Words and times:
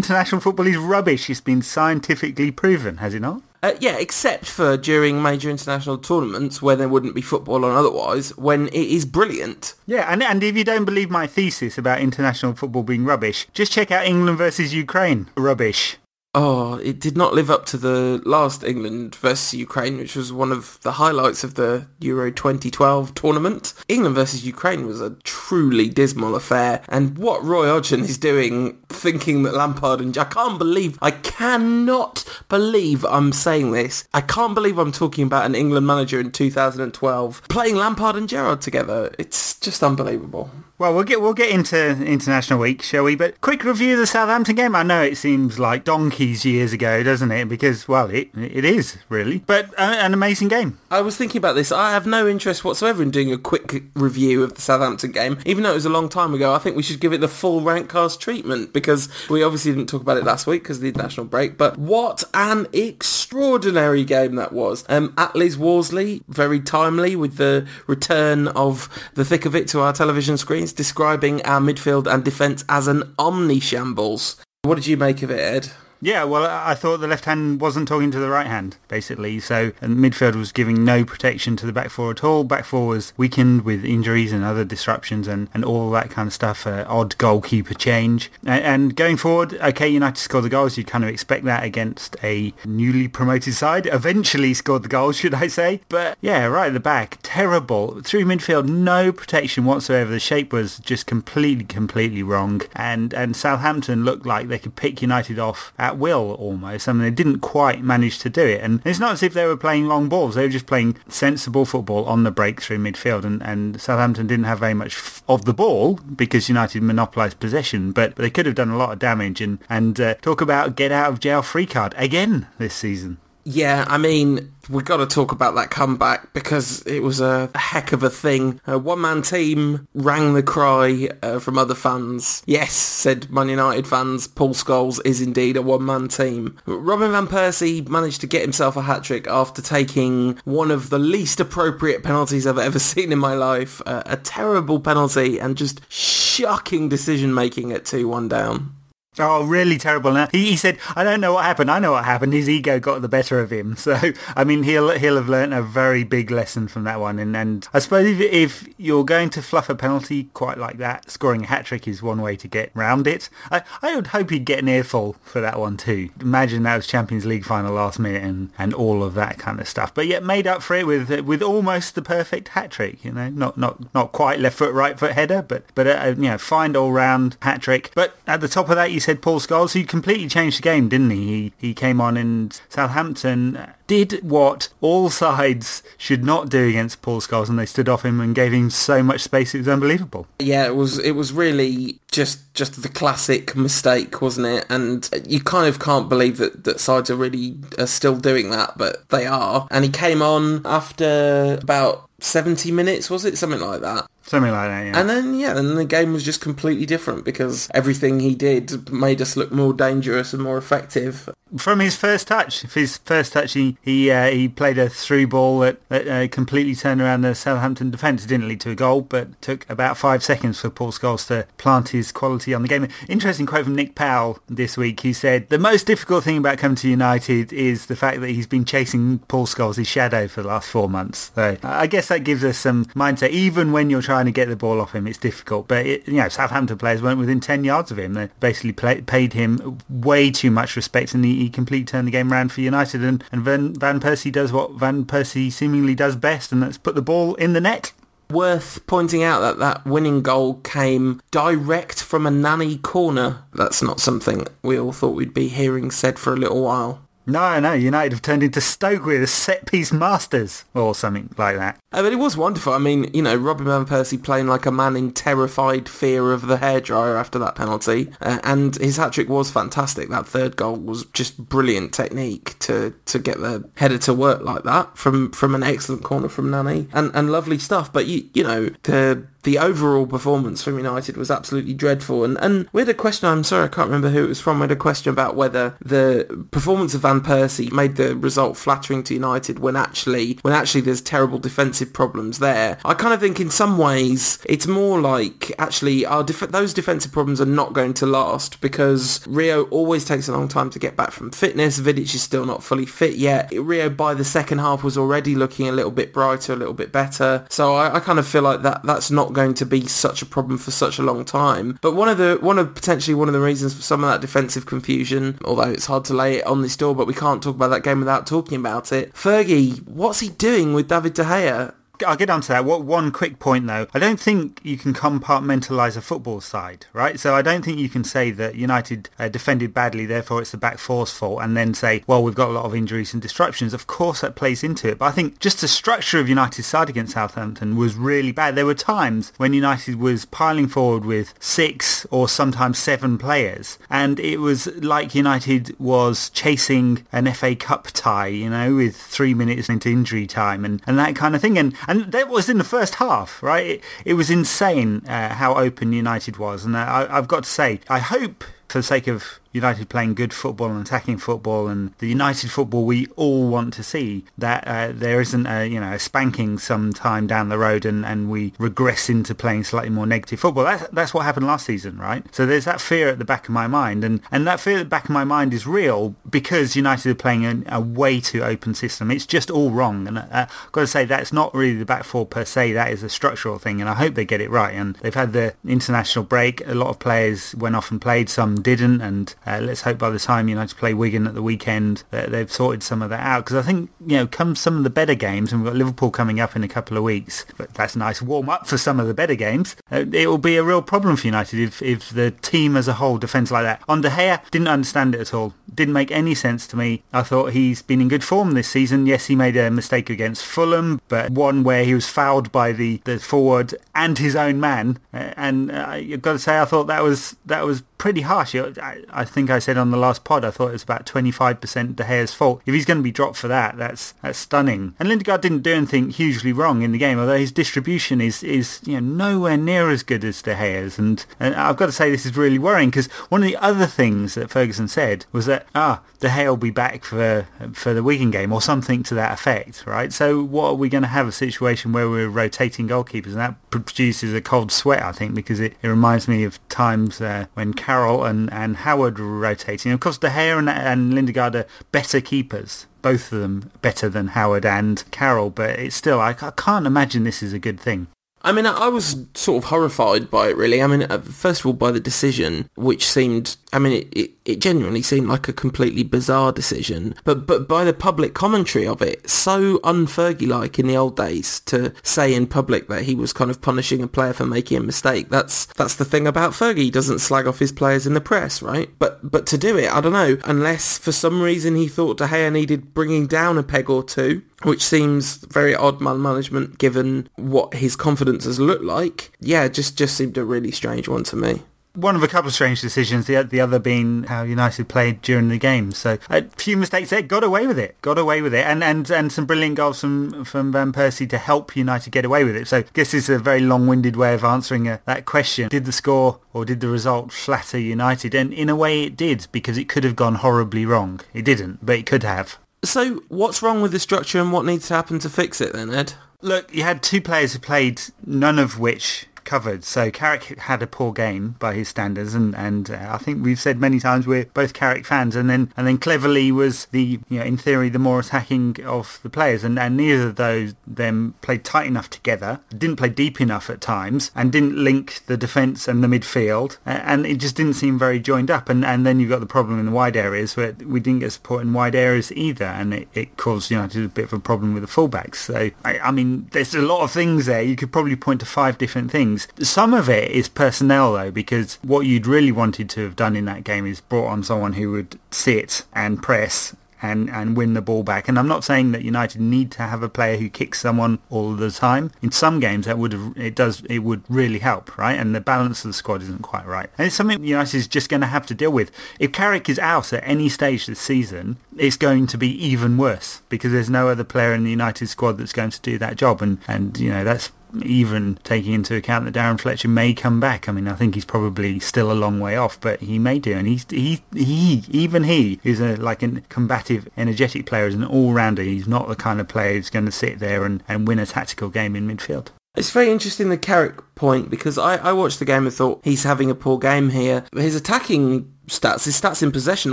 international 0.00 0.40
football 0.40 0.66
is 0.66 0.78
rubbish. 0.78 1.28
It's 1.28 1.42
been 1.42 1.60
scientifically 1.60 2.50
proven, 2.50 2.96
has 2.96 3.12
it 3.12 3.20
not? 3.20 3.42
Uh, 3.62 3.74
yeah, 3.80 3.98
except 3.98 4.46
for 4.46 4.78
during 4.78 5.20
major 5.20 5.50
international 5.50 5.98
tournaments 5.98 6.62
where 6.62 6.76
there 6.76 6.88
wouldn't 6.88 7.14
be 7.14 7.20
football 7.20 7.66
on 7.66 7.76
otherwise, 7.76 8.34
when 8.38 8.68
it 8.68 8.88
is 8.96 9.04
brilliant. 9.04 9.74
Yeah, 9.84 10.10
and, 10.10 10.22
and 10.22 10.42
if 10.42 10.56
you 10.56 10.64
don't 10.64 10.86
believe 10.86 11.10
my 11.10 11.26
thesis 11.26 11.76
about 11.76 12.00
international 12.00 12.54
football 12.54 12.82
being 12.82 13.04
rubbish, 13.04 13.46
just 13.52 13.72
check 13.72 13.90
out 13.90 14.06
England 14.06 14.38
versus 14.38 14.72
Ukraine. 14.72 15.28
Rubbish. 15.36 15.98
Oh, 16.32 16.74
it 16.76 17.00
did 17.00 17.16
not 17.16 17.34
live 17.34 17.50
up 17.50 17.66
to 17.66 17.76
the 17.76 18.22
last 18.24 18.62
England 18.62 19.16
versus 19.16 19.52
Ukraine, 19.58 19.96
which 19.96 20.14
was 20.14 20.32
one 20.32 20.52
of 20.52 20.78
the 20.82 20.92
highlights 20.92 21.42
of 21.42 21.54
the 21.54 21.88
Euro 21.98 22.30
2012 22.30 23.14
tournament. 23.14 23.74
England 23.88 24.14
versus 24.14 24.46
Ukraine 24.46 24.86
was 24.86 25.00
a 25.00 25.16
truly 25.24 25.88
dismal 25.88 26.36
affair, 26.36 26.82
and 26.88 27.18
what 27.18 27.42
Roy 27.42 27.66
Hodgson 27.66 28.02
is 28.02 28.16
doing, 28.16 28.78
thinking 28.88 29.42
that 29.42 29.54
Lampard 29.54 30.00
and 30.00 30.16
I 30.16 30.22
can't 30.22 30.56
believe, 30.56 30.98
I 31.02 31.10
cannot 31.10 32.24
believe 32.48 33.04
I'm 33.04 33.32
saying 33.32 33.72
this. 33.72 34.06
I 34.14 34.20
can't 34.20 34.54
believe 34.54 34.78
I'm 34.78 34.92
talking 34.92 35.26
about 35.26 35.46
an 35.46 35.56
England 35.56 35.88
manager 35.88 36.20
in 36.20 36.30
2012 36.30 37.42
playing 37.48 37.74
Lampard 37.74 38.14
and 38.14 38.28
Gerrard 38.28 38.60
together. 38.60 39.12
It's 39.18 39.58
just 39.58 39.82
unbelievable. 39.82 40.48
Well, 40.80 40.94
we'll 40.94 41.04
get 41.04 41.20
we'll 41.20 41.34
get 41.34 41.50
into 41.50 41.90
international 41.90 42.58
week, 42.58 42.80
shall 42.80 43.04
we? 43.04 43.14
But 43.14 43.42
quick 43.42 43.64
review 43.64 43.92
of 43.92 43.98
the 43.98 44.06
Southampton 44.06 44.56
game. 44.56 44.74
I 44.74 44.82
know 44.82 45.02
it 45.02 45.18
seems 45.18 45.58
like 45.58 45.84
donkeys 45.84 46.46
years 46.46 46.72
ago, 46.72 47.02
doesn't 47.02 47.30
it? 47.30 47.50
Because 47.50 47.86
well, 47.86 48.08
it 48.08 48.30
it 48.34 48.64
is 48.64 48.96
really, 49.10 49.40
but 49.40 49.66
uh, 49.78 49.96
an 49.98 50.14
amazing 50.14 50.48
game. 50.48 50.78
I 50.90 51.02
was 51.02 51.18
thinking 51.18 51.38
about 51.38 51.52
this. 51.52 51.70
I 51.70 51.90
have 51.90 52.06
no 52.06 52.26
interest 52.26 52.64
whatsoever 52.64 53.02
in 53.02 53.10
doing 53.10 53.30
a 53.30 53.36
quick 53.36 53.82
review 53.94 54.42
of 54.42 54.54
the 54.54 54.62
Southampton 54.62 55.12
game, 55.12 55.36
even 55.44 55.64
though 55.64 55.72
it 55.72 55.74
was 55.74 55.84
a 55.84 55.90
long 55.90 56.08
time 56.08 56.32
ago. 56.32 56.54
I 56.54 56.58
think 56.58 56.76
we 56.76 56.82
should 56.82 56.98
give 56.98 57.12
it 57.12 57.20
the 57.20 57.28
full 57.28 57.60
Rant 57.60 57.90
Cast 57.90 58.18
treatment 58.18 58.72
because 58.72 59.10
we 59.28 59.42
obviously 59.42 59.72
didn't 59.72 59.90
talk 59.90 60.00
about 60.00 60.16
it 60.16 60.24
last 60.24 60.46
week 60.46 60.62
because 60.62 60.78
of 60.78 60.82
the 60.84 60.88
international 60.88 61.26
break. 61.26 61.58
But 61.58 61.76
what 61.76 62.24
an 62.32 62.66
extraordinary 62.72 64.04
game 64.04 64.36
that 64.36 64.54
was! 64.54 64.86
Um, 64.88 65.12
Attlee's 65.18 65.58
Worsley, 65.58 66.22
very 66.26 66.58
timely 66.58 67.16
with 67.16 67.36
the 67.36 67.68
return 67.86 68.48
of 68.48 68.88
the 69.12 69.26
thick 69.26 69.44
of 69.44 69.54
it 69.54 69.68
to 69.68 69.80
our 69.80 69.92
television 69.92 70.38
screens 70.38 70.69
describing 70.72 71.42
our 71.42 71.60
midfield 71.60 72.06
and 72.12 72.24
defence 72.24 72.64
as 72.68 72.86
an 72.86 73.14
omni-shambles. 73.18 74.36
What 74.62 74.76
did 74.76 74.86
you 74.86 74.96
make 74.96 75.22
of 75.22 75.30
it, 75.30 75.40
Ed? 75.40 75.72
Yeah, 76.02 76.24
well, 76.24 76.46
I 76.46 76.74
thought 76.74 76.98
the 76.98 77.06
left 77.06 77.26
hand 77.26 77.60
wasn't 77.60 77.86
talking 77.86 78.10
to 78.10 78.18
the 78.18 78.30
right 78.30 78.46
hand, 78.46 78.78
basically. 78.88 79.38
So 79.40 79.72
midfield 79.82 80.34
was 80.34 80.50
giving 80.50 80.82
no 80.82 81.04
protection 81.04 81.56
to 81.56 81.66
the 81.66 81.72
back 81.72 81.90
four 81.90 82.10
at 82.10 82.24
all. 82.24 82.42
Back 82.42 82.64
four 82.64 82.86
was 82.86 83.12
weakened 83.18 83.62
with 83.62 83.84
injuries 83.84 84.32
and 84.32 84.42
other 84.42 84.64
disruptions 84.64 85.28
and, 85.28 85.48
and 85.52 85.64
all 85.64 85.90
that 85.90 86.10
kind 86.10 86.26
of 86.26 86.32
stuff. 86.32 86.66
Uh, 86.66 86.86
odd 86.88 87.18
goalkeeper 87.18 87.74
change. 87.74 88.32
And, 88.46 88.64
and 88.64 88.96
going 88.96 89.18
forward, 89.18 89.54
okay, 89.54 89.88
United 89.88 90.18
scored 90.18 90.44
the 90.44 90.48
goals. 90.48 90.78
You'd 90.78 90.86
kind 90.86 91.04
of 91.04 91.10
expect 91.10 91.44
that 91.44 91.64
against 91.64 92.16
a 92.24 92.54
newly 92.64 93.06
promoted 93.06 93.52
side. 93.52 93.86
Eventually 93.86 94.54
scored 94.54 94.84
the 94.84 94.88
goals, 94.88 95.16
should 95.18 95.34
I 95.34 95.48
say. 95.48 95.82
But 95.90 96.16
yeah, 96.22 96.46
right 96.46 96.68
at 96.68 96.72
the 96.72 96.80
back, 96.80 97.18
terrible. 97.22 98.00
Through 98.00 98.24
midfield, 98.24 98.68
no 98.68 99.12
protection 99.12 99.66
whatsoever. 99.66 100.10
The 100.10 100.20
shape 100.20 100.50
was 100.50 100.78
just 100.78 101.06
completely, 101.06 101.64
completely 101.64 102.22
wrong. 102.22 102.62
And, 102.74 103.12
and 103.12 103.36
Southampton 103.36 104.04
looked 104.04 104.24
like 104.24 104.48
they 104.48 104.58
could 104.58 104.76
pick 104.76 105.02
United 105.02 105.38
off 105.38 105.74
at 105.90 105.98
will 105.98 106.34
almost. 106.34 106.88
I 106.88 106.92
mean, 106.92 107.02
they 107.02 107.10
didn't 107.10 107.40
quite 107.40 107.82
manage 107.82 108.18
to 108.20 108.30
do 108.30 108.44
it. 108.46 108.62
And 108.62 108.80
it's 108.84 108.98
not 108.98 109.12
as 109.12 109.22
if 109.22 109.34
they 109.34 109.46
were 109.46 109.56
playing 109.56 109.86
long 109.86 110.08
balls. 110.08 110.34
They 110.34 110.42
were 110.42 110.48
just 110.48 110.66
playing 110.66 110.96
sensible 111.08 111.64
football 111.64 112.04
on 112.06 112.22
the 112.22 112.30
break 112.30 112.60
through 112.60 112.78
midfield. 112.78 113.24
And, 113.24 113.42
and 113.42 113.80
Southampton 113.80 114.26
didn't 114.26 114.44
have 114.44 114.60
very 114.60 114.74
much 114.74 115.22
of 115.28 115.44
the 115.44 115.54
ball 115.54 115.94
because 115.96 116.48
United 116.48 116.82
monopolised 116.82 117.40
possession. 117.40 117.92
But, 117.92 118.14
but 118.14 118.22
they 118.22 118.30
could 118.30 118.46
have 118.46 118.54
done 118.54 118.70
a 118.70 118.78
lot 118.78 118.92
of 118.92 118.98
damage. 118.98 119.40
And, 119.40 119.58
and 119.68 120.00
uh, 120.00 120.14
talk 120.14 120.40
about 120.40 120.76
get 120.76 120.92
out 120.92 121.12
of 121.12 121.20
jail 121.20 121.42
free 121.42 121.66
card 121.66 121.94
again 121.96 122.46
this 122.58 122.74
season. 122.74 123.18
Yeah, 123.44 123.84
I 123.88 123.98
mean, 123.98 124.52
we've 124.68 124.84
got 124.84 124.98
to 124.98 125.06
talk 125.06 125.32
about 125.32 125.54
that 125.54 125.70
comeback 125.70 126.32
because 126.32 126.82
it 126.82 127.00
was 127.00 127.20
a 127.20 127.50
heck 127.54 127.92
of 127.92 128.02
a 128.02 128.10
thing. 128.10 128.60
A 128.66 128.78
one-man 128.78 129.22
team 129.22 129.88
rang 129.94 130.34
the 130.34 130.42
cry 130.42 131.08
uh, 131.22 131.38
from 131.38 131.58
other 131.58 131.74
fans. 131.74 132.42
Yes, 132.46 132.72
said 132.72 133.30
Man 133.30 133.48
United 133.48 133.86
fans, 133.86 134.26
Paul 134.26 134.50
Scholes 134.54 135.00
is 135.04 135.20
indeed 135.20 135.56
a 135.56 135.62
one-man 135.62 136.08
team. 136.08 136.58
Robin 136.66 137.12
Van 137.12 137.26
Persie 137.26 137.88
managed 137.88 138.20
to 138.20 138.26
get 138.26 138.42
himself 138.42 138.76
a 138.76 138.82
hat-trick 138.82 139.26
after 139.26 139.62
taking 139.62 140.38
one 140.44 140.70
of 140.70 140.90
the 140.90 140.98
least 140.98 141.40
appropriate 141.40 142.02
penalties 142.02 142.46
I've 142.46 142.58
ever 142.58 142.78
seen 142.90 143.12
in 143.12 143.18
my 143.18 143.34
life. 143.34 143.80
Uh, 143.86 144.02
a 144.06 144.16
terrible 144.16 144.80
penalty 144.80 145.38
and 145.38 145.56
just 145.56 145.80
shocking 145.90 146.88
decision-making 146.88 147.72
at 147.72 147.84
2-1 147.84 148.28
down. 148.28 148.76
Oh, 149.18 149.44
really 149.44 149.76
terrible. 149.76 150.12
Now 150.12 150.28
he, 150.30 150.50
he 150.50 150.56
said, 150.56 150.78
"I 150.94 151.02
don't 151.02 151.20
know 151.20 151.34
what 151.34 151.44
happened. 151.44 151.68
I 151.68 151.80
know 151.80 151.92
what 151.92 152.04
happened. 152.04 152.32
His 152.32 152.48
ego 152.48 152.78
got 152.78 153.02
the 153.02 153.08
better 153.08 153.40
of 153.40 153.50
him." 153.50 153.76
So, 153.90 153.98
I 154.36 154.44
mean, 154.44 154.64
he'll 154.64 154.90
he'll 154.90 155.16
have 155.16 155.28
learned 155.28 155.54
a 155.54 155.62
very 155.62 156.04
big 156.04 156.30
lesson 156.30 156.68
from 156.68 156.84
that 156.84 157.00
one. 157.00 157.18
And 157.18 157.34
and 157.34 157.66
I 157.72 157.78
suppose 157.78 158.06
if, 158.06 158.20
if 158.20 158.68
you're 158.76 159.04
going 159.04 159.30
to 159.30 159.42
fluff 159.42 159.70
a 159.70 159.74
penalty 159.74 160.24
quite 160.34 160.58
like 160.58 160.76
that, 160.78 161.10
scoring 161.10 161.44
a 161.44 161.46
hat 161.46 161.64
trick 161.64 161.88
is 161.88 162.02
one 162.02 162.20
way 162.20 162.36
to 162.36 162.46
get 162.46 162.70
round 162.74 163.06
it. 163.06 163.30
I 163.50 163.62
I 163.82 163.96
would 163.96 164.08
hope 164.08 164.30
he'd 164.30 164.44
get 164.44 164.58
an 164.58 164.68
earful 164.68 165.16
for 165.22 165.40
that 165.40 165.58
one 165.58 165.78
too. 165.78 166.10
Imagine 166.20 166.62
that 166.64 166.76
was 166.76 166.86
Champions 166.86 167.24
League 167.24 167.44
final 167.46 167.72
last 167.72 167.98
minute 167.98 168.22
and 168.22 168.50
and 168.58 168.74
all 168.74 169.02
of 169.02 169.14
that 169.14 169.38
kind 169.38 169.58
of 169.60 169.66
stuff. 169.66 169.94
But 169.94 170.06
yet 170.06 170.22
made 170.22 170.46
up 170.46 170.62
for 170.62 170.76
it 170.76 170.86
with 170.86 171.10
with 171.22 171.42
almost 171.42 171.94
the 171.94 172.02
perfect 172.02 172.48
hat 172.48 172.70
trick. 172.70 173.02
You 173.04 173.12
know, 173.12 173.30
not 173.30 173.56
not 173.56 173.92
not 173.94 174.12
quite 174.12 174.38
left 174.38 174.58
foot 174.58 174.74
right 174.74 174.98
foot 174.98 175.12
header, 175.12 175.42
but 175.42 175.64
but 175.74 175.86
a, 175.86 176.14
you 176.16 176.28
know, 176.28 176.38
fine 176.38 176.76
all 176.76 176.92
round 176.92 177.38
hat 177.42 177.62
trick. 177.62 177.90
But 177.94 178.16
at 178.26 178.40
the 178.40 178.48
top 178.48 178.68
of 178.68 178.76
that, 178.76 178.92
you 178.92 178.99
said 179.00 179.22
Paul 179.22 179.40
Scholes, 179.40 179.72
who 179.72 179.84
completely 179.84 180.28
changed 180.28 180.58
the 180.58 180.62
game, 180.62 180.88
didn't 180.88 181.10
he? 181.10 181.26
He, 181.26 181.52
he 181.58 181.74
came 181.74 182.00
on 182.00 182.16
and 182.16 182.60
Southampton 182.68 183.58
did 183.86 184.20
what 184.22 184.68
all 184.80 185.10
sides 185.10 185.82
should 185.98 186.22
not 186.24 186.48
do 186.48 186.68
against 186.68 187.02
Paul 187.02 187.20
Scholes, 187.20 187.48
and 187.48 187.58
they 187.58 187.66
stood 187.66 187.88
off 187.88 188.04
him 188.04 188.20
and 188.20 188.36
gave 188.36 188.52
him 188.52 188.70
so 188.70 189.02
much 189.02 189.20
space. 189.20 189.52
It 189.52 189.58
was 189.58 189.68
unbelievable. 189.68 190.28
Yeah, 190.38 190.66
it 190.66 190.76
was. 190.76 190.98
It 191.00 191.12
was 191.12 191.32
really 191.32 191.98
just 192.12 192.54
just 192.54 192.80
the 192.82 192.88
classic 192.88 193.56
mistake, 193.56 194.22
wasn't 194.22 194.46
it? 194.46 194.66
And 194.70 195.10
you 195.26 195.40
kind 195.40 195.66
of 195.66 195.80
can't 195.80 196.08
believe 196.08 196.36
that 196.36 196.62
that 196.64 196.78
sides 196.78 197.10
are 197.10 197.16
really 197.16 197.56
are 197.78 197.88
still 197.88 198.16
doing 198.16 198.50
that, 198.50 198.78
but 198.78 199.08
they 199.08 199.26
are. 199.26 199.66
And 199.72 199.84
he 199.84 199.90
came 199.90 200.22
on 200.22 200.62
after 200.64 201.58
about 201.60 202.08
70 202.20 202.70
minutes, 202.70 203.10
was 203.10 203.24
it? 203.24 203.38
Something 203.38 203.60
like 203.60 203.80
that. 203.80 204.06
Something 204.22 204.52
like 204.52 204.68
that, 204.68 204.86
yeah. 204.86 205.00
And 205.00 205.08
then, 205.08 205.34
yeah, 205.34 205.58
and 205.58 205.76
the 205.76 205.84
game 205.84 206.12
was 206.12 206.24
just 206.24 206.40
completely 206.40 206.86
different 206.86 207.24
because 207.24 207.68
everything 207.74 208.20
he 208.20 208.34
did 208.34 208.92
made 208.92 209.20
us 209.20 209.36
look 209.36 209.50
more 209.50 209.72
dangerous 209.72 210.32
and 210.32 210.42
more 210.42 210.58
effective. 210.58 211.28
From 211.56 211.80
his 211.80 211.96
first 211.96 212.28
touch, 212.28 212.60
his 212.62 212.98
first 212.98 213.32
touch, 213.32 213.54
he 213.54 213.76
he, 213.82 214.08
uh, 214.08 214.30
he 214.30 214.46
played 214.46 214.78
a 214.78 214.88
through 214.88 215.26
ball 215.26 215.58
that, 215.60 215.80
that 215.88 216.06
uh, 216.06 216.28
completely 216.28 216.76
turned 216.76 217.00
around 217.00 217.22
the 217.22 217.34
Southampton 217.34 217.90
defence. 217.90 218.24
It 218.24 218.28
didn't 218.28 218.46
lead 218.46 218.60
to 218.60 218.70
a 218.70 218.76
goal, 218.76 219.00
but 219.00 219.40
took 219.42 219.68
about 219.68 219.96
five 219.96 220.22
seconds 220.22 220.60
for 220.60 220.70
Paul 220.70 220.92
Scholes 220.92 221.26
to 221.26 221.46
plant 221.56 221.88
his 221.88 222.12
quality 222.12 222.54
on 222.54 222.62
the 222.62 222.68
game. 222.68 222.86
Interesting 223.08 223.46
quote 223.46 223.64
from 223.64 223.74
Nick 223.74 223.96
Powell 223.96 224.38
this 224.48 224.76
week. 224.76 225.00
He 225.00 225.12
said, 225.12 225.48
the 225.48 225.58
most 225.58 225.88
difficult 225.88 226.22
thing 226.22 226.36
about 226.36 226.58
coming 226.58 226.76
to 226.76 226.88
United 226.88 227.52
is 227.52 227.86
the 227.86 227.96
fact 227.96 228.20
that 228.20 228.30
he's 228.30 228.46
been 228.46 228.64
chasing 228.64 229.18
Paul 229.26 229.46
Scholes' 229.46 229.76
his 229.76 229.88
shadow 229.88 230.28
for 230.28 230.42
the 230.42 230.48
last 230.48 230.70
four 230.70 230.88
months. 230.88 231.32
So 231.34 231.56
I 231.64 231.88
guess 231.88 232.08
that 232.08 232.22
gives 232.22 232.44
us 232.44 232.58
some 232.58 232.84
mindset. 232.86 233.30
Even 233.30 233.72
when 233.72 233.90
you're 233.90 234.02
trying 234.10 234.26
to 234.26 234.32
get 234.32 234.48
the 234.48 234.56
ball 234.56 234.80
off 234.80 234.92
him, 234.92 235.06
it's 235.06 235.18
difficult. 235.18 235.68
But 235.68 235.86
it, 235.86 236.08
you 236.08 236.14
know, 236.14 236.28
Southampton 236.28 236.76
players 236.76 237.00
weren't 237.00 237.20
within 237.20 237.38
ten 237.38 237.62
yards 237.62 237.92
of 237.92 237.98
him. 237.98 238.14
They 238.14 238.28
basically 238.40 238.72
play, 238.72 239.00
paid 239.02 239.34
him 239.34 239.78
way 239.88 240.32
too 240.32 240.50
much 240.50 240.74
respect, 240.74 241.14
and 241.14 241.24
he, 241.24 241.36
he 241.36 241.48
completely 241.48 241.84
turned 241.84 242.08
the 242.08 242.12
game 242.12 242.32
around 242.32 242.50
for 242.50 242.60
United. 242.60 243.04
And 243.04 243.22
and 243.30 243.42
Van, 243.42 243.72
Van 243.74 244.00
Persie 244.00 244.32
does 244.32 244.50
what 244.52 244.72
Van 244.72 245.04
Persie 245.04 245.52
seemingly 245.52 245.94
does 245.94 246.16
best, 246.16 246.50
and 246.50 246.60
that's 246.60 246.76
put 246.76 246.96
the 246.96 247.02
ball 247.02 247.36
in 247.36 247.52
the 247.52 247.60
net. 247.60 247.92
Worth 248.30 248.84
pointing 248.88 249.22
out 249.22 249.40
that 249.40 249.58
that 249.58 249.86
winning 249.86 250.22
goal 250.22 250.54
came 250.54 251.20
direct 251.30 252.02
from 252.02 252.26
a 252.26 252.32
Nani 252.32 252.78
corner. 252.78 253.44
That's 253.54 253.80
not 253.80 254.00
something 254.00 254.46
we 254.62 254.78
all 254.78 254.92
thought 254.92 255.14
we'd 255.14 255.34
be 255.34 255.48
hearing 255.48 255.92
said 255.92 256.18
for 256.18 256.32
a 256.32 256.36
little 256.36 256.62
while. 256.62 257.00
No, 257.30 257.60
no, 257.60 257.72
United 257.72 258.12
have 258.12 258.22
turned 258.22 258.42
into 258.42 258.60
Stoke 258.60 259.04
with 259.04 259.28
set-piece 259.28 259.92
masters 259.92 260.64
or 260.74 260.94
something 260.94 261.32
like 261.38 261.56
that. 261.56 261.78
I 261.92 262.02
mean, 262.02 262.12
it 262.12 262.16
was 262.16 262.36
wonderful. 262.36 262.72
I 262.72 262.78
mean, 262.78 263.10
you 263.14 263.22
know, 263.22 263.36
Robin 263.36 263.66
Van 263.66 263.86
Persie 263.86 264.22
playing 264.22 264.46
like 264.46 264.66
a 264.66 264.70
man 264.70 264.96
in 264.96 265.12
terrified 265.12 265.88
fear 265.88 266.32
of 266.32 266.46
the 266.46 266.58
hairdryer 266.58 267.18
after 267.18 267.38
that 267.38 267.54
penalty. 267.54 268.10
Uh, 268.20 268.38
and 268.44 268.76
his 268.76 268.96
hat-trick 268.96 269.28
was 269.28 269.50
fantastic. 269.50 270.08
That 270.08 270.26
third 270.26 270.56
goal 270.56 270.76
was 270.76 271.04
just 271.06 271.48
brilliant 271.48 271.92
technique 271.92 272.58
to, 272.60 272.94
to 273.06 273.18
get 273.18 273.40
the 273.40 273.68
header 273.76 273.98
to 273.98 274.14
work 274.14 274.42
like 274.42 274.62
that 274.64 274.96
from, 274.96 275.32
from 275.32 275.54
an 275.54 275.62
excellent 275.62 276.04
corner 276.04 276.28
from 276.28 276.50
Nani. 276.50 276.88
And, 276.92 277.10
and 277.14 277.30
lovely 277.30 277.58
stuff. 277.58 277.92
But, 277.92 278.06
you, 278.06 278.28
you 278.34 278.44
know, 278.44 278.70
the 278.82 279.26
the 279.42 279.58
overall 279.58 280.06
performance 280.06 280.62
from 280.62 280.76
United 280.76 281.16
was 281.16 281.30
absolutely 281.30 281.74
dreadful. 281.74 282.24
And, 282.24 282.38
and 282.40 282.68
we 282.72 282.82
had 282.82 282.88
a 282.88 282.94
question, 282.94 283.28
I'm 283.28 283.44
sorry, 283.44 283.64
I 283.64 283.68
can't 283.68 283.88
remember 283.88 284.10
who 284.10 284.24
it 284.24 284.28
was 284.28 284.40
from, 284.40 284.58
we 284.58 284.64
had 284.64 284.72
a 284.72 284.76
question 284.76 285.10
about 285.10 285.36
whether 285.36 285.76
the 285.80 286.46
performance 286.50 286.94
of 286.94 287.02
Van 287.02 287.20
Persie 287.20 287.72
made 287.72 287.96
the 287.96 288.16
result 288.16 288.56
flattering 288.56 289.02
to 289.04 289.14
United 289.14 289.58
when 289.58 289.76
actually, 289.76 290.38
when 290.42 290.54
actually 290.54 290.82
there's 290.82 291.00
terrible 291.00 291.38
defensive 291.38 291.92
problems 291.92 292.38
there. 292.38 292.78
I 292.84 292.94
kind 292.94 293.14
of 293.14 293.20
think 293.20 293.40
in 293.40 293.50
some 293.50 293.78
ways 293.78 294.38
it's 294.44 294.66
more 294.66 295.00
like 295.00 295.52
actually 295.58 296.04
our 296.04 296.22
def- 296.22 296.40
those 296.40 296.74
defensive 296.74 297.12
problems 297.12 297.40
are 297.40 297.46
not 297.46 297.72
going 297.72 297.94
to 297.94 298.06
last 298.06 298.60
because 298.60 299.26
Rio 299.26 299.64
always 299.64 300.04
takes 300.04 300.28
a 300.28 300.32
long 300.32 300.48
time 300.48 300.70
to 300.70 300.78
get 300.78 300.96
back 300.96 301.10
from 301.10 301.30
fitness. 301.30 301.78
Vidic 301.78 302.14
is 302.14 302.22
still 302.22 302.46
not 302.46 302.62
fully 302.62 302.86
fit 302.86 303.16
yet. 303.16 303.50
Rio 303.52 303.88
by 303.88 304.14
the 304.14 304.24
second 304.24 304.58
half 304.58 304.82
was 304.82 304.98
already 304.98 305.34
looking 305.34 305.68
a 305.68 305.72
little 305.72 305.90
bit 305.90 306.12
brighter, 306.12 306.52
a 306.52 306.56
little 306.56 306.74
bit 306.74 306.92
better. 306.92 307.46
So 307.48 307.74
I, 307.74 307.96
I 307.96 308.00
kind 308.00 308.18
of 308.18 308.26
feel 308.26 308.42
like 308.42 308.62
that 308.62 308.82
that's 308.84 309.10
not 309.10 309.29
going 309.32 309.54
to 309.54 309.66
be 309.66 309.86
such 309.86 310.22
a 310.22 310.26
problem 310.26 310.58
for 310.58 310.70
such 310.70 310.98
a 310.98 311.02
long 311.02 311.24
time. 311.24 311.78
But 311.80 311.94
one 311.94 312.08
of 312.08 312.18
the 312.18 312.38
one 312.40 312.58
of 312.58 312.74
potentially 312.74 313.14
one 313.14 313.28
of 313.28 313.34
the 313.34 313.40
reasons 313.40 313.74
for 313.74 313.82
some 313.82 314.04
of 314.04 314.10
that 314.10 314.20
defensive 314.20 314.66
confusion, 314.66 315.38
although 315.44 315.70
it's 315.70 315.86
hard 315.86 316.04
to 316.06 316.14
lay 316.14 316.36
it 316.36 316.46
on 316.46 316.62
this 316.62 316.76
door, 316.76 316.94
but 316.94 317.06
we 317.06 317.14
can't 317.14 317.42
talk 317.42 317.56
about 317.56 317.68
that 317.68 317.82
game 317.82 318.00
without 318.00 318.26
talking 318.26 318.58
about 318.58 318.92
it. 318.92 319.12
Fergie, 319.14 319.86
what's 319.86 320.20
he 320.20 320.28
doing 320.28 320.74
with 320.74 320.88
David 320.88 321.14
De 321.14 321.24
Gea? 321.24 321.74
I'll 322.06 322.16
get 322.16 322.30
onto 322.30 322.48
that. 322.48 322.64
What 322.64 322.84
one 322.84 323.10
quick 323.10 323.38
point 323.38 323.66
though, 323.66 323.86
I 323.94 323.98
don't 323.98 324.20
think 324.20 324.60
you 324.62 324.76
can 324.76 324.92
compartmentalise 324.94 325.96
a 325.96 326.00
football 326.00 326.40
side, 326.40 326.86
right? 326.92 327.18
So 327.18 327.34
I 327.34 327.42
don't 327.42 327.64
think 327.64 327.78
you 327.78 327.88
can 327.88 328.04
say 328.04 328.30
that 328.32 328.54
United 328.54 329.08
uh, 329.18 329.28
defended 329.28 329.74
badly, 329.74 330.06
therefore 330.06 330.40
it's 330.40 330.50
the 330.50 330.56
back 330.56 330.78
four's 330.78 331.12
fault, 331.12 331.42
and 331.42 331.56
then 331.56 331.74
say, 331.74 332.02
well, 332.06 332.22
we've 332.22 332.34
got 332.34 332.48
a 332.48 332.52
lot 332.52 332.64
of 332.64 332.74
injuries 332.74 333.12
and 333.12 333.22
disruptions. 333.22 333.74
Of 333.74 333.86
course, 333.86 334.20
that 334.20 334.34
plays 334.34 334.62
into 334.62 334.88
it, 334.88 334.98
but 334.98 335.06
I 335.06 335.10
think 335.10 335.38
just 335.38 335.60
the 335.60 335.68
structure 335.68 336.18
of 336.18 336.28
United's 336.28 336.66
side 336.66 336.88
against 336.88 337.12
Southampton 337.12 337.76
was 337.76 337.94
really 337.94 338.32
bad. 338.32 338.54
There 338.54 338.66
were 338.66 338.74
times 338.74 339.32
when 339.36 339.52
United 339.52 339.96
was 339.96 340.24
piling 340.24 340.68
forward 340.68 341.04
with 341.04 341.34
six 341.38 342.06
or 342.10 342.28
sometimes 342.28 342.78
seven 342.78 343.18
players, 343.18 343.78
and 343.88 344.18
it 344.20 344.38
was 344.38 344.66
like 344.76 345.14
United 345.14 345.78
was 345.78 346.30
chasing 346.30 347.06
an 347.12 347.32
FA 347.32 347.54
Cup 347.54 347.88
tie, 347.92 348.26
you 348.28 348.50
know, 348.50 348.74
with 348.74 348.96
three 348.96 349.34
minutes 349.34 349.68
into 349.68 349.88
injury 349.88 350.26
time 350.26 350.64
and, 350.64 350.82
and 350.86 350.98
that 350.98 351.16
kind 351.16 351.34
of 351.34 351.40
thing. 351.40 351.58
And 351.58 351.74
and 351.90 352.12
that 352.12 352.28
was 352.28 352.48
in 352.48 352.58
the 352.58 352.64
first 352.64 352.94
half, 352.94 353.42
right? 353.42 353.66
It, 353.66 353.84
it 354.04 354.14
was 354.14 354.30
insane 354.30 355.02
uh, 355.08 355.30
how 355.34 355.56
open 355.56 355.92
United 355.92 356.36
was, 356.36 356.64
and 356.64 356.76
I, 356.76 357.08
I've 357.10 357.26
got 357.26 357.42
to 357.42 357.50
say, 357.50 357.80
I 357.88 357.98
hope 357.98 358.44
for 358.68 358.78
the 358.78 358.84
sake 358.84 359.08
of 359.08 359.39
United 359.52 359.88
playing 359.88 360.14
good 360.14 360.32
football 360.32 360.68
and 360.68 360.86
attacking 360.86 361.18
football 361.18 361.66
and 361.66 361.92
the 361.98 362.08
United 362.08 362.50
football 362.50 362.84
we 362.84 363.06
all 363.16 363.48
want 363.48 363.74
to 363.74 363.82
see 363.82 364.24
that 364.38 364.66
uh, 364.66 364.92
there 364.92 365.20
isn't 365.20 365.46
a 365.46 365.66
you 365.66 365.80
know 365.80 365.92
a 365.92 365.98
spanking 365.98 366.58
sometime 366.58 367.26
down 367.26 367.48
the 367.48 367.58
road 367.58 367.84
and, 367.84 368.06
and 368.06 368.30
we 368.30 368.52
regress 368.58 369.10
into 369.10 369.34
playing 369.34 369.64
slightly 369.64 369.90
more 369.90 370.06
negative 370.06 370.38
football. 370.38 370.64
That's, 370.64 370.88
that's 370.90 371.14
what 371.14 371.24
happened 371.24 371.46
last 371.46 371.66
season 371.66 371.98
right? 371.98 372.24
So 372.34 372.46
there's 372.46 372.64
that 372.64 372.80
fear 372.80 373.08
at 373.08 373.18
the 373.18 373.24
back 373.24 373.48
of 373.48 373.54
my 373.54 373.66
mind 373.66 374.04
and, 374.04 374.20
and 374.30 374.46
that 374.46 374.60
fear 374.60 374.76
at 374.76 374.80
the 374.80 374.84
back 374.84 375.04
of 375.04 375.10
my 375.10 375.24
mind 375.24 375.52
is 375.52 375.66
real 375.66 376.14
because 376.28 376.76
United 376.76 377.10
are 377.10 377.14
playing 377.14 377.64
a, 377.66 377.80
way 377.80 378.20
too 378.20 378.42
open 378.42 378.74
system. 378.74 379.10
It's 379.10 379.26
just 379.26 379.50
all 379.50 379.70
wrong 379.70 380.06
and 380.06 380.18
uh, 380.18 380.26
I've 380.30 380.72
got 380.72 380.82
to 380.82 380.86
say 380.86 381.04
that's 381.04 381.32
not 381.32 381.52
really 381.54 381.76
the 381.76 381.84
back 381.84 382.04
four 382.04 382.24
per 382.24 382.44
se. 382.44 382.72
That 382.72 382.92
is 382.92 383.02
a 383.02 383.08
structural 383.08 383.58
thing 383.58 383.80
and 383.80 383.90
I 383.90 383.94
hope 383.94 384.14
they 384.14 384.24
get 384.24 384.40
it 384.40 384.50
right. 384.50 384.74
And 384.74 384.94
they've 384.96 385.14
had 385.14 385.32
the 385.32 385.54
international 385.66 386.24
break. 386.24 386.64
A 386.68 386.74
lot 386.74 386.88
of 386.88 386.98
players 386.98 387.54
went 387.56 387.74
off 387.74 387.90
and 387.90 388.00
played 388.00 388.28
some 388.28 388.60
didn't 388.60 389.00
and 389.00 389.34
uh, 389.50 389.60
let's 389.60 389.82
hope 389.82 389.98
by 389.98 390.10
the 390.10 390.18
time 390.18 390.48
United 390.48 390.76
play 390.76 390.94
Wigan 390.94 391.26
at 391.26 391.34
the 391.34 391.42
weekend 391.42 392.04
that 392.10 392.30
they've 392.30 392.52
sorted 392.52 392.82
some 392.82 393.02
of 393.02 393.10
that 393.10 393.20
out. 393.20 393.44
Because 393.44 393.56
I 393.56 393.66
think, 393.66 393.90
you 394.06 394.16
know, 394.16 394.26
come 394.26 394.54
some 394.54 394.76
of 394.76 394.84
the 394.84 394.90
better 394.90 395.14
games, 395.14 395.52
and 395.52 395.62
we've 395.62 395.72
got 395.72 395.78
Liverpool 395.78 396.10
coming 396.10 396.40
up 396.40 396.54
in 396.56 396.64
a 396.64 396.68
couple 396.68 396.96
of 396.96 397.02
weeks, 397.02 397.44
but 397.56 397.74
that's 397.74 397.96
a 397.96 397.98
nice 397.98 398.22
warm-up 398.22 398.66
for 398.66 398.78
some 398.78 399.00
of 399.00 399.06
the 399.06 399.14
better 399.14 399.34
games. 399.34 399.76
Uh, 399.90 400.04
it 400.12 400.28
will 400.28 400.38
be 400.38 400.56
a 400.56 400.62
real 400.62 400.82
problem 400.82 401.16
for 401.16 401.26
United 401.26 401.58
if, 401.58 401.82
if 401.82 402.10
the 402.10 402.30
team 402.30 402.76
as 402.76 402.88
a 402.88 402.94
whole 402.94 403.18
defends 403.18 403.50
like 403.50 403.64
that. 403.64 403.82
On 403.88 404.00
De 404.00 404.10
Gea, 404.10 404.40
didn't 404.50 404.68
understand 404.68 405.14
it 405.14 405.20
at 405.20 405.34
all. 405.34 405.54
Didn't 405.72 405.94
make 405.94 406.10
any 406.10 406.34
sense 406.34 406.66
to 406.68 406.76
me. 406.76 407.02
I 407.12 407.22
thought 407.22 407.52
he's 407.52 407.80
been 407.80 408.00
in 408.00 408.08
good 408.08 408.24
form 408.24 408.52
this 408.52 408.68
season. 408.68 409.06
Yes, 409.06 409.26
he 409.26 409.36
made 409.36 409.56
a 409.56 409.70
mistake 409.70 410.10
against 410.10 410.44
Fulham, 410.44 411.00
but 411.08 411.30
one 411.30 411.64
where 411.64 411.84
he 411.84 411.94
was 411.94 412.08
fouled 412.08 412.52
by 412.52 412.72
the, 412.72 413.00
the 413.04 413.18
forward 413.18 413.74
and 413.94 414.18
his 414.18 414.36
own 414.36 414.60
man. 414.60 414.98
Uh, 415.14 415.32
and 415.36 415.70
uh, 415.70 415.86
I've 415.90 416.22
got 416.22 416.32
to 416.32 416.38
say, 416.38 416.58
I 416.58 416.64
thought 416.64 416.88
that 416.88 417.02
was 417.02 417.36
that 417.46 417.64
was 417.64 417.82
pretty 417.98 418.22
harsh. 418.22 418.54
I, 418.54 419.04
I 419.10 419.24
think 419.24 419.39
I 419.48 419.60
said 419.60 419.78
on 419.78 419.90
the 419.90 419.96
last 419.96 420.24
pod, 420.24 420.44
I 420.44 420.50
thought 420.50 420.68
it 420.68 420.72
was 420.72 420.82
about 420.82 421.06
25% 421.06 421.96
De 421.96 422.04
Gea's 422.04 422.34
fault. 422.34 422.60
If 422.66 422.74
he's 422.74 422.84
going 422.84 422.98
to 422.98 423.02
be 423.02 423.12
dropped 423.12 423.36
for 423.36 423.48
that, 423.48 423.78
that's 423.78 424.12
that's 424.22 424.38
stunning. 424.38 424.94
And 424.98 425.08
Lindegaard 425.08 425.40
didn't 425.40 425.62
do 425.62 425.72
anything 425.72 426.10
hugely 426.10 426.52
wrong 426.52 426.82
in 426.82 426.92
the 426.92 426.98
game, 426.98 427.18
although 427.18 427.38
his 427.38 427.52
distribution 427.52 428.20
is, 428.20 428.42
is 428.42 428.80
you 428.84 429.00
know, 429.00 429.30
nowhere 429.30 429.56
near 429.56 429.88
as 429.88 430.02
good 430.02 430.24
as 430.24 430.42
De 430.42 430.54
Gea's. 430.54 430.98
And, 430.98 431.24
and 431.38 431.54
I've 431.54 431.76
got 431.76 431.86
to 431.86 431.92
say 431.92 432.10
this 432.10 432.26
is 432.26 432.36
really 432.36 432.58
worrying 432.58 432.90
because 432.90 433.06
one 433.28 433.42
of 433.42 433.46
the 433.46 433.56
other 433.56 433.86
things 433.86 434.34
that 434.34 434.50
Ferguson 434.50 434.88
said 434.88 435.26
was 435.32 435.46
that, 435.46 435.66
ah, 435.74 436.02
De 436.20 436.28
Gea 436.28 436.48
will 436.48 436.56
be 436.56 436.70
back 436.70 437.04
for, 437.04 437.48
for 437.72 437.94
the 437.94 438.02
Wigan 438.02 438.30
game 438.30 438.52
or 438.52 438.60
something 438.60 439.02
to 439.04 439.14
that 439.14 439.32
effect, 439.32 439.84
right? 439.86 440.12
So 440.12 440.42
what 440.42 440.68
are 440.68 440.74
we 440.74 440.90
going 440.90 441.02
to 441.02 441.08
have 441.08 441.26
a 441.26 441.32
situation 441.32 441.92
where 441.92 442.08
we're 442.08 442.28
rotating 442.28 442.88
goalkeepers 442.88 443.28
and 443.28 443.36
that 443.36 443.70
produces 443.70 444.34
a 444.34 444.42
cold 444.42 444.70
sweat, 444.70 445.02
I 445.02 445.12
think, 445.12 445.34
because 445.34 445.60
it, 445.60 445.74
it 445.82 445.88
reminds 445.88 446.28
me 446.28 446.44
of 446.44 446.66
times 446.68 447.20
uh, 447.20 447.46
when 447.54 447.72
Carroll 447.72 448.24
and, 448.24 448.52
and 448.52 448.76
Howard 448.78 449.18
were 449.18 449.38
rotating. 449.38 449.92
Of 449.92 450.00
course, 450.00 450.18
De 450.18 450.28
Gea 450.28 450.58
and, 450.58 450.68
and 450.68 451.14
Lindegaard 451.14 451.54
are 451.54 451.66
better 451.90 452.20
keepers 452.20 452.86
both 453.02 453.32
of 453.32 453.40
them 453.40 453.70
better 453.80 454.10
than 454.10 454.28
Howard 454.28 454.66
and 454.66 455.02
Carroll, 455.10 455.48
but 455.48 455.70
it's 455.78 455.96
still, 455.96 456.20
I, 456.20 456.36
I, 456.40 456.50
can't 456.50 456.86
imagine 456.86 457.24
this 457.24 457.42
is 457.42 457.54
a 457.54 457.58
good 457.58 457.80
thing. 457.80 458.08
I 458.42 458.52
mean, 458.52 458.64
I 458.64 458.88
was 458.88 459.26
sort 459.34 459.62
of 459.62 459.70
horrified 459.70 460.30
by 460.30 460.48
it, 460.48 460.56
really. 460.56 460.82
I 460.82 460.86
mean, 460.86 461.02
uh, 461.02 461.18
first 461.18 461.60
of 461.60 461.66
all, 461.66 461.72
by 461.74 461.90
the 461.90 462.00
decision, 462.00 462.70
which 462.74 463.06
seemed, 463.06 463.56
I 463.72 463.78
mean, 463.78 463.92
it, 463.92 464.08
it, 464.16 464.30
it, 464.46 464.60
genuinely 464.60 465.02
seemed 465.02 465.28
like 465.28 465.46
a 465.46 465.52
completely 465.52 466.02
bizarre 466.02 466.50
decision, 466.50 467.14
but 467.24 467.46
but 467.46 467.68
by 467.68 467.84
the 467.84 467.92
public 467.92 468.32
commentary 468.32 468.86
of 468.86 469.02
it, 469.02 469.28
so 469.28 469.78
un-Fergie-like 469.84 470.78
in 470.78 470.86
the 470.86 470.96
old 470.96 471.16
days 471.16 471.60
to 471.60 471.92
say 472.02 472.34
in 472.34 472.46
public 472.46 472.88
that 472.88 473.02
he 473.02 473.14
was 473.14 473.34
kind 473.34 473.50
of 473.50 473.60
punishing 473.60 474.02
a 474.02 474.08
player 474.08 474.32
for 474.32 474.46
making 474.46 474.78
a 474.78 474.82
mistake. 474.82 475.28
That's 475.28 475.66
that's 475.66 475.96
the 475.96 476.04
thing 476.06 476.26
about 476.26 476.52
Fergie. 476.52 476.78
He 476.78 476.90
doesn't 476.90 477.18
slag 477.18 477.46
off 477.46 477.58
his 477.58 477.72
players 477.72 478.06
in 478.06 478.14
the 478.14 478.20
press, 478.22 478.62
right? 478.62 478.90
But 478.98 479.30
but 479.30 479.46
to 479.48 479.58
do 479.58 479.76
it, 479.76 479.92
I 479.92 480.00
don't 480.00 480.12
know, 480.12 480.38
unless 480.44 480.96
for 480.96 481.12
some 481.12 481.42
reason 481.42 481.76
he 481.76 481.88
thought 481.88 482.18
De 482.18 482.26
Gea 482.26 482.50
needed 482.50 482.94
bringing 482.94 483.26
down 483.26 483.58
a 483.58 483.62
peg 483.62 483.90
or 483.90 484.02
two, 484.02 484.42
which 484.62 484.84
seems 484.84 485.36
very 485.36 485.74
odd 485.74 486.00
man 486.00 486.20
management 486.22 486.78
given 486.78 487.28
what 487.36 487.74
his 487.74 487.96
confidence 487.96 488.44
has 488.44 488.60
looked 488.60 488.84
like. 488.84 489.32
Yeah, 489.40 489.68
just 489.68 489.96
just 489.96 490.16
seemed 490.16 490.36
a 490.38 490.44
really 490.44 490.70
strange 490.70 491.08
one 491.08 491.24
to 491.24 491.36
me. 491.36 491.62
One 491.94 492.14
of 492.14 492.22
a 492.22 492.28
couple 492.28 492.46
of 492.46 492.54
strange 492.54 492.80
decisions, 492.80 493.26
the, 493.26 493.42
the 493.42 493.60
other 493.60 493.80
being 493.80 494.22
how 494.24 494.44
United 494.44 494.88
played 494.88 495.22
during 495.22 495.48
the 495.48 495.58
game. 495.58 495.90
So 495.90 496.18
a 496.30 496.44
few 496.50 496.76
mistakes 496.76 497.10
there, 497.10 497.20
got 497.20 497.42
away 497.42 497.66
with 497.66 497.80
it, 497.80 498.00
got 498.00 498.16
away 498.16 498.42
with 498.42 498.54
it, 498.54 498.64
and 498.64 498.84
and, 498.84 499.10
and 499.10 499.32
some 499.32 499.44
brilliant 499.44 499.74
goals 499.74 500.00
from, 500.00 500.44
from 500.44 500.70
Van 500.70 500.92
Persie 500.92 501.28
to 501.30 501.38
help 501.38 501.74
United 501.74 502.12
get 502.12 502.24
away 502.24 502.44
with 502.44 502.54
it. 502.54 502.68
So 502.68 502.78
I 502.78 502.82
guess 502.82 503.10
this 503.10 503.28
is 503.28 503.30
a 503.30 503.38
very 503.40 503.60
long-winded 503.60 504.14
way 504.14 504.34
of 504.34 504.44
answering 504.44 504.86
a, 504.86 504.94
uh, 504.94 504.98
that 505.06 505.26
question. 505.26 505.68
Did 505.68 505.84
the 505.84 505.92
score 505.92 506.38
or 506.52 506.64
did 506.64 506.78
the 506.78 506.88
result 506.88 507.32
flatter 507.32 507.78
United? 507.78 508.36
And 508.36 508.52
in 508.52 508.68
a 508.68 508.76
way 508.76 509.02
it 509.02 509.16
did, 509.16 509.48
because 509.50 509.76
it 509.76 509.88
could 509.88 510.04
have 510.04 510.14
gone 510.14 510.36
horribly 510.36 510.86
wrong. 510.86 511.20
It 511.34 511.44
didn't, 511.44 511.84
but 511.84 511.98
it 511.98 512.06
could 512.06 512.22
have. 512.22 512.56
So 512.82 513.22
what's 513.28 513.62
wrong 513.62 513.82
with 513.82 513.92
the 513.92 513.98
structure 513.98 514.40
and 514.40 514.52
what 514.52 514.64
needs 514.64 514.88
to 514.88 514.94
happen 514.94 515.18
to 515.20 515.30
fix 515.30 515.60
it 515.60 515.72
then, 515.72 515.92
Ed? 515.92 516.14
Look, 516.40 516.74
you 516.74 516.82
had 516.82 517.02
two 517.02 517.20
players 517.20 517.52
who 517.52 517.58
played, 517.58 518.00
none 518.24 518.58
of 518.58 518.78
which 518.78 519.26
covered. 519.44 519.84
So 519.84 520.10
Carrick 520.10 520.58
had 520.60 520.82
a 520.82 520.86
poor 520.86 521.12
game 521.12 521.56
by 521.58 521.74
his 521.74 521.88
standards, 521.88 522.34
and 522.34 522.54
and 522.54 522.90
uh, 522.90 523.08
I 523.10 523.18
think 523.18 523.44
we've 523.44 523.60
said 523.60 523.80
many 523.80 524.00
times 524.00 524.26
we're 524.26 524.46
both 524.46 524.74
Carrick 524.74 525.06
fans. 525.06 525.36
And 525.36 525.48
then 525.48 525.72
and 525.76 525.86
then 525.86 525.98
Cleverley 525.98 526.52
was 526.52 526.86
the 526.86 527.20
you 527.28 527.38
know 527.38 527.44
in 527.44 527.56
theory 527.56 527.88
the 527.88 527.98
more 527.98 528.20
attacking 528.20 528.76
of 528.84 529.18
the 529.22 529.30
players, 529.30 529.64
and, 529.64 529.78
and 529.78 529.96
neither 529.96 530.28
of 530.28 530.36
those 530.36 530.74
them 530.86 531.34
played 531.42 531.64
tight 531.64 531.86
enough 531.86 532.10
together, 532.10 532.60
didn't 532.76 532.96
play 532.96 533.08
deep 533.08 533.40
enough 533.40 533.70
at 533.70 533.80
times, 533.80 534.30
and 534.34 534.52
didn't 534.52 534.76
link 534.76 535.20
the 535.26 535.36
defence 535.36 535.88
and 535.88 536.02
the 536.02 536.08
midfield, 536.08 536.78
and 536.84 537.26
it 537.26 537.38
just 537.38 537.56
didn't 537.56 537.74
seem 537.74 537.98
very 537.98 538.20
joined 538.20 538.50
up. 538.50 538.68
And 538.68 538.84
and 538.84 539.06
then 539.06 539.20
you've 539.20 539.30
got 539.30 539.40
the 539.40 539.46
problem 539.46 539.78
in 539.78 539.86
the 539.86 539.92
wide 539.92 540.16
areas 540.16 540.56
where 540.56 540.72
we 540.84 541.00
didn't 541.00 541.20
get 541.20 541.32
support 541.32 541.62
in 541.62 541.72
wide 541.72 541.94
areas 541.94 542.32
either, 542.32 542.66
and 542.66 542.92
it, 542.94 543.08
it 543.14 543.36
caused 543.36 543.70
United 543.70 544.04
a 544.04 544.08
bit 544.08 544.24
of 544.24 544.32
a 544.32 544.40
problem 544.40 544.74
with 544.74 544.82
the 544.82 544.88
fullbacks. 544.88 545.36
So 545.36 545.70
I, 545.84 545.98
I 545.98 546.10
mean, 546.10 546.48
there's 546.52 546.74
a 546.74 546.82
lot 546.82 547.02
of 547.02 547.10
things 547.10 547.46
there. 547.46 547.62
You 547.62 547.76
could 547.76 547.92
probably 547.92 548.16
point 548.16 548.40
to 548.40 548.46
five 548.46 548.78
different 548.78 549.10
things 549.10 549.29
things. 549.38 549.68
Some 549.68 549.94
of 549.94 550.08
it 550.08 550.30
is 550.30 550.48
personnel 550.48 551.14
though, 551.14 551.30
because 551.30 551.78
what 551.82 552.06
you'd 552.06 552.26
really 552.26 552.52
wanted 552.52 552.90
to 552.90 553.02
have 553.02 553.16
done 553.16 553.36
in 553.36 553.44
that 553.46 553.64
game 553.64 553.86
is 553.86 554.00
brought 554.00 554.28
on 554.28 554.42
someone 554.42 554.74
who 554.74 554.92
would 554.92 555.18
sit 555.30 555.84
and 555.92 556.22
press 556.22 556.74
and, 557.02 557.30
and 557.30 557.56
win 557.56 557.72
the 557.72 557.80
ball 557.80 558.02
back. 558.02 558.28
And 558.28 558.38
I'm 558.38 558.46
not 558.46 558.62
saying 558.62 558.92
that 558.92 559.02
United 559.02 559.40
need 559.40 559.70
to 559.72 559.82
have 559.84 560.02
a 560.02 560.08
player 560.08 560.36
who 560.36 560.50
kicks 560.50 560.80
someone 560.80 561.18
all 561.30 561.54
the 561.54 561.70
time. 561.70 562.10
In 562.20 562.30
some 562.30 562.60
games, 562.60 562.84
that 562.84 562.98
would 562.98 563.12
have, 563.12 563.32
it 563.36 563.54
does 563.54 563.82
it 563.88 564.00
would 564.00 564.22
really 564.28 564.58
help, 564.58 564.98
right? 564.98 565.18
And 565.18 565.34
the 565.34 565.40
balance 565.40 565.82
of 565.82 565.88
the 565.88 565.94
squad 565.94 566.20
isn't 566.22 566.42
quite 566.42 566.66
right. 566.66 566.90
And 566.98 567.06
it's 567.06 567.16
something 567.16 567.42
United 567.42 567.74
is 567.74 567.86
just 567.86 568.10
going 568.10 568.20
to 568.20 568.26
have 568.26 568.46
to 568.46 568.54
deal 568.54 568.70
with. 568.70 568.90
If 569.18 569.32
Carrick 569.32 569.70
is 569.70 569.78
out 569.78 570.12
at 570.12 570.22
any 570.26 570.50
stage 570.50 570.84
this 570.84 571.00
season, 571.00 571.56
it's 571.74 571.96
going 571.96 572.26
to 572.26 572.36
be 572.36 572.50
even 572.62 572.98
worse 572.98 573.40
because 573.48 573.72
there's 573.72 573.88
no 573.88 574.08
other 574.08 574.24
player 574.24 574.52
in 574.52 574.64
the 574.64 574.70
United 574.70 575.08
squad 575.08 575.38
that's 575.38 575.54
going 575.54 575.70
to 575.70 575.80
do 575.80 575.96
that 575.98 576.16
job. 576.16 576.42
And 576.42 576.58
and 576.68 576.98
you 576.98 577.10
know 577.10 577.24
that's 577.24 577.50
even 577.82 578.38
taking 578.42 578.72
into 578.72 578.94
account 578.94 579.24
that 579.24 579.34
Darren 579.34 579.60
Fletcher 579.60 579.88
may 579.88 580.12
come 580.12 580.40
back. 580.40 580.68
I 580.68 580.72
mean, 580.72 580.88
I 580.88 580.94
think 580.94 581.14
he's 581.14 581.24
probably 581.24 581.80
still 581.80 582.10
a 582.10 582.14
long 582.14 582.40
way 582.40 582.56
off, 582.56 582.80
but 582.80 583.00
he 583.00 583.18
may 583.18 583.38
do. 583.38 583.52
And 583.52 583.66
he's 583.66 583.86
he 583.88 584.22
he 584.34 584.84
even 584.90 585.24
he 585.24 585.60
is 585.64 585.80
a 585.80 585.96
like 585.96 586.22
a 586.22 586.40
combative, 586.48 587.08
energetic 587.16 587.66
player, 587.66 587.86
is 587.86 587.94
an 587.94 588.04
all-rounder. 588.04 588.62
He's 588.62 588.88
not 588.88 589.08
the 589.08 589.16
kind 589.16 589.40
of 589.40 589.48
player 589.48 589.74
who's 589.74 589.90
going 589.90 590.06
to 590.06 590.12
sit 590.12 590.38
there 590.38 590.64
and, 590.64 590.82
and 590.88 591.06
win 591.06 591.18
a 591.18 591.26
tactical 591.26 591.68
game 591.68 591.96
in 591.96 592.08
midfield. 592.08 592.48
It's 592.76 592.92
very 592.92 593.10
interesting 593.10 593.48
the 593.48 593.58
Carrick 593.58 594.14
point 594.14 594.48
because 594.48 594.78
I, 594.78 594.96
I 594.96 595.12
watched 595.12 595.40
the 595.40 595.44
game 595.44 595.66
and 595.66 595.74
thought 595.74 596.00
he's 596.04 596.22
having 596.22 596.50
a 596.50 596.54
poor 596.54 596.78
game 596.78 597.10
here. 597.10 597.44
His 597.52 597.74
attacking 597.74 598.52
stats, 598.70 599.04
his 599.04 599.20
stats 599.20 599.42
in 599.42 599.52
possession 599.52 599.92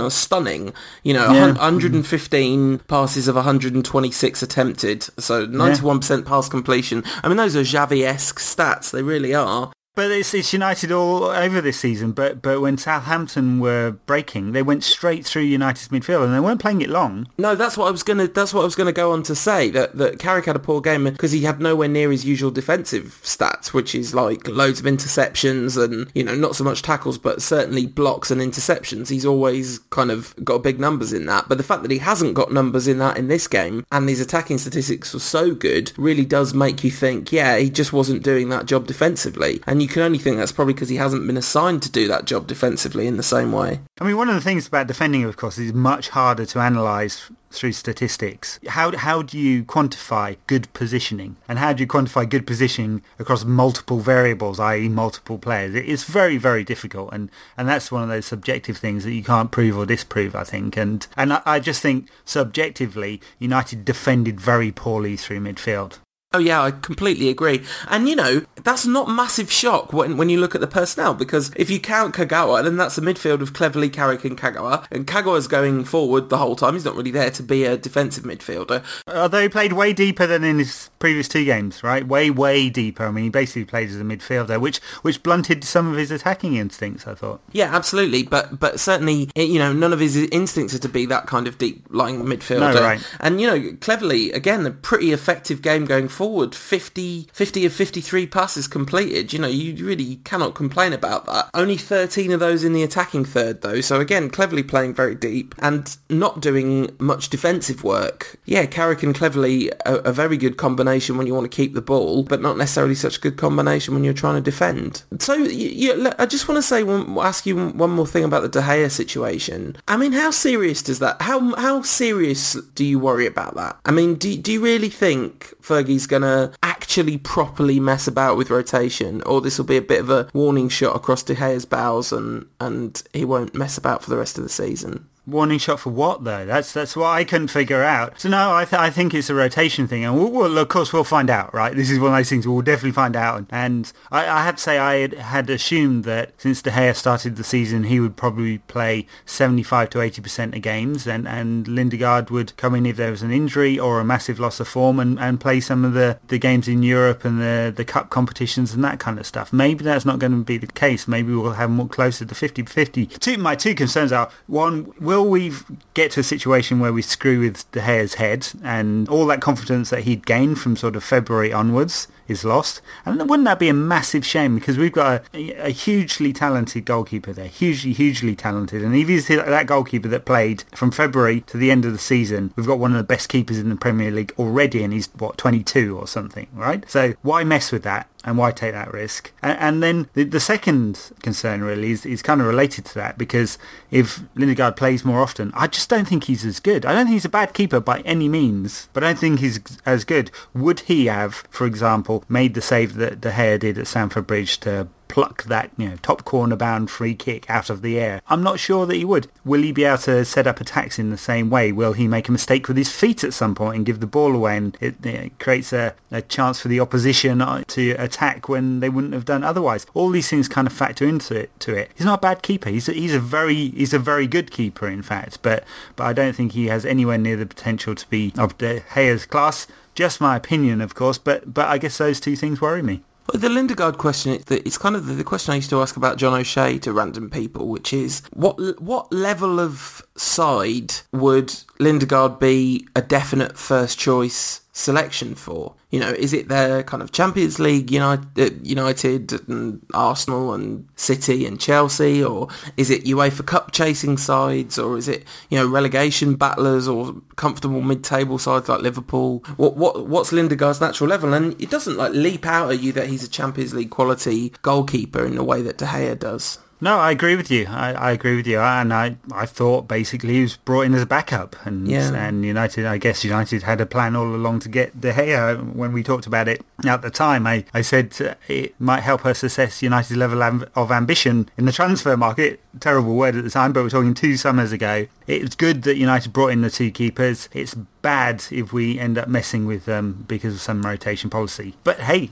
are 0.00 0.10
stunning. 0.10 0.72
You 1.02 1.14
know, 1.14 1.32
Yeah. 1.32 1.52
115 1.52 2.80
passes 2.88 3.28
of 3.28 3.34
126 3.36 4.42
attempted, 4.42 5.06
so 5.18 5.46
91% 5.46 6.24
pass 6.24 6.48
completion. 6.48 7.04
I 7.22 7.28
mean, 7.28 7.36
those 7.36 7.56
are 7.56 7.62
Xavi-esque 7.62 8.38
stats. 8.38 8.90
They 8.90 9.02
really 9.02 9.34
are. 9.34 9.72
But 9.98 10.12
it's, 10.12 10.32
it's 10.32 10.52
United 10.52 10.92
all 10.92 11.24
over 11.24 11.60
this 11.60 11.80
season. 11.80 12.12
But 12.12 12.40
but 12.40 12.60
when 12.60 12.78
Southampton 12.78 13.58
were 13.58 13.96
breaking, 14.06 14.52
they 14.52 14.62
went 14.62 14.84
straight 14.84 15.26
through 15.26 15.42
United's 15.42 15.88
midfield, 15.88 16.24
and 16.24 16.32
they 16.32 16.38
weren't 16.38 16.60
playing 16.60 16.82
it 16.82 16.88
long. 16.88 17.28
No, 17.36 17.56
that's 17.56 17.76
what 17.76 17.88
I 17.88 17.90
was 17.90 18.04
gonna. 18.04 18.28
That's 18.28 18.54
what 18.54 18.60
I 18.60 18.64
was 18.64 18.76
gonna 18.76 18.92
go 18.92 19.10
on 19.10 19.24
to 19.24 19.34
say. 19.34 19.70
That 19.70 19.98
that 19.98 20.20
Carrick 20.20 20.44
had 20.44 20.54
a 20.54 20.60
poor 20.60 20.80
game 20.80 21.02
because 21.02 21.32
he 21.32 21.42
had 21.42 21.60
nowhere 21.60 21.88
near 21.88 22.12
his 22.12 22.24
usual 22.24 22.52
defensive 22.52 23.18
stats, 23.24 23.72
which 23.72 23.92
is 23.92 24.14
like 24.14 24.46
loads 24.46 24.78
of 24.78 24.86
interceptions 24.86 25.76
and 25.76 26.08
you 26.14 26.22
know 26.22 26.36
not 26.36 26.54
so 26.54 26.62
much 26.62 26.82
tackles, 26.82 27.18
but 27.18 27.42
certainly 27.42 27.84
blocks 27.84 28.30
and 28.30 28.40
interceptions. 28.40 29.08
He's 29.08 29.26
always 29.26 29.80
kind 29.90 30.12
of 30.12 30.32
got 30.44 30.62
big 30.62 30.78
numbers 30.78 31.12
in 31.12 31.26
that. 31.26 31.48
But 31.48 31.58
the 31.58 31.64
fact 31.64 31.82
that 31.82 31.90
he 31.90 31.98
hasn't 31.98 32.34
got 32.34 32.52
numbers 32.52 32.86
in 32.86 32.98
that 32.98 33.16
in 33.16 33.26
this 33.26 33.48
game 33.48 33.84
and 33.90 34.08
his 34.08 34.20
attacking 34.20 34.58
statistics 34.58 35.12
were 35.12 35.18
so 35.18 35.56
good 35.56 35.90
really 35.98 36.24
does 36.24 36.54
make 36.54 36.84
you 36.84 36.92
think, 36.92 37.32
yeah, 37.32 37.58
he 37.58 37.68
just 37.68 37.92
wasn't 37.92 38.22
doing 38.22 38.48
that 38.50 38.66
job 38.66 38.86
defensively. 38.86 39.60
And 39.66 39.82
you 39.82 39.87
can 39.88 40.02
only 40.02 40.18
think 40.18 40.36
that's 40.36 40.52
probably 40.52 40.74
because 40.74 40.88
he 40.88 40.96
hasn't 40.96 41.26
been 41.26 41.36
assigned 41.36 41.82
to 41.82 41.90
do 41.90 42.08
that 42.08 42.24
job 42.24 42.46
defensively 42.46 43.06
in 43.06 43.16
the 43.16 43.22
same 43.22 43.52
way. 43.52 43.80
I 44.00 44.04
mean, 44.04 44.16
one 44.16 44.28
of 44.28 44.34
the 44.34 44.40
things 44.40 44.66
about 44.66 44.86
defending, 44.86 45.24
of 45.24 45.36
course, 45.36 45.58
is 45.58 45.72
much 45.72 46.10
harder 46.10 46.46
to 46.46 46.60
analyse 46.60 47.30
through 47.50 47.72
statistics. 47.72 48.60
How 48.68 48.96
how 48.96 49.22
do 49.22 49.38
you 49.38 49.64
quantify 49.64 50.36
good 50.46 50.72
positioning, 50.72 51.36
and 51.48 51.58
how 51.58 51.72
do 51.72 51.82
you 51.82 51.86
quantify 51.86 52.28
good 52.28 52.46
positioning 52.46 53.02
across 53.18 53.44
multiple 53.44 54.00
variables, 54.00 54.60
i.e., 54.60 54.88
multiple 54.88 55.38
players? 55.38 55.74
It 55.74 55.86
is 55.86 56.04
very 56.04 56.36
very 56.36 56.64
difficult, 56.64 57.12
and 57.12 57.30
and 57.56 57.68
that's 57.68 57.90
one 57.90 58.02
of 58.02 58.08
those 58.08 58.26
subjective 58.26 58.76
things 58.76 59.04
that 59.04 59.12
you 59.12 59.24
can't 59.24 59.50
prove 59.50 59.76
or 59.76 59.86
disprove. 59.86 60.34
I 60.36 60.44
think, 60.44 60.76
and 60.76 61.06
and 61.16 61.32
I, 61.32 61.42
I 61.46 61.60
just 61.60 61.82
think 61.82 62.08
subjectively, 62.24 63.20
United 63.38 63.84
defended 63.84 64.40
very 64.40 64.70
poorly 64.70 65.16
through 65.16 65.40
midfield. 65.40 65.98
Oh 66.34 66.38
yeah, 66.38 66.62
I 66.62 66.72
completely 66.72 67.30
agree. 67.30 67.64
And 67.88 68.06
you 68.06 68.14
know, 68.14 68.42
that's 68.62 68.84
not 68.84 69.08
massive 69.08 69.50
shock 69.50 69.94
when 69.94 70.18
when 70.18 70.28
you 70.28 70.38
look 70.38 70.54
at 70.54 70.60
the 70.60 70.66
personnel 70.66 71.14
because 71.14 71.50
if 71.56 71.70
you 71.70 71.80
count 71.80 72.14
Kagawa, 72.14 72.62
then 72.62 72.76
that's 72.76 72.98
a 72.98 73.00
midfield 73.00 73.40
of 73.40 73.54
Cleverley, 73.54 73.90
Carrick 73.90 74.26
and 74.26 74.36
Kagawa. 74.36 74.86
And 74.90 75.06
Kagawa's 75.06 75.48
going 75.48 75.84
forward 75.84 76.28
the 76.28 76.36
whole 76.36 76.54
time. 76.54 76.74
He's 76.74 76.84
not 76.84 76.96
really 76.96 77.10
there 77.10 77.30
to 77.30 77.42
be 77.42 77.64
a 77.64 77.78
defensive 77.78 78.24
midfielder. 78.24 78.84
Although 79.06 79.40
he 79.40 79.48
played 79.48 79.72
way 79.72 79.94
deeper 79.94 80.26
than 80.26 80.44
in 80.44 80.58
his 80.58 80.90
previous 80.98 81.28
two 81.28 81.46
games, 81.46 81.82
right? 81.82 82.06
Way, 82.06 82.28
way 82.28 82.68
deeper. 82.68 83.06
I 83.06 83.10
mean, 83.10 83.24
he 83.24 83.30
basically 83.30 83.64
played 83.64 83.88
as 83.88 83.98
a 83.98 84.04
midfielder, 84.04 84.60
which 84.60 84.82
which 85.00 85.22
blunted 85.22 85.64
some 85.64 85.90
of 85.90 85.96
his 85.96 86.10
attacking 86.10 86.56
instincts, 86.56 87.06
I 87.06 87.14
thought. 87.14 87.40
Yeah, 87.52 87.74
absolutely. 87.74 88.24
But 88.24 88.60
but 88.60 88.80
certainly, 88.80 89.30
eh, 89.34 89.44
you 89.44 89.58
know, 89.58 89.72
none 89.72 89.94
of 89.94 90.00
his 90.00 90.14
instincts 90.14 90.74
are 90.74 90.78
to 90.80 90.90
be 90.90 91.06
that 91.06 91.26
kind 91.26 91.48
of 91.48 91.56
deep 91.56 91.86
lying 91.88 92.22
midfielder. 92.22 92.74
No, 92.74 92.82
right. 92.82 93.00
And 93.18 93.40
you 93.40 93.46
know, 93.46 93.58
Cleverley 93.76 94.34
again, 94.34 94.66
a 94.66 94.70
pretty 94.70 95.12
effective 95.12 95.62
game 95.62 95.86
going 95.86 96.08
forward. 96.08 96.17
50, 96.54 97.28
50 97.32 97.66
of 97.66 97.72
53 97.72 98.26
passes 98.26 98.66
completed. 98.66 99.32
You 99.32 99.38
know, 99.38 99.48
you 99.48 99.84
really 99.84 100.16
cannot 100.16 100.54
complain 100.54 100.92
about 100.92 101.26
that. 101.26 101.50
Only 101.54 101.76
13 101.76 102.32
of 102.32 102.40
those 102.40 102.64
in 102.64 102.72
the 102.72 102.82
attacking 102.82 103.24
third 103.24 103.62
though. 103.62 103.80
So 103.80 104.00
again, 104.00 104.30
Cleverley 104.30 104.66
playing 104.66 104.94
very 104.94 105.14
deep 105.14 105.54
and 105.58 105.96
not 106.08 106.40
doing 106.40 106.94
much 106.98 107.28
defensive 107.28 107.84
work. 107.84 108.38
Yeah, 108.44 108.66
Carrick 108.66 109.02
and 109.02 109.14
Cleverley 109.14 109.70
a, 109.86 109.96
a 109.96 110.12
very 110.12 110.36
good 110.36 110.56
combination 110.56 111.16
when 111.16 111.26
you 111.26 111.34
want 111.34 111.50
to 111.50 111.56
keep 111.56 111.74
the 111.74 111.82
ball, 111.82 112.22
but 112.22 112.40
not 112.40 112.56
necessarily 112.56 112.94
such 112.94 113.18
a 113.18 113.20
good 113.20 113.36
combination 113.36 113.94
when 113.94 114.04
you're 114.04 114.14
trying 114.14 114.36
to 114.36 114.40
defend. 114.40 115.02
So 115.18 115.34
I 115.34 116.26
just 116.26 116.48
want 116.48 116.56
to 116.58 116.62
say 116.62 116.82
one, 116.82 117.18
ask 117.18 117.46
you 117.46 117.68
one 117.70 117.90
more 117.90 118.06
thing 118.06 118.24
about 118.24 118.42
the 118.42 118.48
De 118.48 118.60
Gea 118.60 118.90
situation. 118.90 119.76
I 119.86 119.96
mean, 119.96 120.12
how 120.12 120.30
serious 120.30 120.82
does 120.82 120.98
that? 120.98 121.20
How 121.22 121.54
how 121.56 121.82
serious 121.82 122.54
do 122.74 122.84
you 122.84 122.98
worry 122.98 123.26
about 123.26 123.54
that? 123.56 123.78
I 123.84 123.90
mean, 123.90 124.16
do 124.16 124.36
do 124.36 124.52
you 124.52 124.60
really 124.62 124.88
think 124.88 125.54
Fergie's 125.62 126.06
gonna 126.08 126.52
actually 126.62 127.18
properly 127.18 127.78
mess 127.78 128.08
about 128.08 128.36
with 128.36 128.50
rotation, 128.50 129.22
or 129.22 129.40
this 129.40 129.58
will 129.58 129.64
be 129.64 129.76
a 129.76 129.82
bit 129.82 130.00
of 130.00 130.10
a 130.10 130.28
warning 130.32 130.68
shot 130.68 130.96
across 130.96 131.22
De 131.22 131.34
Gea's 131.34 131.64
bows, 131.64 132.12
and 132.12 132.46
and 132.60 133.02
he 133.12 133.24
won't 133.24 133.54
mess 133.54 133.78
about 133.78 134.02
for 134.02 134.10
the 134.10 134.16
rest 134.16 134.38
of 134.38 134.42
the 134.44 134.50
season? 134.50 135.06
Warning 135.28 135.58
shot 135.58 135.80
for 135.80 135.90
what 135.90 136.24
though? 136.24 136.46
That's 136.46 136.72
that's 136.72 136.96
what 136.96 137.08
I 137.08 137.22
couldn't 137.22 137.48
figure 137.48 137.82
out. 137.82 138.18
So 138.18 138.30
no, 138.30 138.54
I 138.54 138.64
th- 138.64 138.80
I 138.80 138.88
think 138.88 139.12
it's 139.12 139.28
a 139.28 139.34
rotation 139.34 139.86
thing, 139.86 140.02
and 140.02 140.16
we'll, 140.16 140.30
we'll, 140.30 140.56
of 140.56 140.68
course 140.68 140.90
we'll 140.90 141.04
find 141.04 141.28
out, 141.28 141.52
right? 141.52 141.76
This 141.76 141.90
is 141.90 141.98
one 141.98 142.12
of 142.12 142.16
those 142.16 142.30
things 142.30 142.48
we'll 142.48 142.62
definitely 142.62 142.92
find 142.92 143.14
out. 143.14 143.44
And 143.50 143.92
I, 144.10 144.26
I 144.26 144.44
have 144.44 144.56
to 144.56 144.62
say 144.62 144.78
I 144.78 144.94
had, 145.00 145.12
had 145.12 145.50
assumed 145.50 146.04
that 146.04 146.32
since 146.38 146.62
De 146.62 146.70
Gea 146.70 146.96
started 146.96 147.36
the 147.36 147.44
season, 147.44 147.84
he 147.84 148.00
would 148.00 148.16
probably 148.16 148.58
play 148.58 149.06
75 149.26 149.90
to 149.90 150.00
80 150.00 150.22
percent 150.22 150.54
of 150.54 150.62
games, 150.62 151.06
and 151.06 151.28
and 151.28 151.66
Lindegaard 151.66 152.30
would 152.30 152.56
come 152.56 152.74
in 152.74 152.86
if 152.86 152.96
there 152.96 153.10
was 153.10 153.22
an 153.22 153.30
injury 153.30 153.78
or 153.78 154.00
a 154.00 154.04
massive 154.04 154.40
loss 154.40 154.60
of 154.60 154.68
form, 154.68 154.98
and, 154.98 155.20
and 155.20 155.38
play 155.38 155.60
some 155.60 155.84
of 155.84 155.92
the, 155.92 156.18
the 156.28 156.38
games 156.38 156.68
in 156.68 156.82
Europe 156.82 157.26
and 157.26 157.38
the 157.38 157.70
the 157.76 157.84
cup 157.84 158.08
competitions 158.08 158.72
and 158.72 158.82
that 158.82 158.98
kind 158.98 159.18
of 159.18 159.26
stuff. 159.26 159.52
Maybe 159.52 159.84
that's 159.84 160.06
not 160.06 160.20
going 160.20 160.32
to 160.32 160.42
be 160.42 160.56
the 160.56 160.68
case. 160.68 161.06
Maybe 161.06 161.34
we'll 161.34 161.52
have 161.52 161.68
more 161.68 161.86
closer 161.88 162.24
to 162.24 162.34
50-50. 162.34 163.18
Two 163.18 163.36
my 163.36 163.54
two 163.54 163.74
concerns 163.74 164.10
are 164.10 164.30
one 164.46 164.94
will 164.98 165.17
will 165.22 165.30
we 165.30 165.52
get 165.94 166.12
to 166.12 166.20
a 166.20 166.24
situation 166.24 166.80
where 166.80 166.92
we 166.92 167.02
screw 167.02 167.40
with 167.40 167.70
De 167.72 167.80
Gea's 167.80 168.14
head 168.14 168.48
and 168.62 169.08
all 169.08 169.26
that 169.26 169.40
confidence 169.40 169.90
that 169.90 170.02
he'd 170.02 170.26
gained 170.26 170.58
from 170.58 170.76
sort 170.76 170.96
of 170.96 171.04
February 171.04 171.52
onwards 171.52 172.08
is 172.28 172.44
lost? 172.44 172.80
And 173.04 173.18
wouldn't 173.28 173.46
that 173.46 173.58
be 173.58 173.68
a 173.68 173.74
massive 173.74 174.24
shame 174.24 174.54
because 174.54 174.78
we've 174.78 174.92
got 174.92 175.24
a, 175.34 175.66
a 175.66 175.70
hugely 175.70 176.32
talented 176.32 176.84
goalkeeper 176.84 177.32
there, 177.32 177.46
hugely, 177.46 177.92
hugely 177.92 178.36
talented. 178.36 178.82
And 178.82 178.94
if 178.94 179.08
he's 179.08 179.28
that 179.28 179.66
goalkeeper 179.66 180.08
that 180.08 180.24
played 180.24 180.64
from 180.74 180.90
February 180.90 181.40
to 181.42 181.56
the 181.56 181.70
end 181.70 181.84
of 181.84 181.92
the 181.92 181.98
season, 181.98 182.52
we've 182.56 182.66
got 182.66 182.78
one 182.78 182.92
of 182.92 182.98
the 182.98 183.04
best 183.04 183.28
keepers 183.28 183.58
in 183.58 183.68
the 183.68 183.76
Premier 183.76 184.10
League 184.10 184.32
already 184.38 184.82
and 184.82 184.92
he's, 184.92 185.08
what, 185.18 185.38
22 185.38 185.98
or 185.98 186.06
something, 186.06 186.46
right? 186.52 186.88
So 186.90 187.14
why 187.22 187.44
mess 187.44 187.72
with 187.72 187.82
that? 187.82 188.08
and 188.24 188.36
why 188.36 188.50
take 188.50 188.72
that 188.72 188.92
risk? 188.92 189.32
And, 189.42 189.58
and 189.58 189.82
then 189.82 190.08
the, 190.14 190.24
the, 190.24 190.40
second 190.40 191.12
concern 191.22 191.62
really 191.62 191.92
is, 191.92 192.04
is 192.04 192.22
kind 192.22 192.40
of 192.40 192.46
related 192.46 192.84
to 192.86 192.94
that 192.94 193.16
because 193.16 193.58
if 193.90 194.22
Lindegaard 194.34 194.76
plays 194.76 195.04
more 195.04 195.22
often, 195.22 195.52
I 195.54 195.66
just 195.66 195.88
don't 195.88 196.06
think 196.06 196.24
he's 196.24 196.44
as 196.44 196.60
good. 196.60 196.84
I 196.84 196.92
don't 196.92 197.06
think 197.06 197.14
he's 197.14 197.24
a 197.24 197.30
bad 197.30 197.54
keeper 197.54 197.80
by 197.80 198.00
any 198.00 198.28
means, 198.28 198.88
but 198.92 199.04
I 199.04 199.08
don't 199.08 199.18
think 199.18 199.40
he's 199.40 199.60
as 199.86 200.04
good. 200.04 200.30
Would 200.54 200.80
he 200.80 201.06
have, 201.06 201.46
for 201.50 201.66
example, 201.66 202.17
made 202.28 202.54
the 202.54 202.60
save 202.60 202.94
that 202.94 203.20
De 203.20 203.30
Gea 203.30 203.58
did 203.58 203.78
at 203.78 203.86
Stamford 203.86 204.26
Bridge 204.26 204.58
to 204.60 204.88
pluck 205.08 205.44
that, 205.44 205.70
you 205.76 205.88
know, 205.88 205.96
top 205.96 206.24
corner 206.24 206.54
bound 206.54 206.90
free 206.90 207.14
kick 207.14 207.48
out 207.50 207.70
of 207.70 207.82
the 207.82 207.98
air. 207.98 208.20
I'm 208.28 208.42
not 208.42 208.60
sure 208.60 208.86
that 208.86 208.94
he 208.94 209.04
would. 209.04 209.26
Will 209.44 209.62
he 209.62 209.72
be 209.72 209.84
able 209.84 209.98
to 209.98 210.24
set 210.24 210.46
up 210.46 210.60
attacks 210.60 210.98
in 210.98 211.10
the 211.10 211.16
same 211.16 211.50
way? 211.50 211.72
Will 211.72 211.94
he 211.94 212.06
make 212.06 212.28
a 212.28 212.32
mistake 212.32 212.68
with 212.68 212.76
his 212.76 212.92
feet 212.92 213.24
at 213.24 213.32
some 213.32 213.54
point 213.54 213.76
and 213.76 213.86
give 213.86 214.00
the 214.00 214.06
ball 214.06 214.34
away 214.34 214.56
and 214.56 214.76
it, 214.80 215.04
it 215.04 215.38
creates 215.38 215.72
a, 215.72 215.94
a 216.10 216.22
chance 216.22 216.60
for 216.60 216.68
the 216.68 216.78
opposition 216.78 217.40
uh, 217.40 217.64
to 217.68 217.92
attack 217.92 218.48
when 218.48 218.80
they 218.80 218.88
wouldn't 218.88 219.14
have 219.14 219.24
done 219.24 219.42
otherwise? 219.42 219.86
All 219.94 220.10
these 220.10 220.28
things 220.28 220.46
kind 220.46 220.66
of 220.66 220.72
factor 220.72 221.06
into 221.06 221.34
it. 221.34 221.58
To 221.60 221.74
it. 221.74 221.90
He's 221.94 222.04
not 222.04 222.18
a 222.18 222.22
bad 222.22 222.42
keeper. 222.42 222.70
He's 222.70 222.88
a, 222.88 222.92
he's 222.92 223.14
a 223.14 223.20
very 223.20 223.70
he's 223.70 223.94
a 223.94 223.98
very 223.98 224.26
good 224.26 224.50
keeper 224.50 224.86
in 224.86 225.02
fact, 225.02 225.38
but 225.42 225.64
but 225.96 226.04
I 226.04 226.12
don't 226.12 226.34
think 226.34 226.52
he 226.52 226.66
has 226.66 226.84
anywhere 226.84 227.18
near 227.18 227.36
the 227.36 227.46
potential 227.46 227.94
to 227.94 228.08
be 228.08 228.32
of 228.36 228.58
De 228.58 228.80
Gea's 228.80 229.26
class. 229.26 229.66
Just 229.98 230.20
my 230.20 230.36
opinion, 230.36 230.80
of 230.80 230.94
course, 230.94 231.18
but 231.18 231.52
but 231.52 231.66
I 231.66 231.76
guess 231.76 231.98
those 231.98 232.20
two 232.20 232.36
things 232.36 232.60
worry 232.60 232.82
me. 232.82 233.02
Well, 233.26 233.40
the 233.40 233.48
Lindegaard 233.48 233.98
question, 233.98 234.40
it's 234.48 234.78
kind 234.78 234.94
of 234.94 235.16
the, 235.16 235.24
question 235.24 235.50
I 235.50 235.56
used 235.56 235.70
to 235.70 235.82
ask 235.82 235.96
about 235.96 236.18
John 236.18 236.34
O'Shea 236.34 236.78
to 236.78 236.92
random 236.92 237.28
people, 237.28 237.66
which 237.66 237.92
is 237.92 238.22
what 238.32 238.80
what 238.80 239.12
level 239.12 239.58
of 239.58 240.06
side 240.18 240.94
would 241.12 241.48
Lindegaard 241.78 242.38
be 242.38 242.86
a 242.94 243.02
definite 243.02 243.56
first 243.56 243.98
choice 243.98 244.62
selection 244.72 245.34
for? 245.34 245.74
You 245.90 246.00
know, 246.00 246.10
is 246.10 246.32
it 246.32 246.48
their 246.48 246.82
kind 246.82 247.02
of 247.02 247.12
Champions 247.12 247.58
League 247.58 247.90
United, 247.90 248.38
uh, 248.38 248.54
United 248.62 249.48
and 249.48 249.84
Arsenal 249.94 250.52
and 250.52 250.86
City 250.96 251.46
and 251.46 251.58
Chelsea, 251.58 252.22
or 252.22 252.48
is 252.76 252.90
it 252.90 253.04
UEFA 253.04 253.46
Cup 253.46 253.72
chasing 253.72 254.16
sides, 254.16 254.78
or 254.78 254.96
is 254.96 255.08
it 255.08 255.24
you 255.48 255.58
know 255.58 255.66
relegation 255.66 256.34
battlers 256.34 256.86
or 256.86 257.14
comfortable 257.36 257.80
mid-table 257.80 258.38
sides 258.38 258.68
like 258.68 258.82
Liverpool? 258.82 259.42
What 259.56 259.76
what 259.76 260.06
what's 260.06 260.30
Lindegaard's 260.30 260.80
natural 260.80 261.08
level? 261.08 261.32
And 261.32 261.60
it 261.60 261.70
doesn't 261.70 261.96
like 261.96 262.12
leap 262.12 262.46
out 262.46 262.70
at 262.70 262.80
you 262.80 262.92
that 262.92 263.08
he's 263.08 263.24
a 263.24 263.28
Champions 263.28 263.74
League 263.74 263.90
quality 263.90 264.52
goalkeeper 264.62 265.24
in 265.24 265.36
the 265.36 265.44
way 265.44 265.62
that 265.62 265.78
De 265.78 265.86
Gea 265.86 266.18
does. 266.18 266.58
No, 266.80 266.98
I 266.98 267.10
agree 267.10 267.34
with 267.34 267.50
you. 267.50 267.66
I, 267.68 267.92
I 267.92 268.10
agree 268.12 268.36
with 268.36 268.46
you. 268.46 268.60
And 268.60 268.92
I, 268.94 269.16
I 269.32 269.46
thought 269.46 269.88
basically 269.88 270.34
he 270.34 270.42
was 270.42 270.56
brought 270.56 270.82
in 270.82 270.94
as 270.94 271.02
a 271.02 271.06
backup. 271.06 271.56
And 271.66 271.88
Yeah. 271.88 272.12
and 272.14 272.44
United, 272.44 272.86
I 272.86 272.98
guess 272.98 273.24
United 273.24 273.62
had 273.64 273.80
a 273.80 273.86
plan 273.86 274.14
all 274.14 274.32
along 274.34 274.60
to 274.60 274.68
get 274.68 275.00
De 275.00 275.12
Gea 275.12 275.74
when 275.74 275.92
we 275.92 276.02
talked 276.02 276.26
about 276.26 276.46
it 276.48 276.64
At 276.84 277.02
the 277.02 277.10
time, 277.10 277.46
I, 277.46 277.64
I 277.74 277.82
said 277.82 278.14
it 278.46 278.74
might 278.80 279.00
help 279.00 279.26
us 279.26 279.42
assess 279.42 279.82
United's 279.82 280.16
level 280.16 280.42
of 280.76 280.92
ambition 280.92 281.48
in 281.58 281.64
the 281.64 281.72
transfer 281.72 282.16
market. 282.16 282.60
Terrible 282.78 283.16
word 283.16 283.34
at 283.34 283.42
the 283.42 283.50
time, 283.50 283.72
but 283.72 283.82
we're 283.82 283.90
talking 283.90 284.14
two 284.14 284.36
summers 284.36 284.70
ago. 284.70 285.06
It's 285.26 285.56
good 285.56 285.82
that 285.82 285.96
United 285.96 286.32
brought 286.32 286.52
in 286.52 286.60
the 286.62 286.70
two 286.70 286.92
keepers. 286.92 287.48
It's 287.52 287.74
bad 288.08 288.42
if 288.50 288.72
we 288.72 288.98
end 288.98 289.18
up 289.18 289.28
messing 289.28 289.66
with 289.66 289.84
them 289.84 290.24
because 290.26 290.54
of 290.54 290.62
some 290.62 290.80
rotation 290.80 291.28
policy. 291.28 291.74
But 291.84 292.00
hey, 292.00 292.30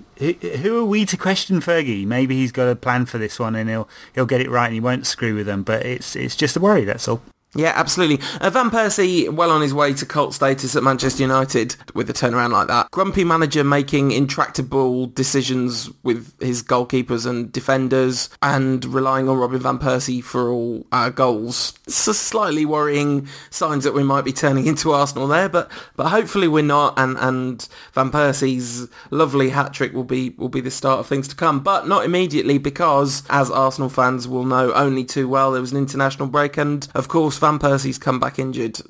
who 0.63 0.79
are 0.81 0.87
we 0.87 1.05
to 1.05 1.19
question 1.19 1.61
Fergie? 1.61 2.07
Maybe 2.07 2.37
he's 2.37 2.51
got 2.51 2.67
a 2.67 2.75
plan 2.75 3.05
for 3.05 3.19
this 3.19 3.39
one 3.39 3.55
and 3.55 3.69
he'll 3.69 3.87
he'll 4.15 4.25
get 4.25 4.41
it 4.41 4.49
right 4.49 4.65
and 4.65 4.73
he 4.73 4.81
won't 4.81 5.07
screw 5.07 5.35
with 5.35 5.45
them. 5.45 5.63
But 5.63 5.85
it's 5.85 6.17
it's 6.17 6.35
just 6.35 6.57
a 6.57 6.61
worry. 6.61 6.85
That's 6.85 7.07
all. 7.07 7.21
Yeah, 7.57 7.73
absolutely. 7.75 8.25
Uh, 8.41 8.51
Van 8.51 8.71
Persie, 8.71 9.31
well 9.31 9.51
on 9.51 9.63
his 9.63 9.73
way 9.73 9.95
to 9.95 10.05
cult 10.05 10.35
status 10.35 10.77
at 10.77 10.83
Manchester 10.83 11.23
United 11.23 11.75
with 11.95 12.11
a 12.11 12.13
turnaround 12.13 12.53
like 12.53 12.69
that. 12.69 12.91
Grumpy 12.91 13.25
manager 13.25 13.65
making 13.65 14.11
intractable 14.11 15.07
decisions 15.07 15.91
with 16.03 16.39
his 16.39 16.63
goalkeepers 16.63 17.27
and 17.27 17.51
defenders 17.51 18.29
and 18.43 18.85
relying 18.85 19.29
on 19.29 19.39
Robin 19.39 19.59
Van 19.59 19.79
Persie 19.79 20.23
for 20.23 20.51
all 20.51 20.87
our 20.93 21.11
goals. 21.11 21.73
It's 21.87 21.97
slightly 21.97 22.67
worrying 22.67 23.27
signs 23.49 23.85
that 23.85 23.95
we 23.95 24.03
might 24.03 24.25
be 24.25 24.33
turning 24.33 24.67
into 24.77 24.93
Arsenal 24.93 25.27
there, 25.27 25.49
but 25.49 25.71
but 25.97 26.09
hopefully 26.09 26.49
we're 26.49 26.63
not. 26.63 26.99
And, 26.99 27.17
and 27.19 27.67
Van 27.93 28.11
Persie's 28.11 28.89
lovely 29.11 29.51
hat 29.51 29.73
trick 29.73 29.95
will 29.95 30.05
be 30.05 30.31
will 30.37 30.51
be 30.51 30.61
the 30.61 30.71
start 30.71 31.01
of 31.01 31.07
things 31.07 31.27
to 31.29 31.35
come, 31.35 31.61
but 31.61 31.89
not 31.89 32.05
immediately 32.05 32.59
because, 32.59 33.23
as 33.31 33.51
Arsenal 33.51 33.89
fans 33.89 34.29
will 34.29 34.45
know 34.45 34.75
only 34.75 35.05
too 35.05 35.27
well, 35.27 35.53
there 35.53 35.61
was 35.61 35.73
an 35.73 35.79
international 35.79 36.29
break, 36.29 36.59
and 36.59 36.87
of 36.95 37.09
course. 37.09 37.46
Van 37.47 37.61
Persie's 37.61 37.97
come 37.97 38.19
back 38.19 38.41
injured. 38.41 38.81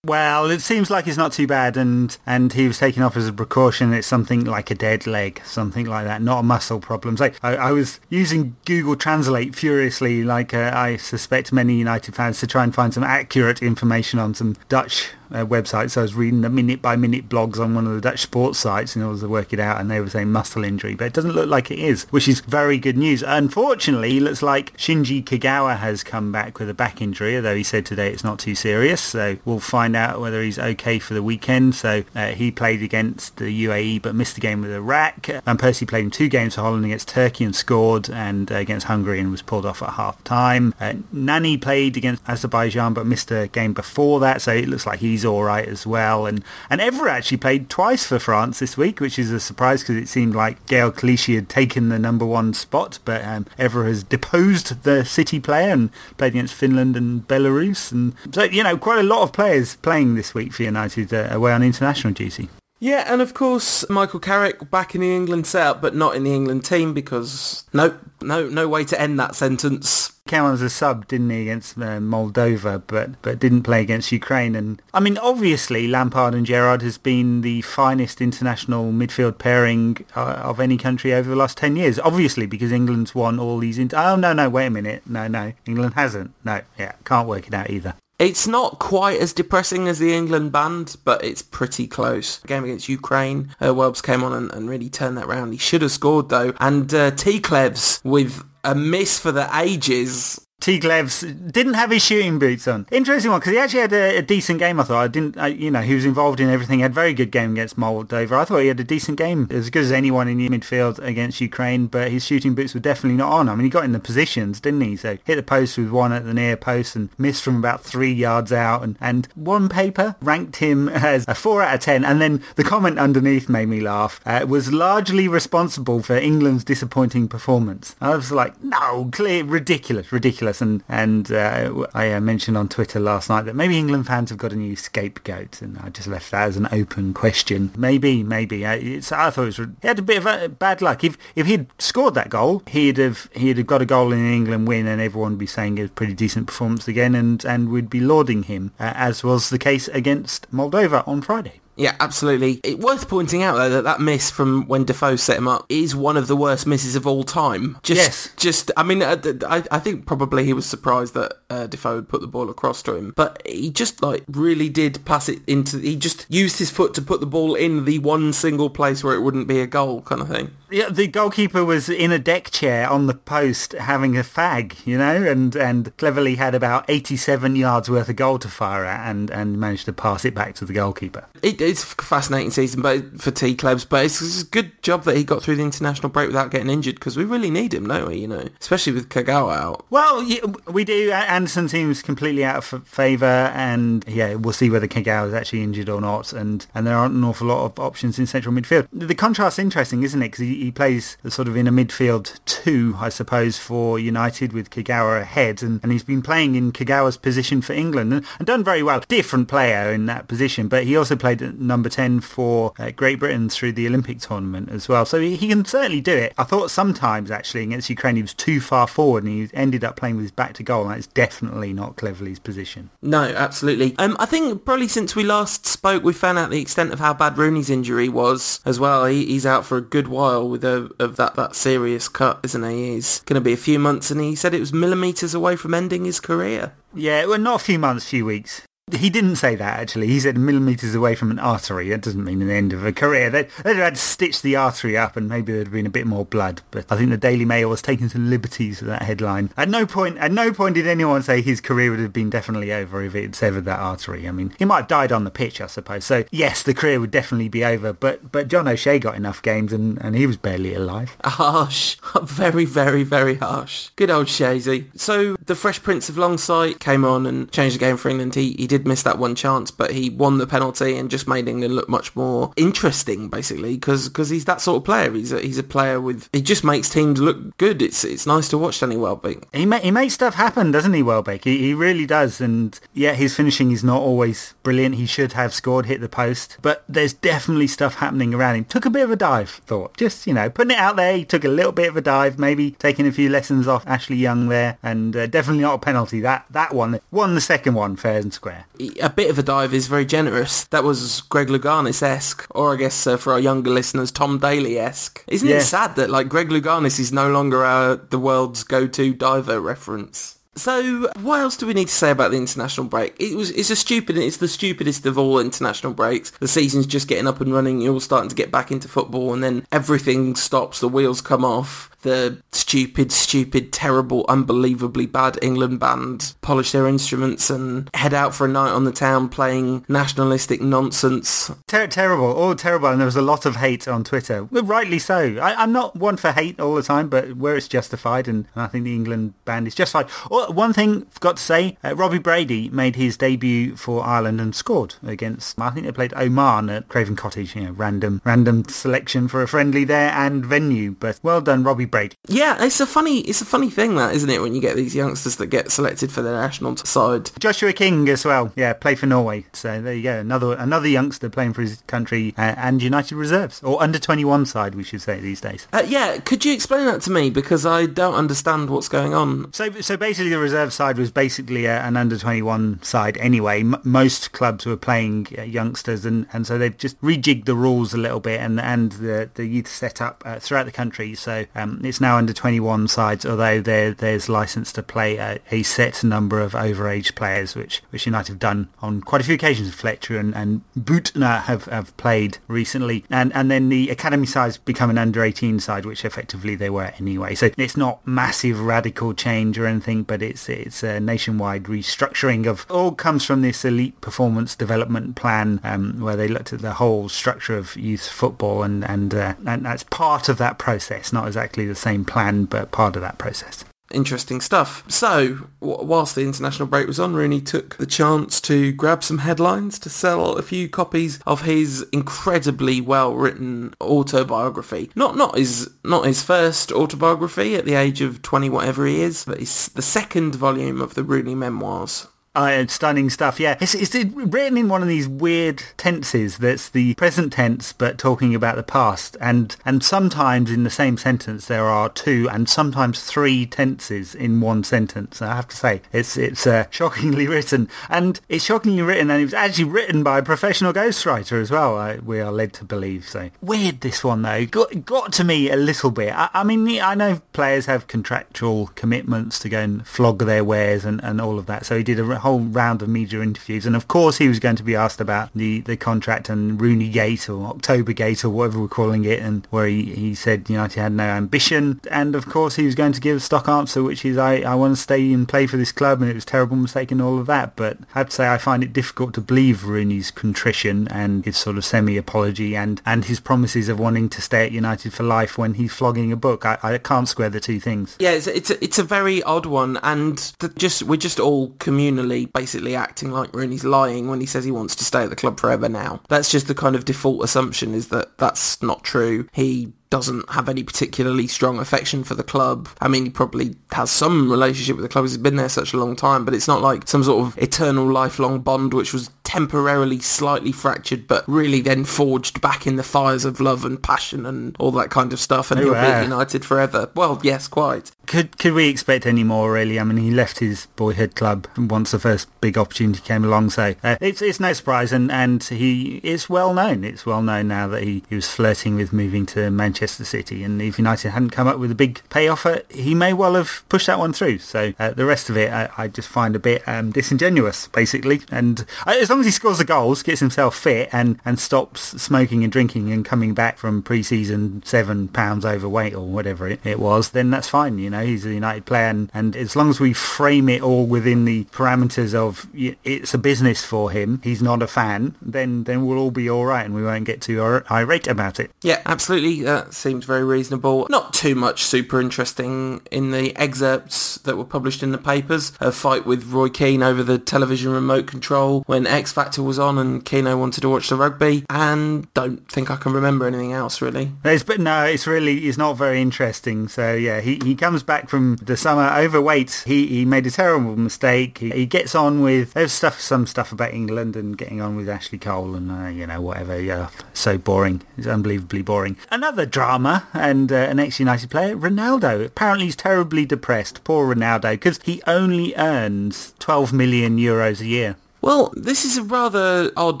Well, 0.06 0.48
it 0.48 0.60
seems 0.60 0.90
like 0.90 1.08
it's 1.08 1.16
not 1.16 1.32
too 1.32 1.48
bad, 1.48 1.76
and, 1.76 2.16
and 2.24 2.52
he 2.52 2.68
was 2.68 2.78
taken 2.78 3.02
off 3.02 3.16
as 3.16 3.26
a 3.26 3.32
precaution. 3.32 3.92
It's 3.92 4.06
something 4.06 4.44
like 4.44 4.70
a 4.70 4.76
dead 4.76 5.08
leg, 5.08 5.40
something 5.44 5.86
like 5.86 6.06
that, 6.06 6.22
not 6.22 6.38
a 6.38 6.42
muscle 6.44 6.78
problem. 6.78 7.16
So 7.16 7.32
I, 7.42 7.56
I 7.56 7.72
was 7.72 7.98
using 8.10 8.56
Google 8.64 8.94
Translate 8.94 9.56
furiously, 9.56 10.22
like 10.22 10.54
uh, 10.54 10.70
I 10.72 10.98
suspect 10.98 11.52
many 11.52 11.74
United 11.74 12.14
fans, 12.14 12.38
to 12.40 12.46
try 12.46 12.62
and 12.62 12.72
find 12.72 12.94
some 12.94 13.02
accurate 13.02 13.60
information 13.60 14.20
on 14.20 14.34
some 14.34 14.54
Dutch 14.68 15.10
uh, 15.32 15.44
website. 15.44 15.90
So 15.90 16.00
I 16.00 16.02
was 16.02 16.14
reading 16.14 16.42
the 16.42 16.50
minute 16.50 16.82
by 16.82 16.96
minute 16.96 17.28
blogs 17.28 17.58
on 17.58 17.74
one 17.74 17.86
of 17.86 17.94
the 17.94 18.00
Dutch 18.00 18.20
sports 18.20 18.58
sites 18.58 18.96
in 18.96 19.02
order 19.02 19.20
to 19.20 19.28
work 19.28 19.52
it 19.52 19.60
out, 19.60 19.80
and 19.80 19.90
they 19.90 20.00
were 20.00 20.10
saying 20.10 20.32
muscle 20.32 20.64
injury, 20.64 20.94
but 20.94 21.06
it 21.06 21.12
doesn't 21.12 21.32
look 21.32 21.48
like 21.48 21.70
it 21.70 21.78
is, 21.78 22.04
which 22.10 22.28
is 22.28 22.40
very 22.40 22.78
good 22.78 22.96
news. 22.96 23.22
Unfortunately, 23.26 24.16
it 24.16 24.22
looks 24.22 24.42
like 24.42 24.76
Shinji 24.76 25.22
Kagawa 25.24 25.78
has 25.78 26.04
come 26.04 26.32
back 26.32 26.58
with 26.58 26.68
a 26.68 26.74
back 26.74 27.00
injury, 27.00 27.36
although 27.36 27.56
he 27.56 27.62
said 27.62 27.86
today 27.86 28.10
it's 28.10 28.24
not 28.24 28.38
too 28.38 28.54
serious. 28.54 29.00
So 29.00 29.38
we'll 29.44 29.60
find 29.60 29.96
out 29.96 30.20
whether 30.20 30.42
he's 30.42 30.58
okay 30.58 30.98
for 30.98 31.14
the 31.14 31.22
weekend. 31.22 31.74
So 31.74 32.04
uh, 32.14 32.28
he 32.28 32.50
played 32.50 32.82
against 32.82 33.36
the 33.36 33.64
UAE 33.66 34.02
but 34.02 34.14
missed 34.14 34.34
the 34.34 34.40
game 34.40 34.60
with 34.60 34.72
Iraq. 34.72 35.26
Van 35.26 35.58
Persie 35.58 35.88
played 35.88 36.04
in 36.04 36.10
two 36.10 36.28
games 36.28 36.54
for 36.54 36.62
Holland 36.62 36.84
against 36.84 37.08
Turkey 37.08 37.44
and 37.44 37.54
scored, 37.54 38.10
and 38.10 38.50
uh, 38.50 38.56
against 38.56 38.86
Hungary 38.86 39.20
and 39.20 39.30
was 39.30 39.42
pulled 39.42 39.66
off 39.66 39.82
at 39.82 39.90
half 39.90 40.22
time. 40.24 40.74
Uh, 40.80 40.94
Nani 41.12 41.56
played 41.56 41.96
against 41.96 42.22
Azerbaijan 42.28 42.94
but 42.94 43.06
missed 43.06 43.30
a 43.30 43.48
game 43.48 43.72
before 43.72 44.20
that, 44.20 44.42
so 44.42 44.52
it 44.52 44.68
looks 44.68 44.86
like 44.86 45.00
he's 45.00 45.21
he's 45.22 45.26
all 45.26 45.44
right 45.44 45.68
as 45.68 45.86
well. 45.86 46.26
And 46.26 46.42
and 46.68 46.80
Evra 46.80 47.08
actually 47.08 47.36
played 47.38 47.68
twice 47.68 48.06
for 48.06 48.18
France 48.18 48.58
this 48.58 48.76
week, 48.76 49.00
which 49.00 49.18
is 49.18 49.30
a 49.30 49.40
surprise 49.40 49.82
because 49.82 49.96
it 49.96 50.08
seemed 50.08 50.34
like 50.34 50.66
Gael 50.66 50.90
Clichy 50.90 51.36
had 51.36 51.48
taken 51.48 51.88
the 51.88 51.98
number 51.98 52.26
one 52.26 52.54
spot, 52.54 52.98
but 53.04 53.24
um, 53.24 53.46
Evra 53.58 53.86
has 53.86 54.02
deposed 54.02 54.82
the 54.82 55.04
City 55.04 55.38
player 55.38 55.72
and 55.72 55.90
played 56.16 56.32
against 56.32 56.54
Finland 56.54 56.96
and 56.96 57.26
Belarus. 57.28 57.92
And 57.92 58.14
so, 58.32 58.42
you 58.44 58.64
know, 58.64 58.76
quite 58.76 58.98
a 58.98 59.04
lot 59.04 59.22
of 59.22 59.32
players 59.32 59.76
playing 59.76 60.16
this 60.16 60.34
week 60.34 60.52
for 60.52 60.64
United 60.64 61.14
uh, 61.14 61.28
away 61.30 61.52
on 61.52 61.62
international 61.62 62.12
duty. 62.12 62.48
Yeah, 62.80 63.04
and 63.06 63.22
of 63.22 63.32
course 63.32 63.88
Michael 63.88 64.18
Carrick 64.18 64.68
back 64.68 64.96
in 64.96 65.02
the 65.02 65.14
England 65.14 65.46
setup, 65.46 65.80
but 65.80 65.94
not 65.94 66.16
in 66.16 66.24
the 66.24 66.34
England 66.34 66.64
team 66.64 66.92
because 66.92 67.64
no, 67.72 67.96
no, 68.20 68.48
no 68.48 68.66
way 68.66 68.84
to 68.86 69.00
end 69.00 69.20
that 69.20 69.36
sentence. 69.36 70.11
Came 70.28 70.44
on 70.44 70.54
as 70.54 70.62
a 70.62 70.70
sub, 70.70 71.08
didn't 71.08 71.30
he, 71.30 71.42
against 71.42 71.76
uh, 71.76 71.98
Moldova, 71.98 72.82
but 72.86 73.20
but 73.22 73.40
didn't 73.40 73.64
play 73.64 73.82
against 73.82 74.12
Ukraine. 74.12 74.54
And 74.54 74.80
I 74.94 75.00
mean, 75.00 75.18
obviously 75.18 75.88
Lampard 75.88 76.34
and 76.34 76.46
Gerrard 76.46 76.80
has 76.82 76.96
been 76.96 77.40
the 77.40 77.60
finest 77.62 78.20
international 78.20 78.92
midfield 78.92 79.38
pairing 79.38 80.04
uh, 80.14 80.40
of 80.44 80.60
any 80.60 80.76
country 80.76 81.12
over 81.12 81.28
the 81.28 81.36
last 81.36 81.58
ten 81.58 81.74
years. 81.74 81.98
Obviously, 81.98 82.46
because 82.46 82.70
England's 82.70 83.14
won 83.14 83.40
all 83.40 83.58
these. 83.58 83.80
Oh 83.92 84.16
no, 84.16 84.32
no, 84.32 84.48
wait 84.48 84.66
a 84.66 84.70
minute, 84.70 85.02
no, 85.06 85.26
no, 85.26 85.52
England 85.66 85.94
hasn't. 85.94 86.32
No, 86.44 86.62
yeah, 86.78 86.92
can't 87.04 87.28
work 87.28 87.48
it 87.48 87.54
out 87.54 87.68
either. 87.68 87.94
It's 88.22 88.46
not 88.46 88.78
quite 88.78 89.20
as 89.20 89.32
depressing 89.32 89.88
as 89.88 89.98
the 89.98 90.14
England 90.14 90.52
band, 90.52 90.96
but 91.04 91.24
it's 91.24 91.42
pretty 91.42 91.88
close. 91.88 92.38
The 92.38 92.46
game 92.46 92.62
against 92.62 92.88
Ukraine, 92.88 93.52
uh, 93.60 93.70
Welbs 93.70 94.00
came 94.00 94.22
on 94.22 94.32
and, 94.32 94.52
and, 94.52 94.70
really 94.70 94.88
turned 94.88 95.18
that 95.18 95.26
round. 95.26 95.52
He 95.52 95.58
should 95.58 95.82
have 95.82 95.90
scored 95.90 96.28
though. 96.28 96.54
And 96.60 96.94
uh, 96.94 97.10
T-Clevs 97.10 98.04
with 98.04 98.44
a 98.64 98.74
miss 98.74 99.18
for 99.18 99.32
the 99.32 99.48
ages 99.58 100.41
T-Clevs 100.62 101.50
didn't 101.50 101.74
have 101.74 101.90
his 101.90 102.04
shooting 102.04 102.38
boots 102.38 102.68
on. 102.68 102.86
Interesting 102.92 103.32
one 103.32 103.40
because 103.40 103.52
he 103.52 103.58
actually 103.58 103.80
had 103.80 103.92
a, 103.92 104.18
a, 104.18 104.22
decent 104.22 104.60
game. 104.60 104.78
I 104.78 104.84
thought 104.84 105.02
I 105.02 105.08
didn't, 105.08 105.36
I, 105.36 105.48
you 105.48 105.72
know, 105.72 105.80
he 105.80 105.92
was 105.92 106.04
involved 106.04 106.38
in 106.38 106.48
everything. 106.48 106.78
He 106.78 106.82
had 106.82 106.92
a 106.92 106.94
very 106.94 107.12
good 107.14 107.32
game 107.32 107.50
against 107.50 107.76
Moldova. 107.76 108.30
I 108.30 108.44
thought 108.44 108.58
he 108.58 108.68
had 108.68 108.78
a 108.78 108.84
decent 108.84 109.18
game, 109.18 109.48
as 109.50 109.70
good 109.70 109.82
as 109.82 109.90
anyone 109.90 110.28
in 110.28 110.38
the 110.38 110.48
midfield 110.48 111.00
against 111.00 111.40
Ukraine. 111.40 111.88
But 111.88 112.12
his 112.12 112.24
shooting 112.24 112.54
boots 112.54 112.74
were 112.74 112.80
definitely 112.80 113.16
not 113.16 113.32
on. 113.32 113.48
I 113.48 113.56
mean, 113.56 113.64
he 113.64 113.70
got 113.70 113.84
in 113.84 113.90
the 113.90 113.98
positions, 113.98 114.60
didn't 114.60 114.82
he? 114.82 114.94
So 114.94 115.18
hit 115.24 115.34
the 115.34 115.42
post 115.42 115.76
with 115.78 115.90
one 115.90 116.12
at 116.12 116.24
the 116.24 116.32
near 116.32 116.56
post 116.56 116.94
and 116.94 117.08
missed 117.18 117.42
from 117.42 117.56
about 117.56 117.82
three 117.82 118.12
yards 118.12 118.52
out. 118.52 118.84
And 118.84 118.96
and 119.00 119.26
one 119.34 119.68
paper 119.68 120.14
ranked 120.22 120.56
him 120.56 120.88
as 120.88 121.24
a 121.26 121.34
four 121.34 121.64
out 121.64 121.74
of 121.74 121.80
ten. 121.80 122.04
And 122.04 122.22
then 122.22 122.40
the 122.54 122.62
comment 122.62 123.00
underneath 123.00 123.48
made 123.48 123.66
me 123.66 123.80
laugh. 123.80 124.20
Uh, 124.24 124.46
was 124.48 124.72
largely 124.72 125.26
responsible 125.26 126.02
for 126.02 126.16
England's 126.16 126.62
disappointing 126.62 127.26
performance. 127.26 127.96
I 128.00 128.14
was 128.14 128.30
like, 128.30 128.62
no, 128.62 129.08
clear, 129.10 129.42
ridiculous, 129.42 130.12
ridiculous 130.12 130.51
and 130.60 130.82
and 130.88 131.30
uh, 131.30 131.86
I 131.94 132.12
uh, 132.12 132.20
mentioned 132.20 132.56
on 132.56 132.68
Twitter 132.68 133.00
last 133.00 133.28
night 133.28 133.42
that 133.42 133.56
maybe 133.56 133.78
England 133.78 134.06
fans 134.06 134.30
have 134.30 134.38
got 134.38 134.52
a 134.52 134.56
new 134.56 134.76
scapegoat, 134.76 135.62
and 135.62 135.78
I 135.78 135.88
just 135.88 136.08
left 136.08 136.30
that 136.32 136.48
as 136.48 136.56
an 136.56 136.68
open 136.72 137.14
question. 137.14 137.72
Maybe, 137.76 138.22
maybe. 138.22 138.66
Uh, 138.66 138.74
it's, 138.74 139.12
I 139.12 139.30
thought 139.30 139.42
it 139.42 139.58
was 139.58 139.68
he 139.80 139.88
had 139.88 139.98
a 139.98 140.02
bit 140.02 140.18
of 140.18 140.26
a 140.26 140.48
bad 140.48 140.82
luck. 140.82 141.04
If 141.04 141.16
if 141.34 141.46
he'd 141.46 141.66
scored 141.78 142.14
that 142.14 142.28
goal, 142.30 142.62
he'd 142.68 142.98
have 142.98 143.30
he'd 143.34 143.58
have 143.58 143.66
got 143.66 143.82
a 143.82 143.86
goal 143.86 144.12
in 144.12 144.18
an 144.18 144.32
England 144.32 144.68
win, 144.68 144.86
and 144.86 145.00
everyone 145.00 145.32
would 145.32 145.38
be 145.38 145.46
saying 145.46 145.78
it 145.78 145.82
was 145.82 145.90
a 145.90 145.94
pretty 145.94 146.14
decent 146.14 146.46
performance 146.46 146.88
again, 146.88 147.14
and 147.14 147.44
and 147.44 147.70
we'd 147.70 147.90
be 147.90 148.00
lauding 148.00 148.44
him, 148.44 148.72
uh, 148.78 148.92
as 148.94 149.24
was 149.24 149.50
the 149.50 149.58
case 149.58 149.88
against 149.88 150.50
Moldova 150.50 151.06
on 151.06 151.22
Friday. 151.22 151.60
Yeah, 151.76 151.96
absolutely. 152.00 152.60
It, 152.62 152.78
worth 152.78 153.08
pointing 153.08 153.42
out 153.42 153.56
though 153.56 153.70
that 153.70 153.84
that 153.84 154.00
miss 154.00 154.30
from 154.30 154.66
when 154.66 154.84
Defoe 154.84 155.16
set 155.16 155.38
him 155.38 155.48
up 155.48 155.64
is 155.68 155.96
one 155.96 156.16
of 156.16 156.26
the 156.26 156.36
worst 156.36 156.66
misses 156.66 156.96
of 156.96 157.06
all 157.06 157.24
time. 157.24 157.78
Just, 157.82 158.00
yes. 158.00 158.30
Just, 158.36 158.70
I 158.76 158.82
mean, 158.82 159.02
uh, 159.02 159.16
I, 159.48 159.64
I 159.70 159.78
think 159.78 160.06
probably 160.06 160.44
he 160.44 160.52
was 160.52 160.66
surprised 160.66 161.14
that 161.14 161.34
uh, 161.48 161.66
Defoe 161.66 161.96
had 161.96 162.08
put 162.08 162.20
the 162.20 162.26
ball 162.26 162.50
across 162.50 162.82
to 162.82 162.94
him, 162.94 163.12
but 163.16 163.42
he 163.46 163.70
just 163.70 164.02
like 164.02 164.24
really 164.28 164.68
did 164.68 165.04
pass 165.04 165.28
it 165.28 165.40
into. 165.46 165.78
He 165.78 165.96
just 165.96 166.26
used 166.28 166.58
his 166.58 166.70
foot 166.70 166.94
to 166.94 167.02
put 167.02 167.20
the 167.20 167.26
ball 167.26 167.54
in 167.54 167.84
the 167.84 167.98
one 168.00 168.32
single 168.32 168.70
place 168.70 169.02
where 169.02 169.14
it 169.14 169.20
wouldn't 169.20 169.48
be 169.48 169.60
a 169.60 169.66
goal, 169.66 170.02
kind 170.02 170.20
of 170.20 170.28
thing. 170.28 170.50
Yeah, 170.70 170.88
the 170.88 171.06
goalkeeper 171.06 171.64
was 171.64 171.88
in 171.88 172.12
a 172.12 172.18
deck 172.18 172.50
chair 172.50 172.88
on 172.88 173.06
the 173.06 173.14
post 173.14 173.72
having 173.72 174.16
a 174.16 174.22
fag, 174.22 174.86
you 174.86 174.96
know, 174.98 175.22
and 175.22 175.54
and 175.54 175.94
Cleverley 175.96 176.36
had 176.36 176.54
about 176.54 176.84
87 176.88 177.56
yards 177.56 177.90
worth 177.90 178.08
of 178.08 178.16
goal 178.16 178.38
to 178.38 178.48
fire 178.48 178.84
at, 178.84 179.08
and 179.08 179.30
and 179.30 179.58
managed 179.58 179.84
to 179.86 179.92
pass 179.92 180.24
it 180.24 180.34
back 180.34 180.54
to 180.56 180.64
the 180.64 180.72
goalkeeper. 180.72 181.26
It, 181.42 181.60
it's 181.72 181.82
a 181.82 181.86
fascinating 181.86 182.50
season, 182.50 182.82
but 182.82 183.20
for 183.20 183.30
T 183.30 183.56
Clevs. 183.56 183.88
But 183.88 184.04
it's, 184.04 184.22
it's, 184.22 184.42
a 184.42 184.46
good 184.46 184.80
job 184.82 185.04
that 185.04 185.16
he 185.16 185.24
got 185.24 185.42
through 185.42 185.56
the 185.56 185.62
international 185.62 186.10
break 186.10 186.28
without 186.28 186.50
getting 186.50 186.70
injured 186.70 186.96
because 186.96 187.16
we 187.16 187.24
really 187.24 187.50
need 187.50 187.74
him, 187.74 187.88
don't 187.88 188.06
we? 188.06 188.18
You 188.18 188.28
know, 188.28 188.48
especially 188.60 188.92
with 188.92 189.08
Kagawa 189.08 189.56
out. 189.56 189.86
Well, 189.90 190.22
yeah, 190.22 190.44
we 190.68 190.84
do. 190.84 191.10
Anderson 191.10 191.68
seems 191.68 192.02
completely 192.02 192.44
out 192.44 192.72
of 192.72 192.86
favour, 192.86 193.50
and 193.54 194.04
yeah, 194.06 194.34
we'll 194.34 194.52
see 194.52 194.70
whether 194.70 194.86
Kagawa 194.86 195.28
is 195.28 195.34
actually 195.34 195.62
injured 195.62 195.88
or 195.88 196.00
not. 196.00 196.32
And 196.32 196.66
and 196.74 196.86
there 196.86 196.96
aren't 196.96 197.14
an 197.14 197.24
awful 197.24 197.48
lot 197.48 197.64
of 197.64 197.78
options 197.78 198.18
in 198.18 198.26
central 198.26 198.54
midfield. 198.54 198.86
The 198.92 199.14
contrast's 199.14 199.58
interesting, 199.58 200.02
isn't 200.02 200.22
it? 200.22 200.26
Because 200.26 200.40
he, 200.40 200.64
he 200.64 200.70
plays 200.70 201.16
sort 201.28 201.48
of 201.48 201.56
in 201.56 201.66
a 201.66 201.72
midfield 201.72 202.38
two, 202.44 202.94
I 202.98 203.08
suppose, 203.08 203.58
for 203.58 203.98
United 203.98 204.52
with 204.52 204.70
Kagawa 204.70 205.22
ahead, 205.22 205.62
and, 205.62 205.80
and 205.82 205.90
he's 205.90 206.04
been 206.04 206.22
playing 206.22 206.54
in 206.54 206.72
Kagawa's 206.72 207.16
position 207.16 207.62
for 207.62 207.72
England 207.72 208.12
and, 208.12 208.26
and 208.38 208.46
done 208.46 208.62
very 208.62 208.82
well. 208.82 209.02
Different 209.08 209.48
player 209.48 209.92
in 209.92 210.06
that 210.06 210.28
position, 210.28 210.68
but 210.68 210.84
he 210.84 210.96
also 210.96 211.16
played 211.16 211.40
number 211.58 211.88
10 211.88 212.20
for 212.20 212.72
uh, 212.78 212.90
Great 212.90 213.18
Britain 213.18 213.48
through 213.48 213.72
the 213.72 213.86
Olympic 213.86 214.20
tournament 214.20 214.70
as 214.70 214.88
well. 214.88 215.04
So 215.04 215.20
he, 215.20 215.36
he, 215.36 215.48
can 215.48 215.64
certainly 215.64 216.00
do 216.00 216.16
it. 216.16 216.32
I 216.38 216.44
thought 216.44 216.70
sometimes 216.70 217.30
actually 217.30 217.64
against 217.64 217.90
Ukraine 217.90 218.16
he 218.16 218.22
was 218.22 218.34
too 218.34 218.60
far 218.60 218.86
forward 218.86 219.24
and 219.24 219.32
he 219.32 219.48
ended 219.54 219.84
up 219.84 219.96
playing 219.96 220.16
with 220.16 220.24
his 220.24 220.30
back 220.30 220.54
to 220.54 220.62
goal 220.62 220.84
and 220.84 220.92
that's 220.92 221.06
definitely 221.06 221.72
not 221.72 221.96
Cleverley's 221.96 222.38
position. 222.38 222.90
No, 223.00 223.22
absolutely. 223.22 223.94
Um, 223.98 224.16
I 224.18 224.26
think 224.26 224.64
probably 224.64 224.88
since 224.88 225.14
we 225.14 225.24
last 225.24 225.66
spoke 225.66 226.02
we 226.02 226.12
found 226.12 226.38
out 226.38 226.50
the 226.50 226.60
extent 226.60 226.92
of 226.92 226.98
how 226.98 227.14
bad 227.14 227.36
Rooney's 227.38 227.70
injury 227.70 228.08
was 228.08 228.60
as 228.64 228.80
well. 228.80 229.04
He, 229.06 229.26
he's 229.26 229.46
out 229.46 229.64
for 229.64 229.76
a 229.76 229.82
good 229.82 230.08
while 230.08 230.48
with 230.48 230.64
a, 230.64 230.90
of 230.98 231.16
that, 231.16 231.34
that 231.36 231.54
serious 231.54 232.08
cut, 232.08 232.40
isn't 232.42 232.68
he? 232.68 232.94
He's 232.94 233.20
going 233.20 233.34
to 233.34 233.40
be 233.40 233.52
a 233.52 233.56
few 233.56 233.78
months 233.78 234.10
and 234.10 234.20
he 234.20 234.34
said 234.34 234.54
it 234.54 234.60
was 234.60 234.72
millimetres 234.72 235.34
away 235.34 235.56
from 235.56 235.74
ending 235.74 236.04
his 236.04 236.20
career. 236.20 236.72
Yeah, 236.94 237.24
well, 237.26 237.38
not 237.38 237.60
a 237.60 237.64
few 237.64 237.78
months, 237.78 238.08
few 238.08 238.24
weeks. 238.24 238.62
He 238.94 239.10
didn't 239.10 239.36
say 239.36 239.54
that 239.56 239.80
actually. 239.80 240.08
He 240.08 240.20
said 240.20 240.36
millimetres 240.36 240.94
away 240.94 241.14
from 241.14 241.30
an 241.30 241.38
artery. 241.38 241.88
That 241.90 242.02
doesn't 242.02 242.24
mean 242.24 242.46
the 242.46 242.52
end 242.52 242.72
of 242.72 242.84
a 242.84 242.92
career. 242.92 243.30
They'd, 243.30 243.48
they'd 243.64 243.76
have 243.76 243.84
had 243.84 243.94
to 243.94 244.00
stitch 244.00 244.42
the 244.42 244.56
artery 244.56 244.96
up 244.96 245.16
and 245.16 245.28
maybe 245.28 245.52
there'd 245.52 245.72
been 245.72 245.86
a 245.86 245.90
bit 245.90 246.06
more 246.06 246.24
blood. 246.24 246.62
But 246.70 246.90
I 246.90 246.96
think 246.96 247.10
the 247.10 247.16
Daily 247.16 247.44
Mail 247.44 247.68
was 247.68 247.82
taking 247.82 248.08
some 248.08 248.30
liberties 248.30 248.80
with 248.80 248.88
that 248.88 249.02
headline. 249.02 249.50
At 249.56 249.68
no 249.68 249.86
point, 249.86 250.18
at 250.18 250.32
no 250.32 250.52
point 250.52 250.74
did 250.74 250.86
anyone 250.86 251.22
say 251.22 251.40
his 251.40 251.60
career 251.60 251.90
would 251.90 252.00
have 252.00 252.12
been 252.12 252.30
definitely 252.30 252.72
over 252.72 253.02
if 253.02 253.14
it 253.14 253.22
had 253.22 253.34
severed 253.34 253.64
that 253.64 253.80
artery. 253.80 254.28
I 254.28 254.32
mean, 254.32 254.52
he 254.58 254.64
might 254.64 254.82
have 254.82 254.88
died 254.88 255.12
on 255.12 255.24
the 255.24 255.30
pitch, 255.30 255.60
I 255.60 255.66
suppose. 255.66 256.04
So 256.04 256.24
yes, 256.30 256.62
the 256.62 256.74
career 256.74 257.00
would 257.00 257.10
definitely 257.10 257.48
be 257.48 257.64
over. 257.64 257.92
But 257.92 258.32
but 258.32 258.48
John 258.48 258.68
O'Shea 258.68 258.98
got 258.98 259.16
enough 259.16 259.42
games 259.42 259.72
and, 259.72 259.98
and 259.98 260.16
he 260.16 260.26
was 260.26 260.36
barely 260.36 260.74
alive. 260.74 261.16
Harsh. 261.24 261.96
Very, 262.22 262.64
very, 262.64 263.02
very 263.02 263.36
harsh. 263.36 263.90
Good 263.96 264.10
old 264.10 264.26
Shazy. 264.26 264.86
So 264.98 265.36
the 265.46 265.54
Fresh 265.54 265.82
Prince 265.82 266.08
of 266.08 266.16
Longsight 266.16 266.78
came 266.78 267.04
on 267.04 267.26
and 267.26 267.50
changed 267.52 267.76
the 267.76 267.80
game 267.80 267.96
for 267.96 268.08
England. 268.08 268.34
He, 268.34 268.52
he 268.52 268.66
did 268.66 268.81
miss 268.86 269.02
that 269.02 269.18
one 269.18 269.34
chance, 269.34 269.70
but 269.70 269.92
he 269.92 270.10
won 270.10 270.38
the 270.38 270.46
penalty 270.46 270.96
and 270.96 271.10
just 271.10 271.28
made 271.28 271.48
England 271.48 271.74
look 271.74 271.88
much 271.88 272.14
more 272.16 272.52
interesting, 272.56 273.28
basically, 273.28 273.74
because 273.74 274.30
he's 274.30 274.44
that 274.44 274.60
sort 274.60 274.78
of 274.78 274.84
player. 274.84 275.12
He's 275.12 275.32
a, 275.32 275.40
he's 275.40 275.58
a 275.58 275.62
player 275.62 276.00
with... 276.00 276.28
He 276.32 276.42
just 276.42 276.64
makes 276.64 276.88
teams 276.88 277.20
look 277.20 277.56
good. 277.58 277.82
It's 277.82 278.04
it's 278.04 278.26
nice 278.26 278.48
to 278.48 278.58
watch 278.58 278.80
Danny 278.80 278.96
Welbeck. 278.96 279.52
He, 279.54 279.66
ma- 279.66 279.78
he 279.78 279.90
makes 279.90 280.14
stuff 280.14 280.34
happen, 280.34 280.70
doesn't 280.70 280.92
he, 280.92 281.02
Welbeck? 281.02 281.44
He, 281.44 281.58
he 281.58 281.74
really 281.74 282.06
does. 282.06 282.40
And 282.40 282.78
yeah, 282.92 283.14
his 283.14 283.36
finishing 283.36 283.70
is 283.70 283.84
not 283.84 284.00
always 284.00 284.54
brilliant. 284.62 284.96
He 284.96 285.06
should 285.06 285.32
have 285.32 285.54
scored, 285.54 285.86
hit 285.86 286.00
the 286.00 286.08
post. 286.08 286.58
But 286.62 286.84
there's 286.88 287.12
definitely 287.12 287.66
stuff 287.66 287.96
happening 287.96 288.34
around 288.34 288.56
him. 288.56 288.64
Took 288.64 288.84
a 288.84 288.90
bit 288.90 289.04
of 289.04 289.10
a 289.10 289.16
dive, 289.16 289.50
thought. 289.66 289.96
Just, 289.96 290.26
you 290.26 290.34
know, 290.34 290.50
putting 290.50 290.72
it 290.72 290.78
out 290.78 290.96
there. 290.96 291.16
He 291.16 291.24
took 291.24 291.44
a 291.44 291.48
little 291.48 291.72
bit 291.72 291.88
of 291.88 291.96
a 291.96 292.00
dive, 292.00 292.38
maybe 292.38 292.72
taking 292.72 293.06
a 293.06 293.12
few 293.12 293.28
lessons 293.28 293.68
off 293.68 293.86
Ashley 293.86 294.16
Young 294.16 294.48
there. 294.48 294.78
And 294.82 295.16
uh, 295.16 295.26
definitely 295.26 295.62
not 295.62 295.74
a 295.74 295.78
penalty. 295.78 296.20
That, 296.20 296.46
that 296.50 296.74
one. 296.74 297.00
Won 297.10 297.34
the 297.34 297.40
second 297.40 297.74
one, 297.74 297.96
fair 297.96 298.18
and 298.18 298.32
square. 298.32 298.61
A 299.00 299.10
bit 299.10 299.30
of 299.30 299.38
a 299.38 299.42
dive 299.42 299.72
is 299.74 299.86
very 299.86 300.04
generous. 300.04 300.64
That 300.64 300.84
was 300.84 301.20
Greg 301.22 301.48
Louganis-esque. 301.48 302.46
Or 302.50 302.72
I 302.72 302.76
guess 302.76 303.06
uh, 303.06 303.16
for 303.16 303.32
our 303.32 303.40
younger 303.40 303.70
listeners, 303.70 304.10
Tom 304.10 304.38
Daley-esque. 304.38 305.24
Isn't 305.28 305.48
Yeah. 305.48 305.56
it 305.58 305.62
sad 305.62 305.96
that 305.96 306.10
like 306.10 306.28
Greg 306.28 306.48
Louganis 306.48 306.98
is 306.98 307.12
no 307.12 307.30
longer 307.30 307.64
uh, 307.64 307.96
the 308.10 308.18
world's 308.18 308.64
go-to 308.64 309.12
diver 309.14 309.60
reference? 309.60 310.38
So, 310.54 311.10
what 311.22 311.40
else 311.40 311.56
do 311.56 311.66
we 311.66 311.72
need 311.72 311.88
to 311.88 311.94
say 311.94 312.10
about 312.10 312.30
the 312.30 312.36
international 312.36 312.86
break? 312.86 313.14
It 313.18 313.34
was 313.36 313.50
it's 313.52 313.70
a 313.70 313.76
stupid 313.76 314.18
it's 314.18 314.36
the 314.36 314.48
stupidest 314.48 315.06
of 315.06 315.16
all 315.16 315.38
international 315.38 315.94
breaks. 315.94 316.30
The 316.40 316.46
season's 316.48 316.84
just 316.86 317.08
getting 317.08 317.26
up 317.26 317.40
and 317.40 317.54
running, 317.54 317.80
you're 317.80 317.94
all 317.94 318.00
starting 318.00 318.28
to 318.28 318.34
get 318.36 318.50
back 318.50 318.70
into 318.70 318.86
football 318.86 319.32
and 319.32 319.42
then 319.42 319.66
everything 319.72 320.36
stops, 320.36 320.78
the 320.80 320.88
wheels 320.88 321.22
come 321.22 321.42
off. 321.42 321.88
The 322.02 322.42
stupid, 322.52 323.12
stupid, 323.12 323.72
terrible, 323.72 324.24
unbelievably 324.28 325.06
bad 325.06 325.38
England 325.40 325.80
band 325.80 326.34
polish 326.40 326.72
their 326.72 326.86
instruments 326.86 327.48
and 327.50 327.88
head 327.94 328.12
out 328.12 328.34
for 328.34 328.44
a 328.44 328.48
night 328.48 328.70
on 328.72 328.84
the 328.84 328.92
town 328.92 329.28
playing 329.28 329.84
nationalistic 329.88 330.60
nonsense. 330.60 331.50
Ter- 331.66 331.86
terrible, 331.86 332.32
all 332.32 332.54
terrible, 332.54 332.88
and 332.88 333.00
there 333.00 333.06
was 333.06 333.16
a 333.16 333.22
lot 333.22 333.46
of 333.46 333.56
hate 333.56 333.86
on 333.86 334.04
Twitter. 334.04 334.44
Rightly 334.50 334.98
so. 334.98 335.38
I- 335.40 335.54
I'm 335.62 335.72
not 335.72 335.96
one 335.96 336.16
for 336.16 336.32
hate 336.32 336.58
all 336.60 336.74
the 336.74 336.82
time, 336.82 337.08
but 337.08 337.36
where 337.36 337.56
it's 337.56 337.68
justified, 337.68 338.26
and 338.28 338.46
I 338.56 338.66
think 338.66 338.84
the 338.84 338.94
England 338.94 339.34
band 339.44 339.66
is 339.68 339.74
justified. 339.74 340.08
Oh, 340.30 340.50
one 340.50 340.72
thing 340.72 341.06
I've 341.08 341.20
got 341.20 341.36
to 341.36 341.42
say, 341.42 341.78
uh, 341.84 341.94
Robbie 341.94 342.18
Brady 342.18 342.68
made 342.70 342.96
his 342.96 343.16
debut 343.16 343.76
for 343.76 344.04
Ireland 344.04 344.40
and 344.40 344.54
scored 344.54 344.96
against. 345.06 345.60
I 345.60 345.70
think 345.70 345.86
they 345.86 345.92
played 345.92 346.14
Oman 346.16 346.68
at 346.68 346.88
Craven 346.88 347.14
Cottage. 347.16 347.54
You 347.54 347.62
know, 347.62 347.70
random, 347.72 348.20
random 348.24 348.64
selection 348.68 349.28
for 349.28 349.40
a 349.42 349.48
friendly 349.48 349.84
there 349.84 350.10
and 350.10 350.44
venue, 350.44 350.92
but 350.98 351.20
well 351.22 351.40
done, 351.40 351.62
Robbie 351.62 351.86
Yeah, 352.26 352.56
it's 352.64 352.80
a 352.80 352.86
funny 352.86 353.20
it's 353.20 353.40
a 353.40 353.44
funny 353.44 353.70
thing 353.70 353.94
that, 353.96 354.14
isn't 354.14 354.30
it, 354.30 354.40
when 354.40 354.54
you 354.54 354.60
get 354.60 354.76
these 354.76 354.94
youngsters 354.94 355.36
that 355.36 355.46
get 355.46 355.70
selected 355.70 356.10
for 356.10 356.22
the 356.22 356.32
national 356.32 356.76
side. 356.78 357.30
Joshua 357.38 357.72
King 357.72 358.08
as 358.08 358.24
well. 358.24 358.52
Yeah, 358.56 358.72
play 358.72 358.94
for 358.94 359.06
Norway. 359.06 359.44
So 359.52 359.80
there 359.80 359.94
you 359.94 360.02
go. 360.02 360.18
Another 360.18 360.54
another 360.54 360.88
youngster 360.88 361.28
playing 361.28 361.52
for 361.52 361.62
his 361.62 361.82
country 361.86 362.34
uh, 362.36 362.54
and 362.56 362.82
United 362.82 363.14
reserves 363.16 363.62
or 363.62 363.82
under 363.82 363.98
21 363.98 364.46
side, 364.46 364.74
we 364.74 364.82
should 364.82 365.02
say 365.02 365.20
these 365.20 365.40
days. 365.40 365.68
Uh, 365.72 365.84
yeah, 365.86 366.18
could 366.18 366.44
you 366.44 366.52
explain 366.52 366.86
that 366.86 367.02
to 367.02 367.10
me 367.10 367.30
because 367.30 367.66
I 367.66 367.86
don't 367.86 368.14
understand 368.14 368.70
what's 368.70 368.88
going 368.88 369.14
on. 369.14 369.52
So, 369.52 369.70
so 369.80 369.96
basically, 369.96 370.30
the 370.30 370.38
reserve 370.38 370.72
side 370.72 370.98
was 370.98 371.10
basically 371.10 371.66
a, 371.66 371.80
an 371.82 371.96
under 371.96 372.16
twenty 372.16 372.42
one 372.42 372.82
side 372.82 373.18
anyway. 373.18 373.60
M- 373.60 373.80
most 373.84 374.32
clubs 374.32 374.64
were 374.64 374.76
playing 374.76 375.26
uh, 375.38 375.42
youngsters, 375.42 376.04
and, 376.04 376.26
and 376.32 376.46
so 376.46 376.56
they've 376.58 376.76
just 376.76 377.00
rejigged 377.02 377.44
the 377.44 377.54
rules 377.54 377.92
a 377.92 377.98
little 377.98 378.20
bit, 378.20 378.40
and 378.40 378.60
and 378.60 378.92
the 378.92 379.28
the 379.34 379.44
youth 379.44 379.68
set 379.68 380.00
up 380.00 380.22
uh, 380.24 380.38
throughout 380.38 380.64
the 380.64 380.72
country. 380.72 381.14
So 381.14 381.44
um, 381.54 381.80
it's 381.82 382.00
now 382.00 382.16
under 382.16 382.32
twenty 382.32 382.60
one 382.60 382.88
sides, 382.88 383.26
although 383.26 383.60
there 383.60 383.92
there's 383.92 384.28
license 384.28 384.72
to 384.74 384.82
play 384.82 385.16
a, 385.16 385.40
a 385.50 385.62
set 385.62 386.02
number 386.04 386.40
of 386.40 386.52
overage 386.52 387.14
players, 387.14 387.54
which 387.54 387.82
which 387.90 388.06
United 388.06 388.28
have 388.28 388.38
done 388.38 388.68
on 388.80 389.00
quite 389.00 389.20
a 389.20 389.24
few 389.24 389.34
occasions. 389.34 389.74
Fletcher 389.74 390.18
and 390.18 390.34
and 390.34 390.62
Büttner 390.78 391.42
have 391.42 391.64
have 391.66 391.96
played 391.96 392.38
recently, 392.48 393.04
and 393.10 393.32
and 393.34 393.50
then 393.50 393.68
the 393.68 393.90
academy 393.90 394.26
sides 394.26 394.56
become 394.58 394.90
an 394.90 394.98
under 394.98 395.22
eighteen 395.22 395.60
side, 395.60 395.84
which 395.84 396.04
effectively 396.04 396.54
they 396.54 396.70
were 396.70 396.92
anyway. 396.98 397.34
So 397.34 397.50
it's 397.56 397.76
not 397.76 398.06
massive 398.06 398.60
radical 398.60 399.14
change 399.14 399.58
or 399.58 399.66
anything, 399.66 400.02
but 400.04 400.22
it's 400.22 400.48
it's 400.48 400.82
a 400.82 401.00
nationwide 401.00 401.64
restructuring 401.64 402.46
of 402.46 402.66
all 402.70 402.92
comes 402.92 403.24
from 403.24 403.42
this 403.42 403.64
elite 403.64 404.00
performance 404.00 404.54
development 404.54 405.16
plan 405.16 405.60
um, 405.64 406.00
where 406.00 406.16
they 406.16 406.28
looked 406.28 406.52
at 406.52 406.60
the 406.60 406.74
whole 406.74 407.08
structure 407.08 407.56
of 407.56 407.76
youth 407.76 408.08
football 408.08 408.62
and 408.62 408.84
and 408.84 409.14
uh, 409.14 409.34
and 409.46 409.64
that's 409.64 409.84
part 409.84 410.28
of 410.28 410.38
that 410.38 410.58
process. 410.58 411.12
Not 411.12 411.26
exactly 411.26 411.66
the 411.72 411.80
same 411.80 412.04
plan, 412.04 412.44
but 412.44 412.70
part 412.70 412.96
of 412.96 413.02
that 413.02 413.18
process. 413.18 413.64
Interesting 413.90 414.40
stuff. 414.40 414.84
So, 414.88 415.48
whilst 415.60 416.14
the 416.14 416.22
international 416.22 416.66
break 416.66 416.86
was 416.86 416.98
on, 416.98 417.14
Rooney 417.14 417.42
took 417.42 417.76
the 417.76 417.84
chance 417.86 418.40
to 418.42 418.72
grab 418.72 419.04
some 419.04 419.18
headlines 419.18 419.78
to 419.80 419.90
sell 419.90 420.36
a 420.36 420.42
few 420.42 420.68
copies 420.68 421.20
of 421.26 421.42
his 421.42 421.82
incredibly 421.92 422.80
well-written 422.80 423.74
autobiography. 423.82 424.90
Not 424.96 425.16
not 425.16 425.36
his 425.36 425.70
not 425.84 426.06
his 426.06 426.22
first 426.22 426.72
autobiography 426.72 427.54
at 427.54 427.66
the 427.66 427.74
age 427.74 428.00
of 428.00 428.22
twenty 428.22 428.48
whatever 428.48 428.86
he 428.86 429.02
is, 429.02 429.26
but 429.26 429.40
it's 429.40 429.68
the 429.68 429.82
second 429.82 430.36
volume 430.36 430.80
of 430.80 430.94
the 430.94 431.04
Rooney 431.04 431.34
memoirs. 431.34 432.06
Uh, 432.34 432.66
stunning 432.66 433.10
stuff, 433.10 433.38
yeah. 433.38 433.58
It's, 433.60 433.74
it's 433.74 433.94
written 433.94 434.56
in 434.56 434.68
one 434.70 434.80
of 434.80 434.88
these 434.88 435.06
weird 435.06 435.62
tenses 435.76 436.38
that's 436.38 436.70
the 436.70 436.94
present 436.94 437.34
tense 437.34 437.74
but 437.74 437.98
talking 437.98 438.34
about 438.34 438.56
the 438.56 438.62
past. 438.62 439.18
And, 439.20 439.54
and 439.66 439.84
sometimes 439.84 440.50
in 440.50 440.64
the 440.64 440.70
same 440.70 440.96
sentence 440.96 441.44
there 441.44 441.66
are 441.66 441.90
two 441.90 442.30
and 442.32 442.48
sometimes 442.48 443.02
three 443.04 443.44
tenses 443.44 444.14
in 444.14 444.40
one 444.40 444.64
sentence. 444.64 445.20
I 445.20 445.36
have 445.36 445.48
to 445.48 445.56
say, 445.56 445.82
it's, 445.92 446.16
it's 446.16 446.46
uh, 446.46 446.64
shockingly 446.70 447.28
written. 447.28 447.68
And 447.90 448.18
it's 448.30 448.46
shockingly 448.46 448.80
written 448.80 449.10
and 449.10 449.20
it 449.20 449.26
was 449.26 449.34
actually 449.34 449.64
written 449.64 450.02
by 450.02 450.20
a 450.20 450.22
professional 450.22 450.72
ghostwriter 450.72 451.38
as 451.38 451.50
well, 451.50 451.76
I, 451.76 451.96
we 451.96 452.18
are 452.18 452.32
led 452.32 452.54
to 452.54 452.64
believe. 452.64 453.06
So 453.06 453.28
weird 453.42 453.82
this 453.82 454.02
one 454.02 454.22
though. 454.22 454.46
Got, 454.46 454.86
got 454.86 455.12
to 455.14 455.24
me 455.24 455.50
a 455.50 455.56
little 455.56 455.90
bit. 455.90 456.14
I, 456.14 456.30
I 456.32 456.44
mean, 456.44 456.80
I 456.80 456.94
know 456.94 457.20
players 457.34 457.66
have 457.66 457.88
contractual 457.88 458.68
commitments 458.68 459.38
to 459.40 459.50
go 459.50 459.60
and 459.60 459.86
flog 459.86 460.20
their 460.20 460.44
wares 460.44 460.86
and, 460.86 461.04
and 461.04 461.20
all 461.20 461.38
of 461.38 461.44
that. 461.44 461.66
So 461.66 461.76
he 461.76 461.82
did 461.82 462.00
a 462.00 462.21
whole 462.22 462.40
round 462.40 462.82
of 462.82 462.88
media 462.88 463.20
interviews, 463.20 463.66
and 463.66 463.76
of 463.76 463.86
course 463.88 464.18
he 464.18 464.28
was 464.28 464.38
going 464.40 464.56
to 464.56 464.62
be 464.62 464.74
asked 464.74 465.00
about 465.00 465.30
the, 465.34 465.60
the 465.60 465.76
contract 465.76 466.28
and 466.28 466.60
Rooney 466.60 466.88
Gate 466.88 467.28
or 467.28 467.46
October 467.46 467.92
Gate 467.92 468.24
or 468.24 468.30
whatever 468.30 468.60
we're 468.60 468.68
calling 468.68 469.04
it, 469.04 469.20
and 469.20 469.46
where 469.50 469.66
he, 469.66 469.94
he 469.94 470.14
said 470.14 470.48
United 470.48 470.80
had 470.80 470.92
no 470.92 471.04
ambition, 471.04 471.80
and 471.90 472.14
of 472.14 472.26
course 472.26 472.56
he 472.56 472.66
was 472.66 472.74
going 472.74 472.92
to 472.92 473.00
give 473.00 473.16
a 473.16 473.20
stock 473.20 473.48
answer, 473.48 473.82
which 473.82 474.04
is 474.04 474.16
I, 474.18 474.40
I 474.40 474.54
want 474.54 474.76
to 474.76 474.82
stay 474.82 475.12
and 475.12 475.28
play 475.28 475.46
for 475.46 475.56
this 475.56 475.72
club, 475.72 476.00
and 476.00 476.10
it 476.10 476.14
was 476.14 476.24
terrible 476.24 476.56
mistake 476.56 476.90
and 476.92 477.02
all 477.02 477.18
of 477.18 477.26
that. 477.26 477.56
But 477.56 477.78
I 477.94 477.98
have 477.98 478.08
to 478.08 478.14
say 478.14 478.28
I 478.28 478.38
find 478.38 478.62
it 478.62 478.72
difficult 478.72 479.14
to 479.14 479.20
believe 479.20 479.64
Rooney's 479.64 480.10
contrition 480.10 480.88
and 480.88 481.24
his 481.24 481.36
sort 481.36 481.56
of 481.56 481.64
semi-apology 481.64 482.54
and, 482.56 482.80
and 482.86 483.04
his 483.04 483.20
promises 483.20 483.68
of 483.68 483.78
wanting 483.78 484.08
to 484.10 484.22
stay 484.22 484.46
at 484.46 484.52
United 484.52 484.92
for 484.92 485.02
life 485.02 485.36
when 485.36 485.54
he's 485.54 485.72
flogging 485.72 486.12
a 486.12 486.16
book. 486.16 486.44
I, 486.44 486.58
I 486.62 486.78
can't 486.78 487.08
square 487.08 487.30
the 487.30 487.40
two 487.40 487.60
things. 487.60 487.96
Yeah, 487.98 488.12
it's 488.12 488.26
it's 488.26 488.50
a, 488.50 488.64
it's 488.64 488.78
a 488.78 488.84
very 488.84 489.22
odd 489.22 489.46
one, 489.46 489.78
and 489.82 490.32
just 490.56 490.82
we're 490.82 490.96
just 490.96 491.18
all 491.18 491.50
communally 491.58 492.11
basically 492.34 492.76
acting 492.76 493.10
like 493.10 493.34
Rooney's 493.34 493.64
lying 493.64 494.08
when 494.08 494.20
he 494.20 494.26
says 494.26 494.44
he 494.44 494.50
wants 494.50 494.76
to 494.76 494.84
stay 494.84 495.02
at 495.02 495.10
the 495.10 495.16
club 495.16 495.40
forever. 495.40 495.68
Now, 495.68 496.00
that's 496.08 496.30
just 496.30 496.48
the 496.48 496.54
kind 496.54 496.76
of 496.76 496.84
default 496.84 497.24
assumption 497.24 497.74
is 497.74 497.88
that 497.88 498.18
that's 498.18 498.62
not 498.62 498.84
true. 498.84 499.28
He 499.32 499.72
doesn't 499.92 500.26
have 500.30 500.48
any 500.48 500.62
particularly 500.62 501.26
strong 501.26 501.58
affection 501.58 502.02
for 502.02 502.14
the 502.14 502.22
club. 502.22 502.66
I 502.80 502.88
mean, 502.88 503.04
he 503.04 503.10
probably 503.10 503.56
has 503.72 503.90
some 503.90 504.30
relationship 504.30 504.74
with 504.76 504.84
the 504.84 504.88
club. 504.88 505.04
He's 505.04 505.18
been 505.18 505.36
there 505.36 505.50
such 505.50 505.74
a 505.74 505.76
long 505.76 505.96
time, 505.96 506.24
but 506.24 506.32
it's 506.32 506.48
not 506.48 506.62
like 506.62 506.88
some 506.88 507.04
sort 507.04 507.26
of 507.26 507.36
eternal 507.36 507.84
lifelong 507.84 508.40
bond 508.40 508.72
which 508.72 508.94
was 508.94 509.10
temporarily 509.22 510.00
slightly 510.00 510.50
fractured, 510.50 511.06
but 511.06 511.28
really 511.28 511.60
then 511.60 511.84
forged 511.84 512.40
back 512.40 512.66
in 512.66 512.76
the 512.76 512.82
fires 512.82 513.26
of 513.26 513.38
love 513.38 513.66
and 513.66 513.82
passion 513.82 514.24
and 514.24 514.56
all 514.58 514.70
that 514.70 514.88
kind 514.88 515.12
of 515.12 515.20
stuff. 515.20 515.50
And 515.50 515.60
Oh, 515.60 515.64
he'll 515.64 515.72
be 515.74 515.78
at 515.78 516.04
United 516.04 516.42
forever. 516.42 516.90
Well, 516.94 517.20
yes, 517.22 517.46
quite. 517.46 517.90
Could 518.06 518.38
could 518.38 518.54
we 518.54 518.68
expect 518.68 519.04
any 519.06 519.24
more 519.24 519.52
really? 519.52 519.78
I 519.78 519.84
mean, 519.84 519.98
he 519.98 520.10
left 520.10 520.38
his 520.38 520.66
boyhood 520.74 521.14
club 521.14 521.46
once 521.56 521.92
the 521.92 521.98
first 521.98 522.28
big 522.40 522.58
opportunity 522.58 523.00
came 523.00 523.24
along, 523.24 523.50
so 523.50 523.74
uh, 523.84 523.96
it's 524.00 524.20
it's 524.22 524.40
no 524.40 524.52
surprise, 524.54 524.90
and 524.90 525.10
and 525.12 525.44
he 525.44 526.00
is 526.02 526.28
well 526.28 526.52
known. 526.52 526.82
It's 526.82 527.06
well 527.06 527.22
known 527.22 527.48
now 527.48 527.68
that 527.68 527.82
he, 527.84 528.02
he 528.08 528.14
was 528.16 528.28
flirting 528.28 528.74
with 528.74 528.92
moving 528.92 529.24
to 529.26 529.50
Manchester 529.50 529.81
Manchester 529.82 530.04
City. 530.04 530.44
And 530.44 530.62
if 530.62 530.78
United 530.78 531.10
hadn't 531.10 531.30
come 531.30 531.48
up 531.48 531.58
with 531.58 531.72
a 531.72 531.74
big 531.74 532.00
pay 532.08 532.28
offer, 532.28 532.62
he 532.70 532.94
may 532.94 533.12
well 533.12 533.34
have 533.34 533.64
pushed 533.68 533.88
that 533.88 533.98
one 533.98 534.12
through. 534.12 534.38
So 534.38 534.74
uh, 534.78 534.90
the 534.90 535.04
rest 535.04 535.28
of 535.28 535.36
it, 535.36 535.50
I, 535.50 535.70
I 535.76 535.88
just 535.88 536.08
find 536.08 536.36
a 536.36 536.38
bit 536.38 536.62
um, 536.68 536.92
disingenuous, 536.92 537.66
basically. 537.68 538.22
And 538.30 538.64
uh, 538.86 538.94
as 539.00 539.10
long 539.10 539.18
as 539.18 539.26
he 539.26 539.32
scores 539.32 539.58
the 539.58 539.64
goals, 539.64 540.04
gets 540.04 540.20
himself 540.20 540.56
fit, 540.56 540.88
and, 540.92 541.18
and 541.24 541.40
stops 541.40 542.00
smoking 542.00 542.44
and 542.44 542.52
drinking 542.52 542.92
and 542.92 543.04
coming 543.04 543.34
back 543.34 543.58
from 543.58 543.82
pre-season 543.82 544.62
seven 544.64 545.08
pounds 545.08 545.44
overweight 545.44 545.94
or 545.94 546.06
whatever 546.06 546.46
it, 546.46 546.64
it 546.64 546.78
was, 546.78 547.10
then 547.10 547.30
that's 547.30 547.48
fine. 547.48 547.78
You 547.78 547.90
know, 547.90 548.04
he's 548.04 548.24
a 548.24 548.32
United 548.32 548.64
player, 548.64 548.86
and, 548.86 549.10
and 549.12 549.34
as 549.34 549.56
long 549.56 549.68
as 549.68 549.80
we 549.80 549.92
frame 549.92 550.48
it 550.48 550.62
all 550.62 550.86
within 550.86 551.24
the 551.24 551.44
parameters 551.46 552.14
of 552.14 552.46
it's 552.54 553.14
a 553.14 553.18
business 553.18 553.64
for 553.64 553.90
him, 553.90 554.20
he's 554.22 554.42
not 554.42 554.62
a 554.62 554.68
fan, 554.68 555.16
then 555.20 555.64
then 555.64 555.84
we'll 555.84 555.98
all 555.98 556.12
be 556.12 556.30
all 556.30 556.46
right, 556.46 556.64
and 556.64 556.72
we 556.74 556.84
won't 556.84 557.04
get 557.04 557.20
too 557.20 557.42
irate 557.68 558.06
about 558.06 558.38
it. 558.38 558.52
Yeah, 558.62 558.80
absolutely. 558.86 559.44
That 559.72 559.76
seems 559.78 560.04
very 560.04 560.22
reasonable. 560.22 560.86
Not 560.90 561.14
too 561.14 561.34
much 561.34 561.62
super 561.64 561.98
interesting 561.98 562.82
in 562.90 563.10
the 563.10 563.34
excerpts 563.36 564.16
that 564.18 564.36
were 564.36 564.44
published 564.44 564.82
in 564.82 564.92
the 564.92 564.98
papers. 564.98 565.52
A 565.60 565.72
fight 565.72 566.04
with 566.04 566.30
Roy 566.30 566.50
Keane 566.50 566.82
over 566.82 567.02
the 567.02 567.18
television 567.18 567.72
remote 567.72 568.06
control 568.06 568.64
when 568.66 568.86
X 568.86 569.12
Factor 569.12 569.42
was 569.42 569.58
on 569.58 569.78
and 569.78 570.04
Keano 570.04 570.38
wanted 570.38 570.60
to 570.60 570.68
watch 570.68 570.90
the 570.90 570.96
rugby, 570.96 571.46
and 571.48 572.12
don't 572.12 572.46
think 572.52 572.70
I 572.70 572.76
can 572.76 572.92
remember 572.92 573.26
anything 573.26 573.54
else 573.54 573.80
really. 573.80 574.12
It's, 574.26 574.42
but 574.42 574.60
no, 574.60 574.84
it's 574.84 575.06
really 575.06 575.46
it's 575.46 575.56
not 575.56 575.78
very 575.78 576.02
interesting. 576.02 576.68
So 576.68 576.92
yeah, 576.92 577.22
he, 577.22 577.40
he 577.42 577.54
comes 577.54 577.82
back 577.82 578.10
from 578.10 578.36
the 578.42 578.58
summer 578.58 578.92
overweight. 578.94 579.64
He 579.66 579.86
he 579.86 580.04
made 580.04 580.26
a 580.26 580.30
terrible 580.30 580.76
mistake. 580.76 581.38
He, 581.38 581.48
he 581.48 581.64
gets 581.64 581.94
on 581.94 582.20
with 582.20 582.52
there's 582.52 582.72
stuff 582.72 583.00
some 583.00 583.26
stuff 583.26 583.52
about 583.52 583.72
England 583.72 584.16
and 584.16 584.36
getting 584.36 584.60
on 584.60 584.76
with 584.76 584.90
Ashley 584.90 585.18
Cole 585.18 585.54
and 585.54 585.70
uh, 585.70 585.88
you 585.88 586.06
know 586.06 586.20
whatever. 586.20 586.60
Yeah, 586.60 586.90
so 587.14 587.38
boring. 587.38 587.80
It's 587.96 588.06
unbelievably 588.06 588.60
boring. 588.60 588.98
Another 589.10 589.46
drama 589.62 590.08
and 590.12 590.50
uh, 590.50 590.56
an 590.56 590.80
ex-United 590.80 591.30
player, 591.30 591.56
Ronaldo. 591.56 592.26
Apparently 592.26 592.64
he's 592.64 592.74
terribly 592.74 593.24
depressed. 593.24 593.84
Poor 593.84 594.12
Ronaldo 594.12 594.50
because 594.54 594.80
he 594.82 595.00
only 595.06 595.54
earns 595.54 596.34
12 596.40 596.72
million 596.72 597.16
euros 597.16 597.60
a 597.60 597.66
year. 597.66 597.94
Well, 598.22 598.52
this 598.56 598.84
is 598.84 598.96
a 598.96 599.02
rather 599.02 599.72
odd 599.76 600.00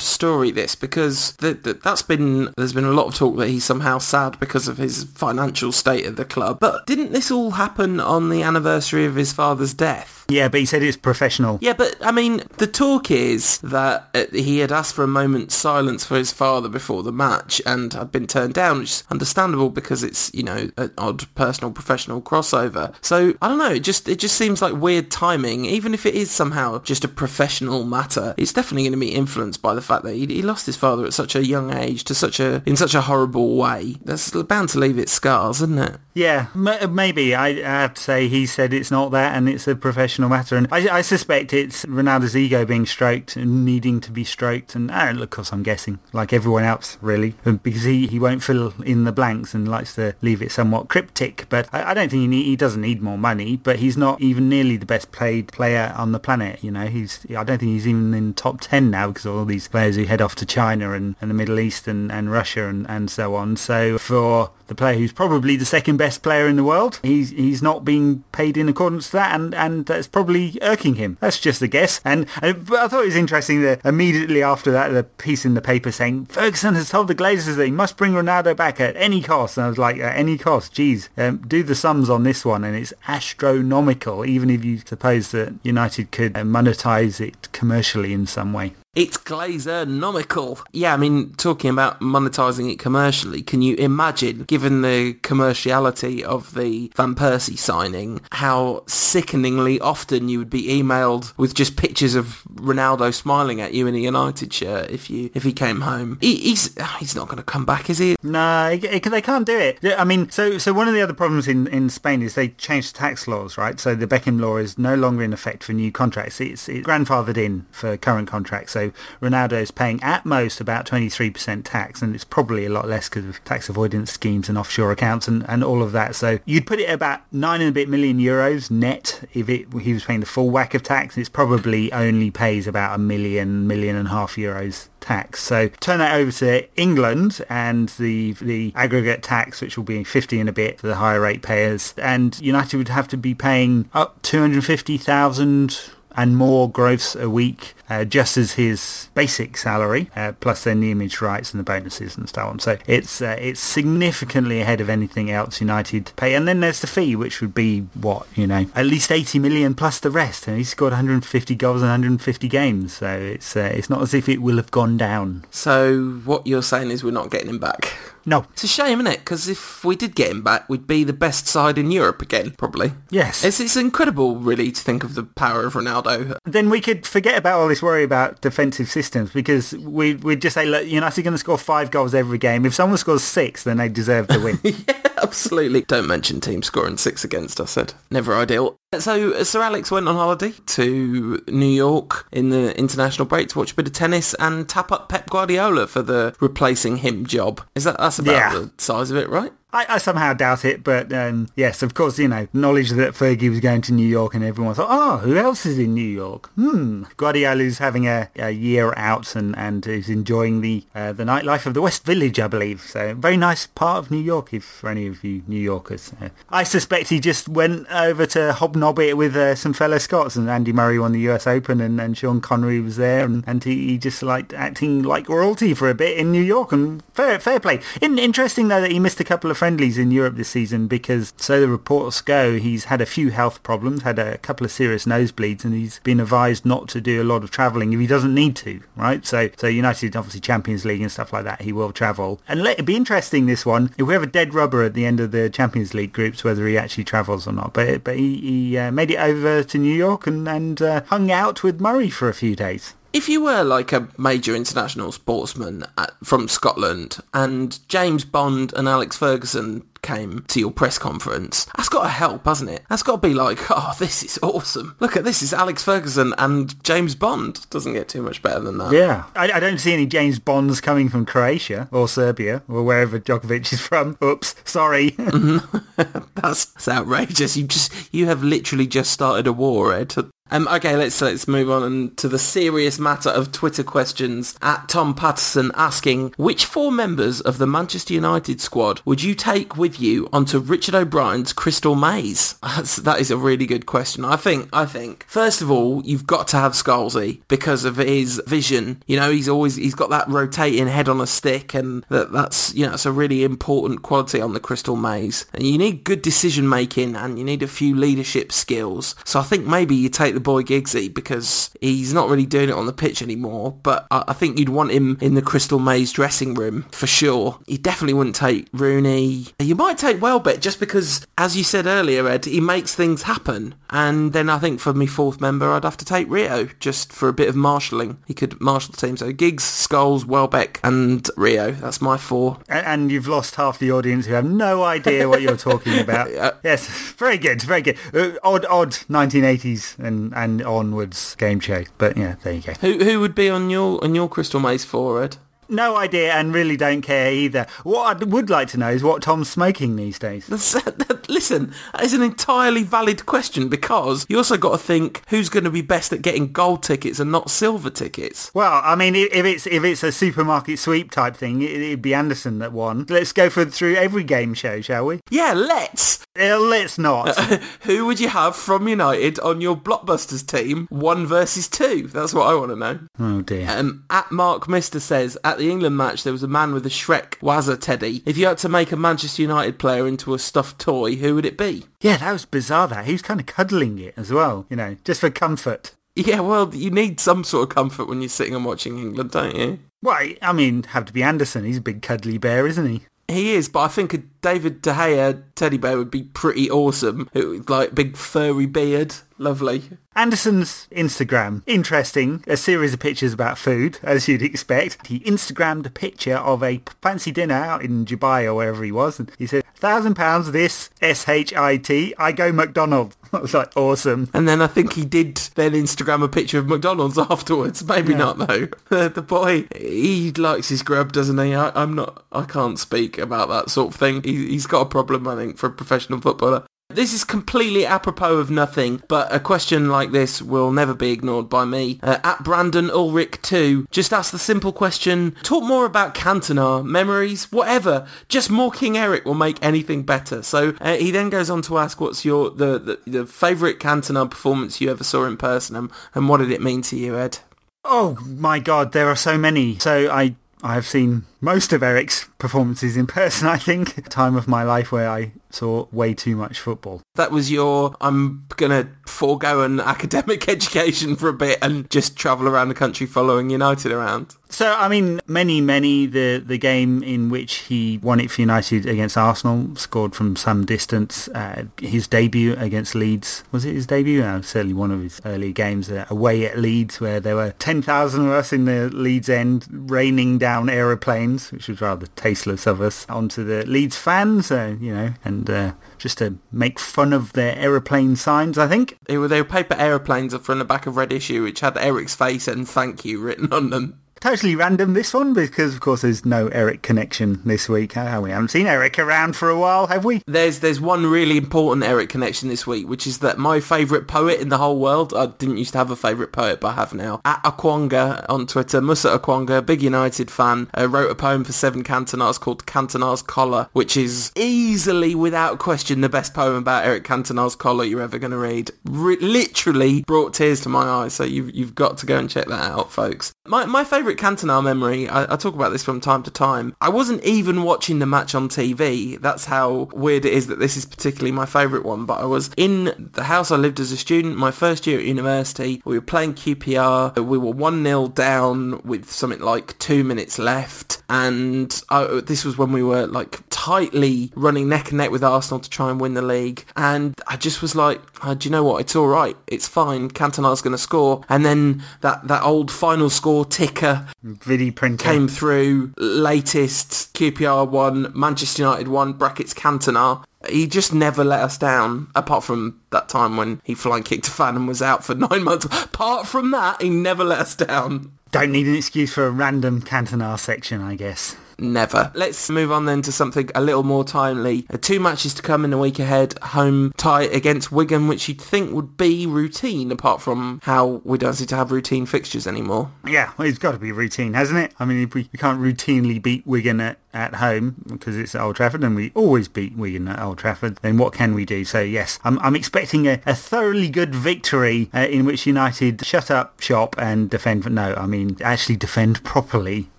story, 0.00 0.52
this, 0.52 0.76
because 0.76 1.32
the, 1.36 1.54
that's 1.82 2.02
been 2.02 2.52
there's 2.56 2.72
been 2.72 2.84
a 2.84 2.92
lot 2.92 3.06
of 3.06 3.16
talk 3.16 3.36
that 3.38 3.48
he's 3.48 3.64
somehow 3.64 3.98
sad 3.98 4.38
because 4.38 4.68
of 4.68 4.78
his 4.78 5.04
financial 5.04 5.72
state 5.72 6.06
at 6.06 6.16
the 6.16 6.24
club. 6.24 6.60
But 6.60 6.86
didn't 6.86 7.12
this 7.12 7.30
all 7.30 7.52
happen 7.52 7.98
on 7.98 8.28
the 8.28 8.42
anniversary 8.42 9.04
of 9.04 9.16
his 9.16 9.32
father's 9.32 9.74
death? 9.74 10.24
Yeah, 10.28 10.48
but 10.48 10.60
he 10.60 10.66
said 10.66 10.82
it's 10.82 10.96
professional. 10.96 11.58
Yeah, 11.60 11.72
but 11.72 11.96
I 12.00 12.12
mean, 12.12 12.42
the 12.58 12.68
talk 12.68 13.10
is 13.10 13.58
that 13.58 14.08
uh, 14.14 14.26
he 14.32 14.60
had 14.60 14.70
asked 14.70 14.94
for 14.94 15.02
a 15.02 15.08
moment's 15.08 15.54
silence 15.54 16.04
for 16.04 16.16
his 16.16 16.32
father 16.32 16.68
before 16.68 17.02
the 17.02 17.12
match 17.12 17.60
and 17.66 17.92
had 17.92 18.12
been 18.12 18.28
turned 18.28 18.54
down, 18.54 18.78
which 18.78 18.90
is 18.90 19.04
understandable 19.10 19.68
because 19.68 20.04
it's 20.04 20.32
you 20.32 20.44
know 20.44 20.70
an 20.76 20.92
odd 20.96 21.32
personal 21.34 21.72
professional 21.72 22.22
crossover. 22.22 22.94
So 23.02 23.34
I 23.42 23.48
don't 23.48 23.58
know, 23.58 23.72
it 23.72 23.80
just 23.80 24.08
it 24.08 24.20
just 24.20 24.36
seems 24.36 24.62
like 24.62 24.74
weird 24.74 25.10
timing. 25.10 25.64
Even 25.64 25.92
if 25.92 26.06
it 26.06 26.14
is 26.14 26.30
somehow 26.30 26.78
just 26.78 27.04
a 27.04 27.08
professional 27.08 27.84
matter, 27.84 28.11
it's 28.16 28.52
definitely 28.52 28.84
going 28.84 28.92
to 28.92 28.98
be 28.98 29.14
influenced 29.14 29.62
by 29.62 29.74
the 29.74 29.82
fact 29.82 30.04
that 30.04 30.14
he, 30.14 30.26
he 30.26 30.42
lost 30.42 30.66
his 30.66 30.76
father 30.76 31.04
at 31.04 31.12
such 31.12 31.34
a 31.34 31.44
young 31.44 31.72
age 31.72 32.04
to 32.04 32.14
such 32.14 32.40
a 32.40 32.62
in 32.66 32.76
such 32.76 32.94
a 32.94 33.02
horrible 33.02 33.56
way. 33.56 33.96
That's 34.04 34.30
bound 34.30 34.70
to 34.70 34.78
leave 34.78 34.98
its 34.98 35.12
scars, 35.12 35.62
isn't 35.62 35.78
it? 35.78 35.96
Yeah, 36.14 36.48
m- 36.54 36.94
maybe 36.94 37.34
I, 37.34 37.48
I 37.48 37.82
have 37.82 37.94
to 37.94 38.02
say 38.02 38.28
he 38.28 38.44
said 38.46 38.74
it's 38.74 38.90
not 38.90 39.12
that, 39.12 39.34
and 39.34 39.48
it's 39.48 39.66
a 39.66 39.74
professional 39.74 40.28
matter. 40.28 40.56
And 40.56 40.68
I, 40.70 40.98
I, 40.98 41.02
suspect 41.02 41.52
it's 41.52 41.86
Ronaldo's 41.86 42.36
ego 42.36 42.66
being 42.66 42.84
stroked 42.86 43.36
and 43.36 43.64
needing 43.64 44.00
to 44.02 44.10
be 44.10 44.24
stroked. 44.24 44.74
And 44.74 44.90
uh, 44.90 45.14
of 45.18 45.30
course, 45.30 45.52
I'm 45.52 45.62
guessing, 45.62 46.00
like 46.12 46.32
everyone 46.32 46.64
else, 46.64 46.98
really, 47.00 47.34
because 47.62 47.84
he, 47.84 48.06
he 48.06 48.18
won't 48.18 48.42
fill 48.42 48.74
in 48.84 49.04
the 49.04 49.12
blanks 49.12 49.54
and 49.54 49.66
likes 49.66 49.94
to 49.94 50.14
leave 50.20 50.42
it 50.42 50.52
somewhat 50.52 50.88
cryptic. 50.88 51.46
But 51.48 51.68
I, 51.72 51.90
I 51.90 51.94
don't 51.94 52.10
think 52.10 52.20
he, 52.20 52.28
need, 52.28 52.44
he 52.44 52.56
doesn't 52.56 52.82
need 52.82 53.00
more 53.00 53.18
money, 53.18 53.56
but 53.56 53.78
he's 53.78 53.96
not 53.96 54.20
even 54.20 54.48
nearly 54.48 54.76
the 54.76 54.86
best 54.86 55.12
played 55.12 55.48
player 55.48 55.94
on 55.96 56.12
the 56.12 56.20
planet. 56.20 56.62
You 56.62 56.72
know, 56.72 56.86
he's 56.86 57.24
I 57.30 57.44
don't 57.44 57.58
think 57.58 57.72
he's 57.72 57.88
even 57.88 58.01
in 58.14 58.34
top 58.34 58.60
10 58.60 58.90
now 58.90 59.08
because 59.08 59.26
all 59.26 59.44
these 59.44 59.68
players 59.68 59.96
who 59.96 60.04
head 60.04 60.20
off 60.20 60.34
to 60.36 60.46
China 60.46 60.92
and, 60.92 61.14
and 61.20 61.30
the 61.30 61.34
Middle 61.34 61.58
East 61.58 61.86
and, 61.86 62.10
and 62.10 62.30
Russia 62.30 62.68
and, 62.68 62.88
and 62.88 63.10
so 63.10 63.34
on. 63.34 63.56
So 63.56 63.98
for 63.98 64.50
the 64.66 64.74
player 64.74 64.98
who's 64.98 65.12
probably 65.12 65.56
the 65.56 65.64
second 65.64 65.96
best 65.96 66.22
player 66.22 66.46
in 66.46 66.56
the 66.56 66.64
world. 66.64 67.00
He's 67.02 67.30
he's 67.30 67.62
not 67.62 67.84
being 67.84 68.24
paid 68.32 68.56
in 68.56 68.68
accordance 68.68 69.06
to 69.06 69.12
that, 69.12 69.34
and, 69.34 69.54
and 69.54 69.86
that's 69.86 70.06
probably 70.06 70.58
irking 70.62 70.96
him. 70.96 71.18
That's 71.20 71.40
just 71.40 71.62
a 71.62 71.68
guess. 71.68 72.00
And, 72.04 72.26
and 72.40 72.56
I 72.74 72.88
thought 72.88 73.02
it 73.02 73.06
was 73.06 73.16
interesting 73.16 73.62
that 73.62 73.84
immediately 73.84 74.42
after 74.42 74.70
that, 74.72 74.88
the 74.88 75.04
piece 75.04 75.44
in 75.44 75.54
the 75.54 75.60
paper 75.60 75.92
saying 75.92 76.26
Ferguson 76.26 76.74
has 76.74 76.90
told 76.90 77.08
the 77.08 77.14
Glazers 77.14 77.56
that 77.56 77.64
he 77.64 77.70
must 77.70 77.96
bring 77.96 78.12
Ronaldo 78.12 78.56
back 78.56 78.80
at 78.80 78.96
any 78.96 79.22
cost. 79.22 79.56
And 79.56 79.66
I 79.66 79.68
was 79.68 79.78
like, 79.78 79.98
at 79.98 80.16
any 80.16 80.38
cost, 80.38 80.72
geez, 80.72 81.08
um, 81.16 81.38
do 81.46 81.62
the 81.62 81.74
sums 81.74 82.10
on 82.10 82.22
this 82.22 82.44
one, 82.44 82.64
and 82.64 82.76
it's 82.76 82.94
astronomical. 83.08 84.24
Even 84.24 84.50
if 84.50 84.64
you 84.64 84.78
suppose 84.78 85.30
that 85.32 85.54
United 85.62 86.10
could 86.10 86.36
uh, 86.36 86.40
monetize 86.40 87.20
it 87.20 87.50
commercially 87.52 88.12
in 88.12 88.26
some 88.26 88.52
way. 88.52 88.74
It's 88.94 89.16
Glazer-nomical. 89.16 90.60
Yeah, 90.70 90.92
I 90.92 90.98
mean, 90.98 91.32
talking 91.36 91.70
about 91.70 92.00
monetizing 92.00 92.70
it 92.70 92.78
commercially, 92.78 93.40
can 93.40 93.62
you 93.62 93.74
imagine, 93.76 94.42
given 94.42 94.82
the 94.82 95.14
commerciality 95.14 96.20
of 96.20 96.52
the 96.52 96.92
Van 96.94 97.14
Persie 97.14 97.56
signing, 97.56 98.20
how 98.32 98.84
sickeningly 98.86 99.80
often 99.80 100.28
you 100.28 100.38
would 100.38 100.50
be 100.50 100.64
emailed 100.64 101.32
with 101.38 101.54
just 101.54 101.78
pictures 101.78 102.14
of 102.14 102.42
Ronaldo 102.52 103.14
smiling 103.14 103.62
at 103.62 103.72
you 103.72 103.86
in 103.86 103.94
a 103.94 103.98
United 103.98 104.52
shirt 104.52 104.90
if 104.90 105.08
you 105.08 105.30
if 105.32 105.42
he 105.42 105.54
came 105.54 105.80
home? 105.80 106.18
He, 106.20 106.36
he's 106.36 106.78
he's 106.98 107.16
not 107.16 107.28
going 107.28 107.38
to 107.38 107.42
come 107.42 107.64
back, 107.64 107.88
is 107.88 107.96
he? 107.96 108.16
No, 108.22 108.76
they 108.76 109.00
can't 109.00 109.46
do 109.46 109.58
it. 109.58 109.78
I 109.96 110.04
mean, 110.04 110.28
so 110.28 110.58
so 110.58 110.74
one 110.74 110.86
of 110.86 110.92
the 110.92 111.00
other 111.00 111.14
problems 111.14 111.48
in, 111.48 111.66
in 111.68 111.88
Spain 111.88 112.20
is 112.20 112.34
they 112.34 112.48
changed 112.48 112.94
tax 112.94 113.26
laws, 113.26 113.56
right? 113.56 113.80
So 113.80 113.94
the 113.94 114.06
Beckham 114.06 114.38
law 114.38 114.58
is 114.58 114.76
no 114.76 114.94
longer 114.94 115.22
in 115.22 115.32
effect 115.32 115.64
for 115.64 115.72
new 115.72 115.90
contracts. 115.90 116.42
It's, 116.42 116.68
it's 116.68 116.86
grandfathered 116.86 117.38
in 117.38 117.64
for 117.70 117.96
current 117.96 118.28
contracts. 118.28 118.72
So 118.72 118.81
Ronaldo 119.20 119.60
is 119.60 119.70
paying 119.70 120.02
at 120.02 120.24
most 120.24 120.60
about 120.60 120.86
23% 120.86 121.62
tax, 121.64 122.02
and 122.02 122.14
it's 122.14 122.24
probably 122.24 122.66
a 122.66 122.70
lot 122.70 122.88
less 122.88 123.08
because 123.08 123.26
of 123.26 123.42
tax 123.44 123.68
avoidance 123.68 124.12
schemes 124.12 124.48
and 124.48 124.58
offshore 124.58 124.92
accounts 124.92 125.28
and, 125.28 125.48
and 125.48 125.62
all 125.62 125.82
of 125.82 125.92
that. 125.92 126.14
So 126.14 126.38
you'd 126.44 126.66
put 126.66 126.80
it 126.80 126.90
about 126.90 127.20
nine 127.32 127.60
and 127.60 127.70
a 127.70 127.72
bit 127.72 127.88
million 127.88 128.18
euros 128.18 128.70
net 128.70 129.28
if 129.32 129.48
it, 129.48 129.72
he 129.80 129.92
was 129.92 130.04
paying 130.04 130.20
the 130.20 130.26
full 130.26 130.50
whack 130.50 130.74
of 130.74 130.82
tax. 130.82 131.16
It's 131.16 131.28
probably 131.28 131.92
only 131.92 132.30
pays 132.30 132.66
about 132.66 132.94
a 132.94 132.98
million, 132.98 133.66
million 133.66 133.96
and 133.96 134.08
a 134.08 134.10
half 134.10 134.36
euros 134.36 134.88
tax. 135.02 135.42
So 135.42 135.68
turn 135.68 135.98
that 135.98 136.14
over 136.14 136.32
to 136.32 136.80
England 136.80 137.44
and 137.48 137.90
the 137.90 138.32
the 138.34 138.72
aggregate 138.74 139.22
tax, 139.22 139.60
which 139.60 139.76
will 139.76 139.84
be 139.84 140.04
50 140.04 140.40
and 140.40 140.48
a 140.48 140.52
bit 140.52 140.80
for 140.80 140.86
the 140.86 140.96
higher 140.96 141.20
rate 141.20 141.42
payers, 141.42 141.92
and 141.98 142.40
United 142.40 142.76
would 142.76 142.88
have 142.88 143.08
to 143.08 143.16
be 143.16 143.34
paying 143.34 143.90
up 143.92 144.22
250,000 144.22 145.80
and 146.14 146.36
more 146.36 146.70
gross 146.70 147.14
a 147.16 147.28
week 147.28 147.74
uh, 147.88 148.04
just 148.04 148.36
as 148.36 148.52
his 148.52 149.08
basic 149.14 149.56
salary, 149.56 150.10
uh, 150.16 150.32
plus 150.40 150.64
then 150.64 150.80
the 150.80 150.90
image 150.90 151.20
rights 151.20 151.52
and 151.52 151.60
the 151.60 151.64
bonuses 151.64 152.16
and 152.16 152.28
so 152.28 152.46
on. 152.46 152.58
So 152.58 152.78
it's 152.86 153.20
uh, 153.20 153.36
it's 153.38 153.60
significantly 153.60 154.60
ahead 154.60 154.80
of 154.80 154.88
anything 154.88 155.30
else 155.30 155.60
United 155.60 156.12
pay. 156.16 156.34
And 156.34 156.46
then 156.46 156.60
there's 156.60 156.80
the 156.80 156.86
fee, 156.86 157.16
which 157.16 157.40
would 157.40 157.54
be 157.54 157.80
what 157.94 158.26
you 158.34 158.46
know, 158.46 158.66
at 158.74 158.86
least 158.86 159.10
80 159.10 159.38
million 159.38 159.74
plus 159.74 160.00
the 160.00 160.10
rest. 160.10 160.48
And 160.48 160.56
he 160.56 160.64
scored 160.64 160.92
150 160.92 161.54
goals 161.54 161.82
in 161.82 161.88
150 161.88 162.48
games, 162.48 162.94
so 162.94 163.06
it's 163.06 163.56
uh, 163.56 163.72
it's 163.74 163.90
not 163.90 164.02
as 164.02 164.14
if 164.14 164.28
it 164.28 164.40
will 164.40 164.56
have 164.56 164.70
gone 164.70 164.96
down. 164.96 165.44
So 165.50 166.20
what 166.24 166.46
you're 166.46 166.62
saying 166.62 166.90
is 166.90 167.04
we're 167.04 167.10
not 167.10 167.30
getting 167.30 167.48
him 167.48 167.58
back. 167.58 167.92
No. 168.24 168.46
It's 168.52 168.64
a 168.64 168.68
shame, 168.68 169.00
isn't 169.00 169.12
it? 169.12 169.18
Because 169.20 169.48
if 169.48 169.84
we 169.84 169.96
did 169.96 170.14
get 170.14 170.30
him 170.30 170.42
back, 170.42 170.68
we'd 170.68 170.86
be 170.86 171.04
the 171.04 171.12
best 171.12 171.46
side 171.46 171.78
in 171.78 171.90
Europe 171.90 172.22
again, 172.22 172.52
probably. 172.52 172.92
Yes. 173.10 173.44
It's, 173.44 173.60
it's 173.60 173.76
incredible, 173.76 174.36
really, 174.36 174.70
to 174.70 174.80
think 174.80 175.04
of 175.04 175.14
the 175.14 175.24
power 175.24 175.64
of 175.64 175.74
Ronaldo. 175.74 176.36
Then 176.44 176.70
we 176.70 176.80
could 176.80 177.06
forget 177.06 177.36
about 177.36 177.60
all 177.60 177.68
this 177.72 177.82
worry 177.82 178.04
about 178.04 178.42
defensive 178.42 178.90
systems 178.90 179.32
because 179.32 179.72
we, 179.72 180.14
we'd 180.16 180.42
just 180.42 180.52
say, 180.52 180.66
look, 180.66 180.86
United 180.86 181.22
going 181.22 181.32
to 181.32 181.38
score 181.38 181.56
five 181.56 181.90
goals 181.90 182.14
every 182.14 182.36
game. 182.36 182.66
If 182.66 182.74
someone 182.74 182.98
scores 182.98 183.24
six, 183.24 183.64
then 183.64 183.78
they 183.78 183.88
deserve 183.88 184.28
to 184.28 184.38
win. 184.38 184.58
yeah, 184.62 184.74
absolutely. 185.22 185.80
Don't 185.82 186.06
mention 186.06 186.40
teams 186.42 186.66
scoring 186.66 186.98
six 186.98 187.24
against 187.24 187.60
us, 187.60 187.78
Ed. 187.78 187.94
Never 188.10 188.36
ideal. 188.36 188.76
So 188.98 189.32
uh, 189.32 189.44
Sir 189.44 189.62
Alex 189.62 189.90
went 189.90 190.06
on 190.06 190.16
holiday 190.16 190.52
to 190.66 191.42
New 191.48 191.64
York 191.64 192.26
in 192.30 192.50
the 192.50 192.78
international 192.78 193.26
break 193.26 193.48
to 193.48 193.58
watch 193.58 193.72
a 193.72 193.74
bit 193.74 193.86
of 193.86 193.94
tennis 193.94 194.34
and 194.34 194.68
tap 194.68 194.92
up 194.92 195.08
Pep 195.08 195.30
Guardiola 195.30 195.86
for 195.86 196.02
the 196.02 196.34
replacing 196.40 196.98
him 196.98 197.24
job. 197.24 197.62
Is 197.74 197.84
that 197.84 197.96
that's 197.98 198.18
about 198.18 198.32
yeah. 198.32 198.50
the 198.50 198.70
size 198.76 199.10
of 199.10 199.16
it, 199.16 199.30
right? 199.30 199.52
I, 199.74 199.86
I 199.88 199.98
somehow 199.98 200.34
doubt 200.34 200.66
it, 200.66 200.84
but 200.84 201.10
um, 201.14 201.48
yes, 201.56 201.82
of 201.82 201.94
course, 201.94 202.18
you 202.18 202.28
know, 202.28 202.46
knowledge 202.52 202.90
that 202.90 203.14
Fergie 203.14 203.48
was 203.48 203.60
going 203.60 203.80
to 203.82 203.94
New 203.94 204.06
York 204.06 204.34
and 204.34 204.44
everyone 204.44 204.74
thought, 204.74 204.88
oh, 204.90 205.16
who 205.18 205.36
else 205.36 205.64
is 205.64 205.78
in 205.78 205.94
New 205.94 206.02
York? 206.02 206.50
Hmm. 206.50 207.04
Guardiola's 207.16 207.78
having 207.78 208.06
a, 208.06 208.28
a 208.36 208.50
year 208.50 208.92
out 208.98 209.34
and, 209.34 209.56
and 209.56 209.86
is 209.86 210.10
enjoying 210.10 210.60
the 210.60 210.84
uh, 210.94 211.12
the 211.12 211.24
nightlife 211.24 211.64
of 211.64 211.72
the 211.72 211.80
West 211.80 212.04
Village, 212.04 212.38
I 212.38 212.48
believe. 212.48 212.82
So 212.82 213.14
very 213.14 213.38
nice 213.38 213.66
part 213.66 213.98
of 213.98 214.10
New 214.10 214.18
York, 214.18 214.52
if 214.52 214.64
for 214.64 214.90
any 214.90 215.06
of 215.06 215.24
you 215.24 215.42
New 215.46 215.60
Yorkers. 215.60 216.12
Uh, 216.20 216.28
I 216.50 216.64
suspect 216.64 217.08
he 217.08 217.18
just 217.18 217.48
went 217.48 217.90
over 217.90 218.26
to 218.26 218.52
hobnob 218.52 218.81
it 218.82 219.16
with 219.16 219.36
uh, 219.36 219.54
some 219.54 219.72
fellow 219.72 219.98
Scots 219.98 220.36
and 220.36 220.50
Andy 220.50 220.72
Murray 220.72 220.98
won 220.98 221.12
the 221.12 221.28
US 221.30 221.46
Open 221.46 221.80
and, 221.80 222.00
and 222.00 222.16
Sean 222.16 222.40
Connery 222.40 222.80
was 222.80 222.96
there 222.96 223.24
and, 223.24 223.44
and 223.46 223.62
he, 223.64 223.88
he 223.88 223.98
just 223.98 224.22
liked 224.22 224.52
acting 224.52 225.02
like 225.02 225.28
royalty 225.28 225.74
for 225.74 225.88
a 225.88 225.94
bit 225.94 226.16
in 226.18 226.32
New 226.32 226.42
York 226.42 226.72
and 226.72 227.02
Fair, 227.14 227.38
fair 227.38 227.60
play. 227.60 227.80
In, 228.00 228.18
interesting 228.18 228.68
though 228.68 228.80
that 228.80 228.90
he 228.90 228.98
missed 228.98 229.20
a 229.20 229.24
couple 229.24 229.50
of 229.50 229.58
friendlies 229.58 229.98
in 229.98 230.10
Europe 230.10 230.36
this 230.36 230.48
season 230.48 230.86
because, 230.86 231.34
so 231.36 231.60
the 231.60 231.68
reports 231.68 232.22
go, 232.22 232.58
he's 232.58 232.84
had 232.84 233.02
a 233.02 233.06
few 233.06 233.30
health 233.30 233.62
problems, 233.62 234.02
had 234.02 234.18
a 234.18 234.38
couple 234.38 234.64
of 234.64 234.70
serious 234.70 235.04
nosebleeds, 235.04 235.64
and 235.64 235.74
he's 235.74 235.98
been 236.00 236.20
advised 236.20 236.64
not 236.64 236.88
to 236.88 237.00
do 237.00 237.20
a 237.20 237.24
lot 237.24 237.44
of 237.44 237.50
travelling 237.50 237.92
if 237.92 238.00
he 238.00 238.06
doesn't 238.06 238.34
need 238.34 238.56
to. 238.56 238.82
Right? 238.96 239.26
So, 239.26 239.50
so 239.56 239.66
United 239.66 240.16
obviously 240.16 240.40
Champions 240.40 240.86
League 240.86 241.02
and 241.02 241.12
stuff 241.12 241.32
like 241.32 241.44
that, 241.44 241.62
he 241.62 241.72
will 241.72 241.92
travel. 241.92 242.40
And 242.48 242.62
let 242.62 242.78
it 242.78 242.84
be 242.84 242.96
interesting 242.96 243.44
this 243.44 243.66
one 243.66 243.90
if 243.98 244.06
we 244.06 244.14
have 244.14 244.22
a 244.22 244.26
dead 244.26 244.54
rubber 244.54 244.82
at 244.82 244.94
the 244.94 245.04
end 245.04 245.20
of 245.20 245.30
the 245.30 245.50
Champions 245.50 245.92
League 245.92 246.12
groups, 246.12 246.42
whether 246.42 246.66
he 246.66 246.78
actually 246.78 247.04
travels 247.04 247.46
or 247.46 247.52
not. 247.52 247.74
But 247.74 248.04
but 248.04 248.16
he, 248.16 248.38
he 248.38 248.71
uh, 248.78 248.92
made 248.92 249.10
it 249.10 249.18
over 249.18 249.62
to 249.62 249.78
New 249.78 249.94
York 249.94 250.26
and 250.26 250.48
and 250.48 250.80
uh, 250.80 251.02
hung 251.06 251.30
out 251.30 251.62
with 251.62 251.80
Murray 251.80 252.10
for 252.10 252.28
a 252.28 252.34
few 252.34 252.56
days. 252.56 252.94
If 253.12 253.28
you 253.28 253.44
were 253.44 253.62
like 253.62 253.92
a 253.92 254.08
major 254.16 254.54
international 254.54 255.12
sportsman 255.12 255.84
at, 255.98 256.12
from 256.24 256.48
Scotland 256.48 257.18
and 257.34 257.78
James 257.86 258.24
Bond 258.24 258.72
and 258.74 258.88
Alex 258.88 259.18
Ferguson 259.18 259.82
came 260.02 260.44
to 260.48 260.60
your 260.60 260.70
press 260.70 260.98
conference, 260.98 261.66
that's 261.76 261.88
got 261.88 262.02
to 262.02 262.08
help, 262.08 262.44
hasn't 262.44 262.70
it? 262.70 262.82
That's 262.88 263.02
got 263.02 263.22
to 263.22 263.28
be 263.28 263.34
like, 263.34 263.58
oh, 263.70 263.94
this 263.98 264.22
is 264.22 264.38
awesome. 264.42 264.96
Look 265.00 265.16
at 265.16 265.24
this, 265.24 265.42
it's 265.42 265.52
Alex 265.52 265.82
Ferguson 265.82 266.34
and 266.38 266.82
James 266.84 267.14
Bond. 267.14 267.68
Doesn't 267.70 267.94
get 267.94 268.08
too 268.08 268.22
much 268.22 268.42
better 268.42 268.60
than 268.60 268.78
that. 268.78 268.92
Yeah. 268.92 269.24
I, 269.34 269.52
I 269.52 269.60
don't 269.60 269.78
see 269.78 269.92
any 269.92 270.06
James 270.06 270.38
Bonds 270.38 270.80
coming 270.80 271.08
from 271.08 271.24
Croatia 271.24 271.88
or 271.92 272.08
Serbia 272.08 272.62
or 272.68 272.82
wherever 272.82 273.18
Djokovic 273.18 273.72
is 273.72 273.80
from. 273.80 274.18
Oops, 274.22 274.54
sorry. 274.64 275.12
Mm-hmm. 275.12 276.24
that's, 276.34 276.66
that's 276.66 276.88
outrageous. 276.88 277.56
You 277.56 277.64
just, 277.64 277.92
you 278.12 278.26
have 278.26 278.42
literally 278.42 278.86
just 278.86 279.12
started 279.12 279.46
a 279.46 279.52
war, 279.52 279.94
Ed. 279.94 280.14
Um, 280.52 280.68
okay, 280.68 280.96
let's 280.96 281.18
let's 281.22 281.48
move 281.48 281.70
on 281.70 282.14
to 282.16 282.28
the 282.28 282.38
serious 282.38 282.98
matter 282.98 283.30
of 283.30 283.52
Twitter 283.52 283.82
questions. 283.82 284.54
At 284.60 284.86
Tom 284.86 285.14
Patterson 285.14 285.72
asking, 285.74 286.34
which 286.36 286.66
four 286.66 286.92
members 286.92 287.40
of 287.40 287.56
the 287.56 287.66
Manchester 287.66 288.12
United 288.12 288.60
squad 288.60 289.00
would 289.06 289.22
you 289.22 289.34
take 289.34 289.78
with 289.78 289.98
you 289.98 290.28
onto 290.30 290.58
Richard 290.58 290.94
O'Brien's 290.94 291.54
Crystal 291.54 291.94
Maze? 291.94 292.56
That's, 292.62 292.96
that 292.96 293.18
is 293.18 293.30
a 293.30 293.36
really 293.38 293.64
good 293.64 293.86
question. 293.86 294.26
I 294.26 294.36
think 294.36 294.68
I 294.74 294.84
think 294.84 295.24
first 295.26 295.62
of 295.62 295.70
all, 295.70 296.02
you've 296.04 296.26
got 296.26 296.48
to 296.48 296.58
have 296.58 296.72
Scholesy 296.72 297.40
because 297.48 297.86
of 297.86 297.96
his 297.96 298.42
vision. 298.46 299.02
You 299.06 299.16
know, 299.16 299.30
he's 299.30 299.48
always 299.48 299.76
he's 299.76 299.94
got 299.94 300.10
that 300.10 300.28
rotating 300.28 300.86
head 300.86 301.08
on 301.08 301.22
a 301.22 301.26
stick, 301.26 301.72
and 301.72 302.04
that 302.10 302.30
that's 302.30 302.74
you 302.74 302.84
know 302.84 302.92
it's 302.92 303.06
a 303.06 303.12
really 303.12 303.42
important 303.42 304.02
quality 304.02 304.42
on 304.42 304.52
the 304.52 304.60
Crystal 304.60 304.96
Maze. 304.96 305.46
And 305.54 305.62
you 305.62 305.78
need 305.78 306.04
good 306.04 306.20
decision 306.20 306.68
making, 306.68 307.16
and 307.16 307.38
you 307.38 307.44
need 307.44 307.62
a 307.62 307.68
few 307.68 307.96
leadership 307.96 308.52
skills. 308.52 309.14
So 309.24 309.40
I 309.40 309.44
think 309.44 309.66
maybe 309.66 309.94
you 309.94 310.10
take 310.10 310.34
the 310.34 310.41
boy 310.42 310.62
Giggsy 310.62 311.12
because 311.12 311.70
he's 311.80 312.12
not 312.12 312.28
really 312.28 312.46
doing 312.46 312.68
it 312.68 312.74
on 312.74 312.86
the 312.86 312.92
pitch 312.92 313.22
anymore. 313.22 313.78
But 313.82 314.06
I, 314.10 314.24
I 314.28 314.32
think 314.32 314.58
you'd 314.58 314.68
want 314.68 314.92
him 314.92 315.18
in 315.20 315.34
the 315.34 315.42
Crystal 315.42 315.78
Maze 315.78 316.12
dressing 316.12 316.54
room 316.54 316.84
for 316.90 317.06
sure. 317.06 317.58
You 317.66 317.78
definitely 317.78 318.14
wouldn't 318.14 318.36
take 318.36 318.68
Rooney. 318.72 319.46
You 319.58 319.74
might 319.74 319.98
take 319.98 320.20
Welbeck 320.20 320.60
just 320.60 320.80
because, 320.80 321.26
as 321.38 321.56
you 321.56 321.64
said 321.64 321.86
earlier, 321.86 322.26
Ed, 322.28 322.44
he 322.44 322.60
makes 322.60 322.94
things 322.94 323.22
happen. 323.22 323.74
And 323.90 324.32
then 324.32 324.48
I 324.48 324.58
think 324.58 324.80
for 324.80 324.94
me 324.94 325.06
fourth 325.06 325.40
member, 325.40 325.70
I'd 325.70 325.84
have 325.84 325.98
to 325.98 326.04
take 326.04 326.30
Rio 326.30 326.64
just 326.80 327.12
for 327.12 327.28
a 327.28 327.32
bit 327.32 327.48
of 327.48 327.54
marshalling. 327.54 328.18
He 328.26 328.34
could 328.34 328.58
marshal 328.60 328.92
the 328.92 329.06
team. 329.06 329.16
So 329.16 329.32
Giggs, 329.32 329.64
Scholes, 329.64 330.24
Welbeck, 330.24 330.80
and 330.82 331.28
Rio. 331.36 331.72
That's 331.72 332.00
my 332.00 332.16
four. 332.16 332.58
And, 332.68 332.86
and 332.86 333.12
you've 333.12 333.28
lost 333.28 333.56
half 333.56 333.78
the 333.78 333.92
audience 333.92 334.26
who 334.26 334.32
have 334.32 334.46
no 334.46 334.82
idea 334.82 335.28
what 335.28 335.42
you're 335.42 335.56
talking 335.56 335.98
about. 335.98 336.30
yes, 336.64 336.88
very 337.16 337.36
good, 337.38 337.60
very 337.62 337.82
good. 337.82 337.98
Uh, 338.14 338.32
odd, 338.42 338.64
odd 338.66 338.92
1980s 338.92 339.98
and 339.98 340.21
and 340.34 340.62
onwards 340.62 341.34
game 341.36 341.60
show. 341.60 341.84
But 341.98 342.16
yeah, 342.16 342.36
there 342.42 342.52
you 342.52 342.62
go. 342.62 342.72
Who 342.74 343.02
who 343.04 343.20
would 343.20 343.34
be 343.34 343.48
on 343.48 343.70
your 343.70 344.02
on 344.04 344.14
your 344.14 344.28
Crystal 344.28 344.60
Maze 344.60 344.84
forward? 344.84 345.36
No 345.68 345.96
idea 345.96 346.34
and 346.34 346.52
really 346.52 346.76
don't 346.76 347.00
care 347.00 347.32
either. 347.32 347.66
What 347.82 348.22
I 348.22 348.24
would 348.24 348.50
like 348.50 348.68
to 348.68 348.76
know 348.76 348.90
is 348.90 349.02
what 349.02 349.22
Tom's 349.22 349.48
smoking 349.48 349.96
these 349.96 350.18
days. 350.18 350.50
Listen, 350.50 351.72
that 351.92 352.02
is 352.02 352.12
an 352.12 352.20
entirely 352.20 352.82
valid 352.82 353.24
question 353.24 353.70
because 353.70 354.26
you 354.28 354.36
also 354.36 354.58
got 354.58 354.72
to 354.72 354.78
think 354.78 355.22
who's 355.28 355.48
going 355.48 355.64
to 355.64 355.70
be 355.70 355.80
best 355.80 356.12
at 356.12 356.20
getting 356.20 356.52
gold 356.52 356.82
tickets 356.82 357.18
and 357.20 357.32
not 357.32 357.48
silver 357.50 357.88
tickets. 357.88 358.50
Well, 358.52 358.82
I 358.84 358.96
mean, 358.96 359.16
if 359.16 359.32
it's 359.32 359.66
if 359.66 359.82
it's 359.82 360.02
a 360.02 360.12
supermarket 360.12 360.78
sweep 360.78 361.10
type 361.10 361.36
thing, 361.36 361.62
it'd 361.62 362.02
be 362.02 362.12
Anderson 362.12 362.58
that 362.58 362.72
won. 362.72 363.06
Let's 363.08 363.32
go 363.32 363.48
for 363.48 363.64
through 363.64 363.96
every 363.96 364.24
game 364.24 364.52
show, 364.52 364.82
shall 364.82 365.06
we? 365.06 365.20
Yeah, 365.30 365.54
let's. 365.54 366.21
Uh, 366.38 366.58
let's 366.58 366.96
not. 366.96 367.38
Who 367.82 368.06
would 368.06 368.18
you 368.18 368.28
have 368.28 368.56
from 368.56 368.88
United 368.88 369.38
on 369.40 369.60
your 369.60 369.76
blockbusters 369.76 370.46
team, 370.46 370.86
one 370.90 371.26
versus 371.26 371.68
two? 371.68 372.08
That's 372.08 372.32
what 372.32 372.46
I 372.46 372.54
want 372.54 372.70
to 372.70 372.76
know. 372.76 373.00
Oh 373.18 373.42
dear. 373.42 373.68
Um, 373.68 374.04
at 374.08 374.32
Mark 374.32 374.68
Mister 374.68 374.98
says 374.98 375.36
at 375.44 375.58
the 375.58 375.70
England 375.70 375.96
match 375.96 376.22
there 376.22 376.32
was 376.32 376.42
a 376.42 376.48
man 376.48 376.72
with 376.72 376.86
a 376.86 376.90
Shrek 376.90 377.38
Wazza 377.40 377.78
teddy. 377.78 378.22
If 378.24 378.38
you 378.38 378.46
had 378.46 378.58
to 378.58 378.68
make 378.68 378.92
a 378.92 378.96
Manchester 378.96 379.42
United 379.42 379.78
player 379.78 380.06
into 380.06 380.32
a 380.32 380.38
stuffed 380.38 380.78
toy, 380.78 381.16
who 381.16 381.34
would 381.34 381.44
it 381.44 381.58
be? 381.58 381.84
Yeah, 382.00 382.16
that 382.16 382.32
was 382.32 382.46
bizarre. 382.46 382.88
That 382.88 383.04
he 383.04 383.12
was 383.12 383.22
kind 383.22 383.40
of 383.40 383.46
cuddling 383.46 383.98
it 383.98 384.14
as 384.16 384.32
well. 384.32 384.66
You 384.70 384.76
know, 384.76 384.96
just 385.04 385.20
for 385.20 385.30
comfort. 385.30 385.92
Yeah, 386.14 386.40
well, 386.40 386.74
you 386.74 386.90
need 386.90 387.20
some 387.20 387.42
sort 387.42 387.70
of 387.70 387.74
comfort 387.74 388.06
when 388.06 388.20
you're 388.20 388.28
sitting 388.28 388.54
and 388.54 388.64
watching 388.66 388.98
England, 388.98 389.30
don't 389.30 389.56
you? 389.56 389.78
Well, 390.02 390.32
I 390.42 390.52
mean, 390.52 390.82
have 390.82 391.06
to 391.06 391.12
be 391.12 391.22
Anderson. 391.22 391.64
He's 391.64 391.78
a 391.78 391.82
big 391.82 392.02
cuddly 392.02 392.36
bear, 392.36 392.66
isn't 392.66 392.86
he? 392.86 393.02
He 393.32 393.54
is, 393.54 393.68
but 393.68 393.80
I 393.80 393.88
think 393.88 394.14
a 394.14 394.18
David 394.18 394.82
De 394.82 394.92
Gea 394.92 395.42
teddy 395.54 395.78
bear 395.78 395.96
would 395.96 396.10
be 396.10 396.22
pretty 396.22 396.70
awesome. 396.70 397.28
It, 397.32 397.68
like 397.68 397.94
big 397.94 398.16
furry 398.16 398.66
beard, 398.66 399.14
lovely. 399.42 399.90
Anderson's 400.14 400.86
Instagram, 400.90 401.62
interesting. 401.66 402.44
A 402.46 402.56
series 402.56 402.94
of 402.94 403.00
pictures 403.00 403.32
about 403.32 403.58
food, 403.58 403.98
as 404.02 404.28
you'd 404.28 404.42
expect. 404.42 405.06
He 405.06 405.20
Instagrammed 405.20 405.86
a 405.86 405.90
picture 405.90 406.36
of 406.36 406.62
a 406.62 406.82
fancy 407.00 407.32
dinner 407.32 407.54
out 407.54 407.82
in 407.82 408.04
Dubai 408.04 408.44
or 408.44 408.54
wherever 408.54 408.84
he 408.84 408.92
was, 408.92 409.18
and 409.18 409.30
he 409.38 409.46
said, 409.46 409.64
thousand 409.74 410.14
pounds 410.14 410.52
this, 410.52 410.90
S-H-I-T, 411.00 412.14
I 412.16 412.32
go 412.32 412.52
McDonald's. 412.52 413.16
I 413.32 413.38
was 413.38 413.54
like, 413.54 413.76
awesome. 413.76 414.30
And 414.34 414.46
then 414.46 414.60
I 414.60 414.66
think 414.66 414.92
he 414.92 415.04
did 415.04 415.36
then 415.54 415.72
Instagram 415.72 416.22
a 416.22 416.28
picture 416.28 416.58
of 416.58 416.68
McDonald's 416.68 417.18
afterwards. 417.30 417.82
Maybe 417.84 418.12
yeah. 418.12 418.18
not 418.18 418.38
though. 418.38 418.68
the 419.08 419.22
boy, 419.22 419.66
he 419.74 420.30
likes 420.32 420.68
his 420.68 420.82
grub, 420.82 421.12
doesn't 421.12 421.38
he? 421.38 421.54
I, 421.54 421.82
am 421.82 421.94
not, 421.94 422.24
I 422.30 422.44
can't 422.44 422.78
speak 422.78 423.18
about 423.18 423.48
that 423.48 423.70
sort 423.70 423.94
of 423.94 423.98
thing. 423.98 424.22
He, 424.22 424.48
he's 424.50 424.66
got 424.66 424.82
a 424.82 424.86
problem, 424.86 425.26
I 425.26 425.34
think, 425.36 425.56
for 425.56 425.66
a 425.66 425.72
professional 425.72 426.20
footballer. 426.20 426.64
This 426.94 427.12
is 427.12 427.24
completely 427.24 427.86
apropos 427.86 428.38
of 428.38 428.50
nothing, 428.50 429.02
but 429.08 429.32
a 429.34 429.40
question 429.40 429.88
like 429.88 430.12
this 430.12 430.42
will 430.42 430.70
never 430.72 430.94
be 430.94 431.10
ignored 431.10 431.48
by 431.48 431.64
me. 431.64 431.98
Uh, 432.02 432.18
at 432.22 432.42
Brandon 432.44 432.90
Ulrich 432.90 433.40
2, 433.42 433.86
just 433.90 434.12
ask 434.12 434.32
the 434.32 434.38
simple 434.38 434.72
question, 434.72 435.34
talk 435.42 435.64
more 435.64 435.86
about 435.86 436.14
Cantona, 436.14 436.84
memories, 436.84 437.50
whatever. 437.50 438.06
Just 438.28 438.50
more 438.50 438.70
King 438.70 438.96
Eric 438.96 439.24
will 439.24 439.34
make 439.34 439.58
anything 439.62 440.02
better. 440.02 440.42
So 440.42 440.74
uh, 440.80 440.94
he 440.94 441.10
then 441.10 441.30
goes 441.30 441.50
on 441.50 441.62
to 441.62 441.78
ask 441.78 442.00
what's 442.00 442.24
your 442.24 442.50
the, 442.50 442.78
the, 442.78 443.10
the 443.10 443.26
favourite 443.26 443.78
Cantona 443.78 444.30
performance 444.30 444.80
you 444.80 444.90
ever 444.90 445.04
saw 445.04 445.24
in 445.24 445.36
person 445.36 445.76
and, 445.76 445.90
and 446.14 446.28
what 446.28 446.38
did 446.38 446.50
it 446.50 446.62
mean 446.62 446.82
to 446.82 446.96
you, 446.96 447.16
Ed? 447.16 447.38
Oh 447.84 448.18
my 448.26 448.58
god, 448.58 448.92
there 448.92 449.08
are 449.08 449.16
so 449.16 449.36
many. 449.36 449.78
So 449.78 450.10
I 450.10 450.36
I've 450.62 450.86
seen 450.86 451.24
most 451.42 451.72
of 451.72 451.82
Eric's 451.82 452.28
performances 452.38 452.96
in 452.96 453.06
person, 453.06 453.46
I 453.56 453.58
think. 453.58 454.08
Time 454.08 454.36
of 454.36 454.48
my 454.48 454.62
life 454.62 454.90
where 454.92 455.10
I 455.10 455.32
saw 455.50 455.86
way 455.92 456.14
too 456.14 456.36
much 456.36 456.58
football. 456.58 457.02
That 457.16 457.30
was 457.30 457.50
your, 457.50 457.94
I'm 458.00 458.46
going 458.56 458.70
to 458.70 458.88
forego 459.06 459.62
an 459.62 459.80
academic 459.80 460.48
education 460.48 461.16
for 461.16 461.28
a 461.28 461.34
bit 461.34 461.58
and 461.60 461.90
just 461.90 462.16
travel 462.16 462.48
around 462.48 462.68
the 462.68 462.74
country 462.74 463.06
following 463.06 463.50
United 463.50 463.92
around. 463.92 464.36
So, 464.48 464.70
I 464.70 464.88
mean, 464.88 465.18
many, 465.26 465.62
many, 465.62 466.04
the, 466.04 466.36
the 466.44 466.58
game 466.58 467.02
in 467.02 467.30
which 467.30 467.54
he 467.54 467.98
won 468.02 468.20
it 468.20 468.30
for 468.30 468.42
United 468.42 468.84
against 468.84 469.16
Arsenal, 469.16 469.74
scored 469.76 470.14
from 470.14 470.36
some 470.36 470.66
distance. 470.66 471.26
Uh, 471.28 471.64
his 471.80 472.06
debut 472.06 472.54
against 472.58 472.94
Leeds, 472.94 473.44
was 473.50 473.64
it 473.64 473.72
his 473.72 473.86
debut? 473.86 474.20
No, 474.20 474.42
certainly 474.42 474.74
one 474.74 474.90
of 474.90 475.00
his 475.00 475.22
early 475.24 475.54
games 475.54 475.90
uh, 475.90 476.04
away 476.10 476.44
at 476.44 476.58
Leeds 476.58 477.00
where 477.00 477.18
there 477.18 477.34
were 477.34 477.52
10,000 477.58 478.26
of 478.26 478.30
us 478.30 478.52
in 478.52 478.66
the 478.66 478.90
Leeds 478.90 479.30
end 479.30 479.66
raining 479.70 480.36
down 480.36 480.68
aeroplanes, 480.68 481.31
which 481.52 481.68
was 481.68 481.80
rather 481.80 482.06
tasteless 482.16 482.66
of 482.66 482.80
us, 482.80 483.06
onto 483.08 483.44
the 483.44 483.64
Leeds 483.66 483.96
fans, 483.96 484.50
uh, 484.50 484.76
you 484.80 484.94
know, 484.94 485.14
and 485.24 485.48
uh, 485.48 485.72
just 485.98 486.18
to 486.18 486.38
make 486.50 486.78
fun 486.78 487.12
of 487.12 487.32
their 487.32 487.56
aeroplane 487.56 488.16
signs, 488.16 488.58
I 488.58 488.68
think. 488.68 488.98
They 489.06 489.18
were, 489.18 489.28
they 489.28 489.40
were 489.40 489.48
paper 489.48 489.74
aeroplanes 489.78 490.36
from 490.36 490.58
the 490.58 490.64
back 490.64 490.86
of 490.86 490.96
Red 490.96 491.12
Issue, 491.12 491.42
which 491.42 491.60
had 491.60 491.76
Eric's 491.76 492.14
face 492.14 492.46
and 492.48 492.68
thank 492.68 493.04
you 493.04 493.20
written 493.20 493.52
on 493.52 493.70
them 493.70 493.98
totally 494.22 494.54
random 494.54 494.94
this 494.94 495.12
one 495.12 495.34
because 495.34 495.74
of 495.74 495.80
course 495.80 496.02
there's 496.02 496.24
no 496.24 496.46
Eric 496.48 496.80
connection 496.80 497.42
this 497.44 497.68
week. 497.68 497.96
Uh, 497.96 498.20
we 498.22 498.30
haven't 498.30 498.52
seen 498.52 498.68
Eric 498.68 498.96
around 498.96 499.34
for 499.34 499.50
a 499.50 499.58
while, 499.58 499.88
have 499.88 500.04
we? 500.04 500.22
There's 500.28 500.60
there's 500.60 500.80
one 500.80 501.06
really 501.06 501.36
important 501.36 501.84
Eric 501.84 502.08
connection 502.08 502.48
this 502.48 502.64
week, 502.64 502.88
which 502.88 503.04
is 503.04 503.18
that 503.18 503.36
my 503.36 503.58
favourite 503.58 504.06
poet 504.06 504.38
in 504.38 504.48
the 504.48 504.58
whole 504.58 504.78
world. 504.78 505.12
I 505.12 505.26
didn't 505.26 505.56
used 505.56 505.72
to 505.72 505.78
have 505.78 505.90
a 505.90 505.96
favourite 505.96 506.30
poet, 506.30 506.60
but 506.60 506.68
I 506.68 506.72
have 506.74 506.94
now. 506.94 507.20
At 507.24 507.42
Okwonga 507.42 508.24
on 508.28 508.46
Twitter, 508.46 508.80
Musa 508.80 509.18
Okwonga, 509.18 509.66
big 509.66 509.82
United 509.82 510.30
fan, 510.30 510.70
uh, 510.78 510.88
wrote 510.88 511.10
a 511.10 511.16
poem 511.16 511.42
for 511.42 511.52
Seven 511.52 511.82
Cantonars 511.82 512.38
called 512.38 512.64
Cantona's 512.64 513.22
Collar, 513.22 513.70
which 513.72 513.96
is 513.96 514.30
easily, 514.36 515.16
without 515.16 515.58
question, 515.58 516.00
the 516.00 516.08
best 516.08 516.32
poem 516.32 516.54
about 516.54 516.86
Eric 516.86 517.02
Cantona's 517.02 517.56
collar 517.56 517.84
you're 517.84 518.00
ever 518.00 518.20
going 518.20 518.30
to 518.30 518.38
read. 518.38 518.70
Re- 518.84 519.16
literally 519.16 520.02
brought 520.02 520.32
tears 520.32 520.60
to 520.60 520.68
my 520.68 520.84
eyes, 520.84 521.12
so 521.12 521.24
you've 521.24 521.52
you've 521.52 521.74
got 521.74 521.98
to 521.98 522.06
go 522.06 522.18
and 522.18 522.30
check 522.30 522.46
that 522.46 522.70
out, 522.70 522.92
folks. 522.92 523.32
My 523.48 523.66
my 523.66 523.82
favourite 523.82 524.11
favourite 524.12 524.38
Cantona 524.38 524.62
memory, 524.62 525.08
I, 525.08 525.32
I, 525.32 525.36
talk 525.36 525.54
about 525.54 525.70
this 525.70 525.82
from 525.82 526.00
time 526.00 526.22
to 526.24 526.30
time. 526.30 526.74
I 526.80 526.88
wasn't 526.88 527.24
even 527.24 527.62
watching 527.62 527.98
the 527.98 528.06
match 528.06 528.34
on 528.34 528.48
TV. 528.48 529.20
That's 529.20 529.44
how 529.44 529.88
weird 529.92 530.24
it 530.24 530.32
is 530.32 530.46
that 530.48 530.58
this 530.58 530.76
is 530.76 530.84
particularly 530.84 531.32
my 531.32 531.46
favourite 531.46 531.84
one. 531.84 532.06
But 532.06 532.20
I 532.20 532.24
was 532.24 532.50
in 532.56 533.10
the 533.14 533.24
house 533.24 533.50
I 533.50 533.56
lived 533.56 533.80
as 533.80 533.92
a 533.92 533.96
student, 533.96 534.36
my 534.36 534.50
first 534.50 534.86
year 534.86 534.98
at 534.98 535.04
university. 535.04 535.82
We 535.84 535.96
were 535.98 536.04
playing 536.04 536.34
QPR. 536.34 537.18
We 537.24 537.38
were 537.38 537.52
1-0 537.52 538.14
down 538.14 538.82
with 538.84 539.10
something 539.10 539.40
like 539.40 539.78
two 539.78 540.04
minutes 540.04 540.38
left. 540.38 541.02
And 541.08 541.82
I, 541.88 542.20
this 542.24 542.44
was 542.44 542.58
when 542.58 542.72
we 542.72 542.82
were 542.82 543.06
like 543.06 543.40
tightly 543.50 544.32
running 544.34 544.68
neck 544.68 544.88
and 544.88 544.98
neck 544.98 545.10
with 545.10 545.22
Arsenal 545.22 545.60
to 545.60 545.70
try 545.70 545.90
and 545.90 546.00
win 546.00 546.14
the 546.14 546.22
league. 546.22 546.64
And 546.76 547.14
I 547.26 547.36
just 547.36 547.62
was 547.62 547.74
like, 547.74 548.00
oh, 548.24 548.34
do 548.34 548.48
you 548.48 548.50
know 548.50 548.64
what? 548.64 548.80
It's 548.80 548.96
all 548.96 549.06
right. 549.06 549.36
It's 549.46 549.68
fine. 549.68 550.10
Cantona's 550.10 550.62
going 550.62 550.72
to 550.72 550.78
score. 550.78 551.22
And 551.28 551.44
then 551.44 551.82
that, 552.00 552.26
that 552.28 552.42
old 552.42 552.70
final 552.70 553.10
score 553.10 553.44
ticker 553.44 554.01
Vidiprinter 554.24 554.98
came 554.98 555.28
through. 555.28 555.92
Latest 555.96 557.12
QPR 557.14 557.68
one, 557.68 558.12
Manchester 558.14 558.62
United 558.62 558.88
one, 558.88 559.12
brackets 559.12 559.54
Cantona. 559.54 560.24
He 560.48 560.66
just 560.66 560.92
never 560.92 561.22
let 561.22 561.40
us 561.40 561.56
down, 561.56 562.08
apart 562.14 562.44
from 562.44 562.80
that 562.90 563.08
time 563.08 563.36
when 563.36 563.60
he 563.64 563.74
flying 563.74 564.02
kicked 564.02 564.28
a 564.28 564.30
fan 564.30 564.56
and 564.56 564.66
was 564.66 564.82
out 564.82 565.04
for 565.04 565.14
nine 565.30 565.44
months. 565.44 565.66
Apart 565.66 566.26
from 566.26 566.50
that, 566.50 566.82
he 566.82 566.90
never 566.90 567.24
let 567.24 567.40
us 567.40 567.54
down. 567.54 568.12
Don't 568.32 568.50
need 568.50 568.66
an 568.66 568.74
excuse 568.74 569.12
for 569.12 569.26
a 569.26 569.30
random 569.30 569.82
Cantona 569.82 570.38
section, 570.38 570.80
I 570.80 570.94
guess. 570.96 571.36
Never. 571.62 572.10
Let's 572.14 572.50
move 572.50 572.72
on 572.72 572.86
then 572.86 573.02
to 573.02 573.12
something 573.12 573.48
a 573.54 573.60
little 573.60 573.84
more 573.84 574.04
timely. 574.04 574.66
Uh, 574.68 574.76
two 574.76 574.98
matches 574.98 575.32
to 575.34 575.42
come 575.42 575.64
in 575.64 575.70
the 575.70 575.78
week 575.78 575.98
ahead. 575.98 576.34
Home 576.42 576.92
tie 576.96 577.22
against 577.22 577.70
Wigan, 577.70 578.08
which 578.08 578.28
you'd 578.28 578.40
think 578.40 578.72
would 578.72 578.96
be 578.96 579.26
routine, 579.26 579.92
apart 579.92 580.20
from 580.20 580.60
how 580.64 581.00
we 581.04 581.18
don't 581.18 581.34
seem 581.34 581.46
to 581.46 581.56
have 581.56 581.70
routine 581.70 582.04
fixtures 582.04 582.46
anymore. 582.46 582.90
Yeah, 583.06 583.32
well, 583.36 583.46
it's 583.46 583.58
got 583.58 583.72
to 583.72 583.78
be 583.78 583.92
routine, 583.92 584.34
hasn't 584.34 584.58
it? 584.58 584.74
I 584.80 584.84
mean, 584.84 585.08
we, 585.14 585.28
we 585.32 585.38
can't 585.38 585.60
routinely 585.60 586.20
beat 586.20 586.46
Wigan 586.46 586.80
at, 586.80 586.98
at 587.14 587.36
home 587.36 587.76
because 587.86 588.16
it's 588.16 588.34
Old 588.34 588.56
Trafford 588.56 588.82
and 588.84 588.96
we 588.96 589.12
always 589.14 589.48
beat 589.48 589.76
Wigan 589.76 590.08
at 590.08 590.20
Old 590.20 590.38
Trafford, 590.38 590.76
then 590.76 590.98
what 590.98 591.12
can 591.12 591.34
we 591.34 591.44
do? 591.44 591.64
So 591.64 591.80
yes, 591.80 592.18
I'm, 592.24 592.38
I'm 592.40 592.56
expecting 592.56 593.06
a, 593.06 593.20
a 593.26 593.34
thoroughly 593.34 593.88
good 593.88 594.14
victory 594.14 594.90
uh, 594.94 595.00
in 595.00 595.24
which 595.24 595.46
United 595.46 596.04
shut 596.04 596.30
up 596.30 596.60
shop 596.60 596.96
and 596.98 597.28
defend. 597.28 597.70
No, 597.70 597.94
I 597.94 598.06
mean 598.06 598.36
actually 598.42 598.76
defend 598.76 599.22
properly 599.24 599.88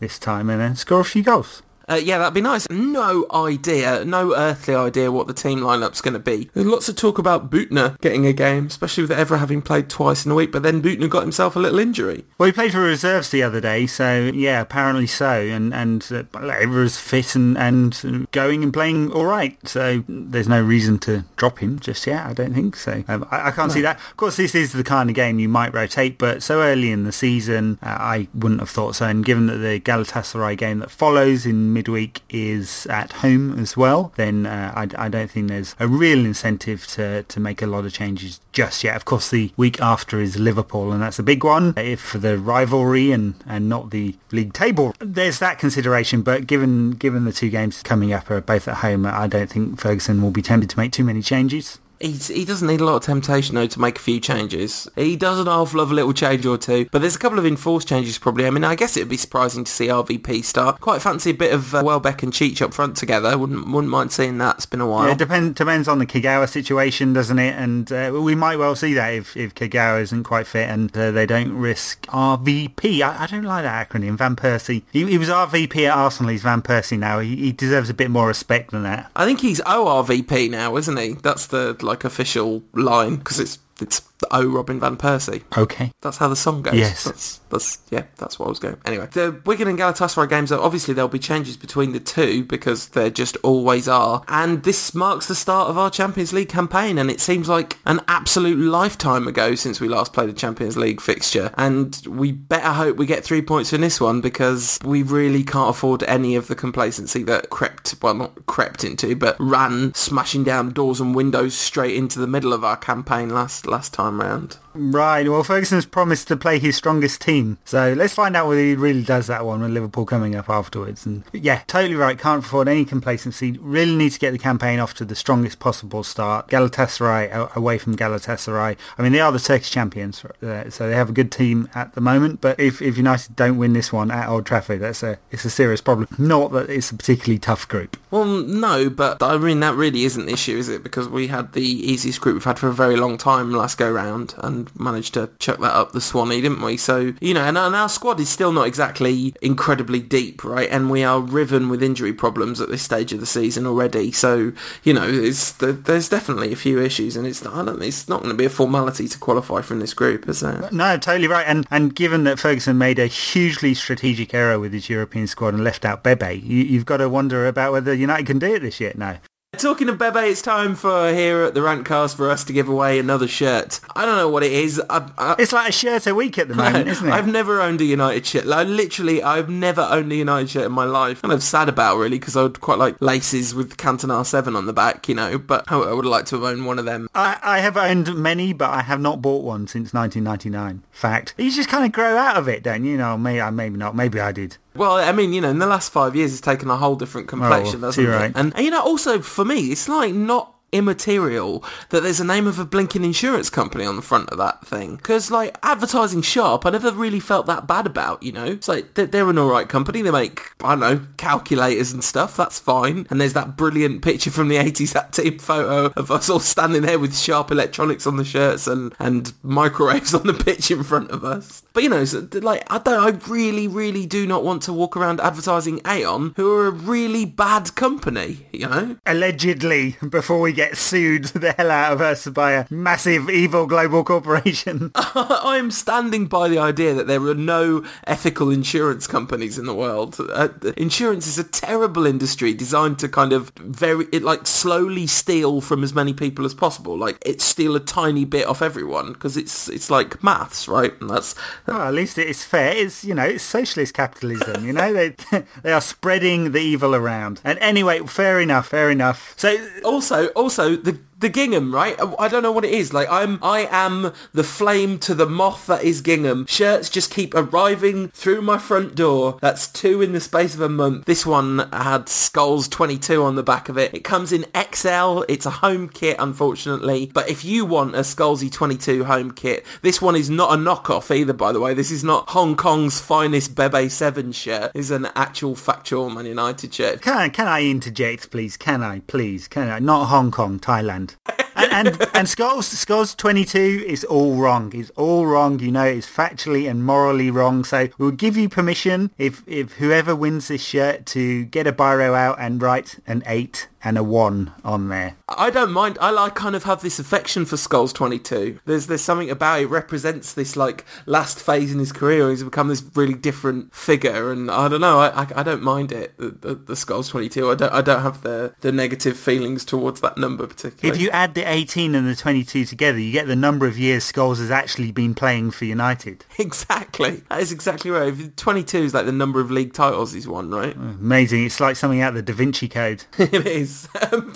this 0.00 0.18
time 0.18 0.50
and 0.50 0.60
then 0.60 0.76
score 0.76 1.00
a 1.00 1.04
few 1.04 1.22
goals. 1.22 1.62
Uh, 1.88 1.94
yeah, 1.94 2.18
that'd 2.18 2.34
be 2.34 2.40
nice. 2.40 2.68
No 2.68 3.26
idea, 3.32 4.04
no 4.04 4.34
earthly 4.34 4.74
idea 4.74 5.10
what 5.10 5.26
the 5.26 5.32
team 5.32 5.60
lineup's 5.60 6.00
going 6.00 6.14
to 6.14 6.20
be. 6.20 6.50
There's 6.52 6.66
lots 6.66 6.88
of 6.88 6.96
talk 6.96 7.18
about 7.18 7.50
Büttner 7.50 7.98
getting 8.00 8.26
a 8.26 8.32
game, 8.32 8.66
especially 8.66 9.04
with 9.04 9.10
Evra 9.10 9.38
having 9.38 9.62
played 9.62 9.88
twice 9.88 10.26
in 10.26 10.32
a 10.32 10.34
week, 10.34 10.52
but 10.52 10.62
then 10.62 10.82
Büttner 10.82 11.08
got 11.08 11.22
himself 11.22 11.56
a 11.56 11.58
little 11.58 11.78
injury. 11.78 12.24
Well, 12.36 12.46
he 12.46 12.52
played 12.52 12.72
for 12.72 12.80
reserves 12.80 13.30
the 13.30 13.42
other 13.42 13.60
day, 13.60 13.86
so 13.86 14.30
yeah, 14.34 14.60
apparently 14.60 15.06
so, 15.06 15.40
and 15.40 15.72
and 15.72 16.02
uh, 16.10 16.24
Evra's 16.34 16.98
fit 16.98 17.34
and, 17.34 17.56
and 17.56 18.30
going 18.32 18.62
and 18.62 18.72
playing 18.72 19.10
all 19.12 19.24
right, 19.24 19.56
so 19.66 20.04
there's 20.08 20.48
no 20.48 20.62
reason 20.62 20.98
to 21.00 21.24
drop 21.36 21.58
him 21.60 21.78
just 21.78 22.06
yet, 22.06 22.26
I 22.26 22.34
don't 22.34 22.54
think, 22.54 22.76
so 22.76 23.04
um, 23.08 23.26
I, 23.30 23.48
I, 23.48 23.50
can't 23.50 23.68
no. 23.68 23.74
see 23.74 23.82
that. 23.82 23.96
Of 23.96 24.16
course, 24.16 24.36
this 24.36 24.54
is 24.54 24.72
the 24.72 24.84
kind 24.84 25.08
of 25.08 25.16
game 25.16 25.38
you 25.38 25.48
might 25.48 25.72
rotate, 25.72 26.18
but 26.18 26.42
so 26.42 26.60
early 26.60 26.90
in 26.90 27.04
the 27.04 27.12
season, 27.12 27.78
uh, 27.82 27.86
I 27.86 28.28
wouldn't 28.34 28.60
have 28.60 28.70
thought 28.70 28.96
so, 28.96 29.06
and 29.06 29.24
given 29.24 29.46
that 29.46 29.58
the 29.58 29.80
Galatasaray 29.80 30.58
game 30.58 30.80
that 30.80 30.90
follows 30.90 31.46
in 31.46 31.72
midweek 31.78 32.22
is 32.28 32.86
at 32.86 33.12
home 33.24 33.56
as 33.58 33.76
well, 33.76 34.12
then 34.16 34.46
uh, 34.46 34.72
I, 34.74 35.04
I, 35.06 35.08
don't 35.08 35.30
think 35.30 35.46
there's 35.46 35.76
a 35.78 35.86
real 35.86 36.24
incentive 36.24 36.86
to, 36.88 37.22
to 37.22 37.38
make 37.38 37.62
a 37.62 37.68
lot 37.68 37.84
of 37.86 37.92
changes 37.92 38.40
just 38.52 38.82
yet. 38.82 38.96
Of 38.96 39.04
course, 39.04 39.30
the 39.30 39.52
week 39.56 39.80
after 39.80 40.20
is 40.20 40.36
Liverpool, 40.36 40.90
and 40.92 41.00
that's 41.00 41.20
a 41.20 41.22
big 41.22 41.44
one. 41.44 41.74
If 41.76 42.00
for 42.00 42.18
the 42.18 42.36
rivalry 42.36 43.12
and, 43.12 43.34
and 43.46 43.68
not 43.68 43.90
the 43.90 44.16
league 44.32 44.54
table, 44.54 44.92
there's 44.98 45.38
that 45.38 45.60
consideration. 45.60 46.22
But 46.22 46.48
given 46.48 46.90
given 46.92 47.24
the 47.24 47.32
two 47.32 47.50
games 47.50 47.82
coming 47.82 48.12
up 48.12 48.28
are 48.28 48.40
both 48.40 48.66
at 48.66 48.78
home, 48.78 49.06
I 49.06 49.28
don't 49.28 49.48
think 49.48 49.78
Ferguson 49.78 50.20
will 50.20 50.32
be 50.32 50.42
tempted 50.42 50.70
to 50.70 50.78
make 50.78 50.90
too 50.90 51.04
many 51.04 51.22
changes. 51.22 51.78
He's, 52.00 52.28
he 52.28 52.44
doesn't 52.44 52.66
need 52.66 52.80
a 52.80 52.84
lot 52.84 52.96
of 52.96 53.02
temptation 53.02 53.54
though 53.54 53.66
to 53.66 53.80
make 53.80 53.98
a 53.98 54.02
few 54.02 54.20
changes. 54.20 54.88
He 54.94 55.16
does 55.16 55.38
an 55.38 55.48
awful 55.48 55.78
lot 55.78 55.84
of 55.84 55.92
little 55.92 56.12
change 56.12 56.46
or 56.46 56.58
two, 56.58 56.88
but 56.90 57.00
there's 57.00 57.16
a 57.16 57.18
couple 57.18 57.38
of 57.38 57.46
enforced 57.46 57.88
changes 57.88 58.18
probably. 58.18 58.46
I 58.46 58.50
mean, 58.50 58.64
I 58.64 58.74
guess 58.74 58.96
it 58.96 59.00
would 59.00 59.08
be 59.08 59.16
surprising 59.16 59.64
to 59.64 59.70
see 59.70 59.88
RVP 59.88 60.44
start. 60.44 60.80
Quite 60.80 61.02
fancy 61.02 61.30
a 61.30 61.34
bit 61.34 61.52
of 61.52 61.74
uh, 61.74 61.82
Welbeck 61.84 62.22
and 62.22 62.32
Cheech 62.32 62.62
up 62.62 62.72
front 62.72 62.96
together. 62.96 63.36
Wouldn't 63.36 63.66
wouldn't 63.68 63.90
mind 63.90 64.12
seeing 64.12 64.38
that. 64.38 64.56
It's 64.56 64.66
been 64.66 64.80
a 64.80 64.88
while. 64.88 65.06
Yeah, 65.06 65.12
it 65.12 65.18
depend, 65.18 65.54
depends 65.54 65.88
on 65.88 65.98
the 65.98 66.06
Kagawa 66.06 66.48
situation, 66.48 67.12
doesn't 67.12 67.38
it? 67.38 67.54
And 67.54 67.90
uh, 67.90 68.12
we 68.14 68.34
might 68.34 68.56
well 68.56 68.76
see 68.76 68.94
that 68.94 69.12
if, 69.14 69.36
if 69.36 69.54
Kagawa 69.54 70.00
isn't 70.02 70.24
quite 70.24 70.46
fit 70.46 70.68
and 70.68 70.96
uh, 70.96 71.10
they 71.10 71.26
don't 71.26 71.52
risk 71.52 72.06
RVP. 72.06 73.00
I, 73.00 73.24
I, 73.24 73.26
don't 73.26 73.42
like 73.42 73.64
that 73.64 73.88
acronym, 73.88 74.16
Van 74.16 74.36
Persie. 74.36 74.82
He, 74.92 75.06
he, 75.06 75.18
was 75.18 75.28
RVP 75.28 75.88
at 75.88 75.96
Arsenal. 75.96 76.30
He's 76.30 76.42
Van 76.42 76.62
Persie 76.62 76.98
now. 76.98 77.18
He, 77.20 77.36
he 77.36 77.52
deserves 77.52 77.90
a 77.90 77.94
bit 77.94 78.10
more 78.10 78.28
respect 78.28 78.70
than 78.70 78.82
that. 78.84 79.10
I 79.16 79.24
think 79.24 79.40
he's 79.40 79.60
ORVP 79.60 80.50
now, 80.50 80.76
isn't 80.76 80.96
he? 80.96 81.14
That's 81.14 81.46
the 81.46 81.76
like 81.88 82.04
official 82.04 82.62
line 82.74 83.16
because 83.16 83.40
it's 83.40 83.58
it's 83.80 84.00
Oh 84.30 84.46
Robin 84.46 84.80
Van 84.80 84.96
Persie. 84.96 85.42
Okay. 85.56 85.92
That's 86.00 86.18
how 86.18 86.28
the 86.28 86.36
song 86.36 86.62
goes. 86.62 86.74
Yes. 86.74 87.04
That's, 87.04 87.38
that's, 87.50 87.78
yeah, 87.90 88.04
that's 88.16 88.38
what 88.38 88.46
I 88.46 88.48
was 88.48 88.58
going. 88.58 88.76
Anyway, 88.84 89.08
the 89.12 89.40
Wigan 89.44 89.68
and 89.68 89.78
Galatasaray 89.78 90.28
games, 90.28 90.52
are, 90.52 90.60
obviously 90.60 90.94
there'll 90.94 91.08
be 91.08 91.18
changes 91.18 91.56
between 91.56 91.92
the 91.92 92.00
two 92.00 92.44
because 92.44 92.88
there 92.88 93.10
just 93.10 93.36
always 93.38 93.88
are. 93.88 94.22
And 94.28 94.62
this 94.64 94.94
marks 94.94 95.26
the 95.26 95.34
start 95.34 95.70
of 95.70 95.78
our 95.78 95.90
Champions 95.90 96.32
League 96.32 96.48
campaign 96.48 96.98
and 96.98 97.10
it 97.10 97.20
seems 97.20 97.48
like 97.48 97.78
an 97.86 98.00
absolute 98.08 98.58
lifetime 98.58 99.28
ago 99.28 99.54
since 99.54 99.80
we 99.80 99.88
last 99.88 100.12
played 100.12 100.28
a 100.28 100.32
Champions 100.32 100.76
League 100.76 101.00
fixture. 101.00 101.52
And 101.56 102.00
we 102.06 102.32
better 102.32 102.72
hope 102.72 102.96
we 102.96 103.06
get 103.06 103.24
three 103.24 103.42
points 103.42 103.72
in 103.72 103.80
this 103.80 104.00
one 104.00 104.20
because 104.20 104.78
we 104.84 105.02
really 105.02 105.44
can't 105.44 105.70
afford 105.70 106.02
any 106.04 106.36
of 106.36 106.48
the 106.48 106.54
complacency 106.54 107.22
that 107.24 107.50
crept, 107.50 107.94
well 108.02 108.14
not 108.14 108.46
crept 108.46 108.84
into, 108.84 109.14
but 109.16 109.36
ran 109.38 109.94
smashing 109.94 110.44
down 110.44 110.72
doors 110.72 111.00
and 111.00 111.14
windows 111.14 111.54
straight 111.54 111.94
into 111.94 112.18
the 112.18 112.26
middle 112.26 112.52
of 112.52 112.64
our 112.64 112.76
campaign 112.76 113.30
last, 113.30 113.66
last 113.66 113.94
time 113.94 114.07
round. 114.16 114.56
Right, 114.80 115.28
well 115.28 115.42
Ferguson's 115.42 115.86
promised 115.86 116.28
to 116.28 116.36
play 116.36 116.60
his 116.60 116.76
strongest 116.76 117.20
team, 117.20 117.58
so 117.64 117.94
let's 117.94 118.14
find 118.14 118.36
out 118.36 118.46
whether 118.46 118.60
he 118.60 118.76
really 118.76 119.02
does 119.02 119.26
that 119.26 119.44
one 119.44 119.60
with 119.60 119.72
Liverpool 119.72 120.06
coming 120.06 120.36
up 120.36 120.48
afterwards. 120.48 121.04
And 121.04 121.24
yeah, 121.32 121.62
totally 121.66 121.96
right, 121.96 122.16
can't 122.16 122.44
afford 122.44 122.68
any 122.68 122.84
complacency, 122.84 123.58
really 123.60 123.96
need 123.96 124.10
to 124.10 124.20
get 124.20 124.30
the 124.30 124.38
campaign 124.38 124.78
off 124.78 124.94
to 124.94 125.04
the 125.04 125.16
strongest 125.16 125.58
possible 125.58 126.04
start. 126.04 126.48
Galatasaray 126.48 127.56
away 127.56 127.78
from 127.78 127.96
Galatasaray, 127.96 128.76
I 128.96 129.02
mean 129.02 129.10
they 129.10 129.20
are 129.20 129.32
the 129.32 129.40
Turkish 129.40 129.70
champions, 129.72 130.24
uh, 130.24 130.70
so 130.70 130.88
they 130.88 130.94
have 130.94 131.10
a 131.10 131.12
good 131.12 131.32
team 131.32 131.68
at 131.74 131.94
the 131.94 132.00
moment, 132.00 132.40
but 132.40 132.60
if, 132.60 132.80
if 132.80 132.96
United 132.96 133.34
don't 133.34 133.58
win 133.58 133.72
this 133.72 133.92
one 133.92 134.12
at 134.12 134.28
Old 134.28 134.46
Trafford, 134.46 134.80
that's 134.80 135.02
a, 135.02 135.18
it's 135.32 135.44
a 135.44 135.50
serious 135.50 135.80
problem. 135.80 136.06
Not 136.18 136.52
that 136.52 136.70
it's 136.70 136.92
a 136.92 136.94
particularly 136.94 137.40
tough 137.40 137.66
group. 137.66 137.96
Well, 138.12 138.26
no, 138.26 138.88
but 138.88 139.20
I 139.22 139.38
mean 139.38 139.58
that 139.58 139.74
really 139.74 140.04
isn't 140.04 140.26
the 140.26 140.32
issue, 140.32 140.56
is 140.56 140.68
it? 140.68 140.84
Because 140.84 141.08
we 141.08 141.26
had 141.26 141.52
the 141.54 141.62
easiest 141.62 142.20
group 142.20 142.34
we've 142.34 142.44
had 142.44 142.60
for 142.60 142.68
a 142.68 142.72
very 142.72 142.94
long 142.94 143.18
time 143.18 143.50
last 143.50 143.76
go 143.76 143.90
round, 143.90 144.34
and 144.38 144.67
managed 144.78 145.14
to 145.14 145.30
chuck 145.38 145.58
that 145.60 145.74
up 145.74 145.92
the 145.92 146.00
Swanee, 146.00 146.40
didn't 146.40 146.62
we? 146.62 146.76
So, 146.76 147.14
you 147.20 147.34
know, 147.34 147.42
and, 147.42 147.56
and 147.58 147.74
our 147.74 147.88
squad 147.88 148.20
is 148.20 148.28
still 148.28 148.52
not 148.52 148.66
exactly 148.66 149.34
incredibly 149.40 150.00
deep, 150.00 150.44
right? 150.44 150.68
And 150.70 150.90
we 150.90 151.04
are 151.04 151.20
riven 151.20 151.68
with 151.68 151.82
injury 151.82 152.12
problems 152.12 152.60
at 152.60 152.68
this 152.68 152.82
stage 152.82 153.12
of 153.12 153.20
the 153.20 153.26
season 153.26 153.66
already. 153.66 154.12
So, 154.12 154.52
you 154.82 154.92
know, 154.92 155.10
there's 155.10 156.08
definitely 156.08 156.52
a 156.52 156.56
few 156.56 156.80
issues, 156.80 157.16
and 157.16 157.26
it's 157.26 157.44
I 157.44 157.64
don't 157.64 157.82
it's 157.82 158.08
not 158.08 158.22
going 158.22 158.32
to 158.32 158.36
be 158.36 158.44
a 158.44 158.50
formality 158.50 159.08
to 159.08 159.18
qualify 159.18 159.62
from 159.62 159.80
this 159.80 159.94
group, 159.94 160.28
is 160.28 160.42
it? 160.42 160.72
No, 160.72 160.96
totally 160.98 161.28
right. 161.28 161.46
And 161.46 161.66
and 161.70 161.94
given 161.94 162.24
that 162.24 162.38
Ferguson 162.38 162.78
made 162.78 162.98
a 162.98 163.06
hugely 163.06 163.74
strategic 163.74 164.34
error 164.34 164.58
with 164.58 164.72
his 164.72 164.88
European 164.88 165.26
squad 165.26 165.54
and 165.54 165.64
left 165.64 165.84
out 165.84 166.02
Bebe, 166.02 166.40
you, 166.44 166.62
you've 166.64 166.86
got 166.86 166.98
to 166.98 167.08
wonder 167.08 167.46
about 167.46 167.72
whether 167.72 167.94
United 167.94 168.26
can 168.26 168.38
do 168.38 168.54
it 168.54 168.60
this 168.60 168.80
year 168.80 168.92
now. 168.96 169.18
Talking 169.56 169.88
of 169.88 169.98
Bebe, 169.98 170.20
it's 170.20 170.42
time 170.42 170.76
for 170.76 171.12
here 171.12 171.42
at 171.42 171.54
the 171.54 171.60
Rantcast 171.60 172.14
for 172.16 172.30
us 172.30 172.44
to 172.44 172.52
give 172.52 172.68
away 172.68 172.98
another 172.98 173.26
shirt. 173.26 173.80
I 173.96 174.04
don't 174.04 174.16
know 174.16 174.28
what 174.28 174.44
it 174.44 174.52
is. 174.52 174.80
I, 174.90 175.10
I, 175.16 175.36
it's 175.38 175.52
like 175.52 175.70
a 175.70 175.72
shirt 175.72 176.06
a 176.06 176.14
week 176.14 176.38
at 176.38 176.48
the 176.48 176.54
moment, 176.54 176.86
isn't 176.88 177.08
it? 177.08 177.10
I've 177.10 177.26
never 177.26 177.60
owned 177.60 177.80
a 177.80 177.84
United 177.84 178.24
shirt. 178.26 178.44
Like, 178.44 178.68
literally, 178.68 179.20
I've 179.20 179.48
never 179.48 179.80
owned 179.80 180.12
a 180.12 180.16
United 180.16 180.50
shirt 180.50 180.66
in 180.66 180.72
my 180.72 180.84
life. 180.84 181.22
Kind 181.22 181.32
of 181.32 181.42
sad 181.42 181.68
about 181.68 181.96
really 181.96 182.18
because 182.20 182.36
I 182.36 182.42
would 182.42 182.60
quite 182.60 182.78
like 182.78 183.00
laces 183.00 183.52
with 183.54 183.78
Cantona 183.78 184.24
7 184.24 184.54
on 184.54 184.66
the 184.66 184.72
back, 184.74 185.08
you 185.08 185.14
know, 185.14 185.38
but 185.38 185.64
I, 185.72 185.78
I 185.78 185.92
would 185.92 186.04
like 186.04 186.26
to 186.26 186.36
have 186.36 186.44
owned 186.44 186.66
one 186.66 186.78
of 186.78 186.84
them. 186.84 187.08
I, 187.14 187.38
I 187.42 187.58
have 187.60 187.76
owned 187.76 188.14
many, 188.14 188.52
but 188.52 188.70
I 188.70 188.82
have 188.82 189.00
not 189.00 189.22
bought 189.22 189.42
one 189.44 189.66
since 189.66 189.92
1999. 189.92 190.84
Fact. 190.92 191.34
You 191.38 191.50
just 191.50 191.70
kind 191.70 191.86
of 191.86 191.90
grow 191.90 192.16
out 192.16 192.36
of 192.36 192.48
it, 192.48 192.62
don't 192.62 192.84
you? 192.84 192.92
you 192.92 192.98
know, 192.98 193.16
maybe, 193.16 193.50
maybe 193.50 193.76
not. 193.76 193.96
Maybe 193.96 194.20
I 194.20 194.30
did. 194.30 194.58
Well, 194.78 194.92
I 194.92 195.12
mean, 195.12 195.32
you 195.32 195.40
know, 195.40 195.50
in 195.50 195.58
the 195.58 195.66
last 195.66 195.92
five 195.92 196.14
years, 196.14 196.32
it's 196.32 196.40
taken 196.40 196.70
a 196.70 196.76
whole 196.76 196.96
different 196.96 197.26
oh, 197.26 197.30
complexion, 197.30 197.78
oh, 197.84 197.88
doesn't 197.88 198.04
it? 198.04 198.08
Right. 198.08 198.32
And, 198.34 198.54
and, 198.54 198.64
you 198.64 198.70
know, 198.70 198.82
also 198.82 199.20
for 199.20 199.44
me, 199.44 199.72
it's 199.72 199.88
like 199.88 200.14
not 200.14 200.54
immaterial 200.72 201.64
that 201.90 202.02
there's 202.02 202.20
a 202.20 202.24
name 202.24 202.46
of 202.46 202.58
a 202.58 202.64
blinking 202.64 203.04
insurance 203.04 203.50
company 203.50 203.84
on 203.84 203.96
the 203.96 204.02
front 204.02 204.28
of 204.30 204.38
that 204.38 204.66
thing. 204.66 204.96
Because, 204.96 205.30
like, 205.30 205.56
advertising 205.62 206.22
Sharp, 206.22 206.66
I 206.66 206.70
never 206.70 206.90
really 206.90 207.20
felt 207.20 207.46
that 207.46 207.66
bad 207.66 207.86
about, 207.86 208.22
you 208.22 208.32
know? 208.32 208.44
It's 208.46 208.68
like, 208.68 208.94
they're, 208.94 209.28
an 209.28 209.38
alright 209.38 209.68
company. 209.68 210.02
They 210.02 210.10
make, 210.10 210.52
I 210.62 210.70
don't 210.70 210.80
know, 210.80 211.06
calculators 211.16 211.92
and 211.92 212.02
stuff. 212.02 212.36
That's 212.36 212.58
fine. 212.58 213.06
And 213.10 213.20
there's 213.20 213.34
that 213.34 213.56
brilliant 213.56 214.02
picture 214.02 214.30
from 214.30 214.48
the 214.48 214.56
80s, 214.56 214.92
that 214.92 215.12
team 215.12 215.38
photo 215.38 215.92
of 215.96 216.10
us 216.10 216.30
all 216.30 216.40
standing 216.40 216.82
there 216.82 216.98
with 216.98 217.16
Sharp 217.16 217.50
electronics 217.50 218.06
on 218.06 218.16
the 218.16 218.24
shirts 218.24 218.66
and, 218.66 218.94
and 218.98 219.32
microwaves 219.42 220.14
on 220.14 220.26
the 220.26 220.34
pitch 220.34 220.70
in 220.70 220.82
front 220.82 221.10
of 221.10 221.24
us. 221.24 221.62
But, 221.72 221.82
you 221.82 221.88
know, 221.88 222.04
so, 222.04 222.26
like, 222.32 222.64
I 222.72 222.78
don't, 222.78 222.98
I 222.98 223.28
really, 223.28 223.68
really 223.68 224.06
do 224.06 224.26
not 224.26 224.44
want 224.44 224.62
to 224.62 224.72
walk 224.72 224.96
around 224.96 225.20
advertising 225.20 225.80
Aon, 225.86 226.34
who 226.36 226.52
are 226.54 226.66
a 226.66 226.70
really 226.70 227.24
bad 227.24 227.74
company, 227.74 228.46
you 228.52 228.68
know? 228.68 228.96
Allegedly, 229.06 229.96
before 230.08 230.40
we 230.40 230.52
get 230.58 230.76
sued 230.76 231.24
the 231.38 231.52
hell 231.52 231.70
out 231.70 231.92
of 231.92 232.00
us 232.00 232.26
by 232.26 232.52
a 232.52 232.66
massive 232.68 233.30
evil 233.30 233.64
global 233.64 234.02
corporation. 234.02 234.90
I'm 234.96 235.70
standing 235.70 236.26
by 236.26 236.48
the 236.48 236.58
idea 236.58 236.94
that 236.94 237.06
there 237.06 237.22
are 237.22 237.34
no 237.34 237.84
ethical 238.08 238.50
insurance 238.50 239.06
companies 239.06 239.56
in 239.56 239.66
the 239.66 239.74
world. 239.74 240.16
Uh, 240.18 240.48
insurance 240.76 241.28
is 241.28 241.38
a 241.38 241.44
terrible 241.44 242.06
industry 242.06 242.52
designed 242.54 242.98
to 242.98 243.08
kind 243.08 243.32
of 243.32 243.52
very, 243.56 244.06
it 244.10 244.24
like 244.24 244.48
slowly 244.48 245.06
steal 245.06 245.60
from 245.60 245.84
as 245.84 245.94
many 245.94 246.12
people 246.12 246.44
as 246.44 246.54
possible. 246.54 246.98
Like 246.98 247.18
it 247.24 247.40
steal 247.40 247.76
a 247.76 247.80
tiny 247.80 248.24
bit 248.24 248.46
off 248.48 248.60
everyone 248.60 249.12
because 249.12 249.36
it's 249.36 249.68
it's 249.68 249.90
like 249.90 250.24
maths, 250.24 250.66
right? 250.66 250.92
And 251.00 251.08
that's 251.08 251.36
Well, 251.68 251.82
at 251.82 251.94
least 251.94 252.18
it's 252.18 252.44
fair. 252.44 252.72
It's 252.74 253.04
you 253.04 253.14
know, 253.14 253.24
it's 253.24 253.44
socialist 253.44 253.94
capitalism. 253.94 254.66
You 254.66 254.72
know, 254.72 254.92
they 254.98 255.14
they 255.62 255.72
are 255.72 255.80
spreading 255.80 256.50
the 256.50 256.60
evil 256.60 256.96
around. 256.96 257.40
And 257.44 257.60
anyway, 257.60 258.00
fair 258.06 258.40
enough, 258.40 258.66
fair 258.66 258.90
enough. 258.90 259.34
So 259.36 259.56
also 259.84 260.26
also 260.28 260.47
the 260.76 260.98
the 261.18 261.28
gingham, 261.28 261.74
right? 261.74 261.98
I 262.18 262.28
don't 262.28 262.42
know 262.42 262.52
what 262.52 262.64
it 262.64 262.72
is. 262.72 262.92
Like 262.92 263.08
I'm, 263.10 263.38
I 263.42 263.68
am 263.70 264.12
the 264.32 264.44
flame 264.44 264.98
to 265.00 265.14
the 265.14 265.26
moth 265.26 265.66
that 265.66 265.82
is 265.82 266.00
gingham. 266.00 266.46
Shirts 266.46 266.88
just 266.88 267.10
keep 267.10 267.34
arriving 267.34 268.08
through 268.08 268.42
my 268.42 268.58
front 268.58 268.94
door. 268.94 269.38
That's 269.40 269.66
two 269.66 270.00
in 270.00 270.12
the 270.12 270.20
space 270.20 270.54
of 270.54 270.60
a 270.60 270.68
month. 270.68 271.06
This 271.06 271.26
one 271.26 271.58
had 271.72 272.06
Scholes 272.06 272.70
22 272.70 273.22
on 273.22 273.34
the 273.34 273.42
back 273.42 273.68
of 273.68 273.76
it. 273.76 273.92
It 273.94 274.04
comes 274.04 274.32
in 274.32 274.46
XL. 274.54 275.22
It's 275.28 275.46
a 275.46 275.50
home 275.50 275.88
kit, 275.88 276.16
unfortunately. 276.18 277.10
But 277.12 277.28
if 277.28 277.44
you 277.44 277.64
want 277.64 277.96
a 277.96 278.00
Scholesy 278.00 278.50
22 278.50 279.04
home 279.04 279.32
kit, 279.32 279.66
this 279.82 280.00
one 280.00 280.14
is 280.14 280.30
not 280.30 280.52
a 280.52 280.56
knockoff 280.56 281.14
either, 281.14 281.32
by 281.32 281.52
the 281.52 281.60
way. 281.60 281.74
This 281.74 281.90
is 281.90 282.04
not 282.04 282.30
Hong 282.30 282.56
Kong's 282.56 283.00
finest 283.00 283.54
Bebe 283.56 283.88
7 283.88 284.32
shirt. 284.32 284.70
It's 284.74 284.90
an 284.90 285.08
actual 285.16 285.56
factual 285.56 286.10
Man 286.10 286.26
United 286.26 286.72
shirt. 286.72 287.02
Can 287.02 287.16
I, 287.16 287.28
can 287.28 287.48
I 287.48 287.64
interject, 287.64 288.30
please? 288.30 288.56
Can 288.56 288.82
I, 288.82 289.00
please? 289.00 289.48
Can 289.48 289.68
I? 289.68 289.78
Not 289.80 290.06
Hong 290.06 290.30
Kong, 290.30 290.58
Thailand 290.60 291.07
end. 291.08 291.16
and, 291.58 291.88
and 291.88 291.88
and 292.14 292.28
Scholes 292.28 292.72
Scholes 292.74 293.16
22 293.16 293.84
is 293.86 294.04
all 294.04 294.36
wrong. 294.36 294.72
It's 294.74 294.90
all 294.96 295.26
wrong. 295.26 295.58
You 295.58 295.72
know, 295.72 295.84
it's 295.84 296.06
factually 296.06 296.70
and 296.70 296.84
morally 296.84 297.30
wrong. 297.30 297.64
So 297.64 297.88
we'll 297.98 298.10
give 298.12 298.36
you 298.36 298.48
permission 298.48 299.10
if 299.18 299.42
if 299.46 299.74
whoever 299.74 300.14
wins 300.14 300.48
this 300.48 300.62
shirt 300.62 301.06
to 301.06 301.44
get 301.44 301.66
a 301.66 301.72
biro 301.72 302.16
out 302.16 302.36
and 302.38 302.60
write 302.62 302.98
an 303.06 303.22
eight 303.26 303.68
and 303.82 303.96
a 303.96 304.02
one 304.02 304.52
on 304.64 304.88
there. 304.88 305.16
I 305.28 305.50
don't 305.50 305.72
mind. 305.72 305.98
I 306.00 306.10
like 306.10 306.34
kind 306.34 306.56
of 306.56 306.64
have 306.64 306.82
this 306.82 306.98
affection 306.98 307.44
for 307.44 307.56
Scholes 307.56 307.94
22. 307.94 308.60
There's 308.64 308.86
there's 308.86 309.02
something 309.02 309.30
about 309.30 309.60
it 309.60 309.66
represents 309.66 310.32
this 310.32 310.56
like 310.56 310.84
last 311.06 311.38
phase 311.40 311.72
in 311.72 311.78
his 311.78 311.92
career. 311.92 312.30
He's 312.30 312.42
become 312.42 312.68
this 312.68 312.82
really 312.94 313.14
different 313.14 313.74
figure, 313.74 314.32
and 314.32 314.50
I 314.50 314.68
don't 314.68 314.80
know. 314.80 314.98
I 314.98 315.22
I, 315.22 315.26
I 315.36 315.42
don't 315.42 315.62
mind 315.62 315.92
it. 315.92 316.16
The, 316.18 316.30
the, 316.30 316.54
the, 316.54 316.74
Scholes 316.74 317.08
22. 317.08 317.50
I 317.50 317.54
don't 317.54 317.72
I 317.72 317.80
don't 317.80 318.02
have 318.02 318.22
the 318.22 318.54
the 318.60 318.72
negative 318.72 319.16
feelings 319.16 319.64
towards 319.64 320.00
that 320.00 320.18
number 320.18 320.46
particularly. 320.46 320.96
If 320.96 321.02
you 321.02 321.10
add 321.10 321.34
the 321.34 321.46
18 321.48 321.94
and 321.94 322.06
the 322.06 322.14
22 322.14 322.64
together, 322.64 322.98
you 322.98 323.12
get 323.12 323.26
the 323.26 323.36
number 323.36 323.66
of 323.66 323.78
years 323.78 324.10
Scholes 324.10 324.38
has 324.38 324.50
actually 324.50 324.92
been 324.92 325.14
playing 325.14 325.50
for 325.50 325.64
United. 325.64 326.24
Exactly. 326.38 327.22
That 327.28 327.40
is 327.40 327.50
exactly 327.52 327.90
right. 327.90 328.36
22 328.36 328.78
is 328.78 328.94
like 328.94 329.06
the 329.06 329.12
number 329.12 329.40
of 329.40 329.50
league 329.50 329.72
titles 329.72 330.12
he's 330.12 330.26
won, 330.28 330.50
right? 330.50 330.74
Amazing. 330.74 331.44
It's 331.44 331.60
like 331.60 331.76
something 331.76 332.00
out 332.00 332.10
of 332.10 332.14
the 332.14 332.22
Da 332.22 332.32
Vinci 332.32 332.68
Code. 332.68 333.04
it 333.18 333.46
is. 333.46 333.88
Um, 334.12 334.32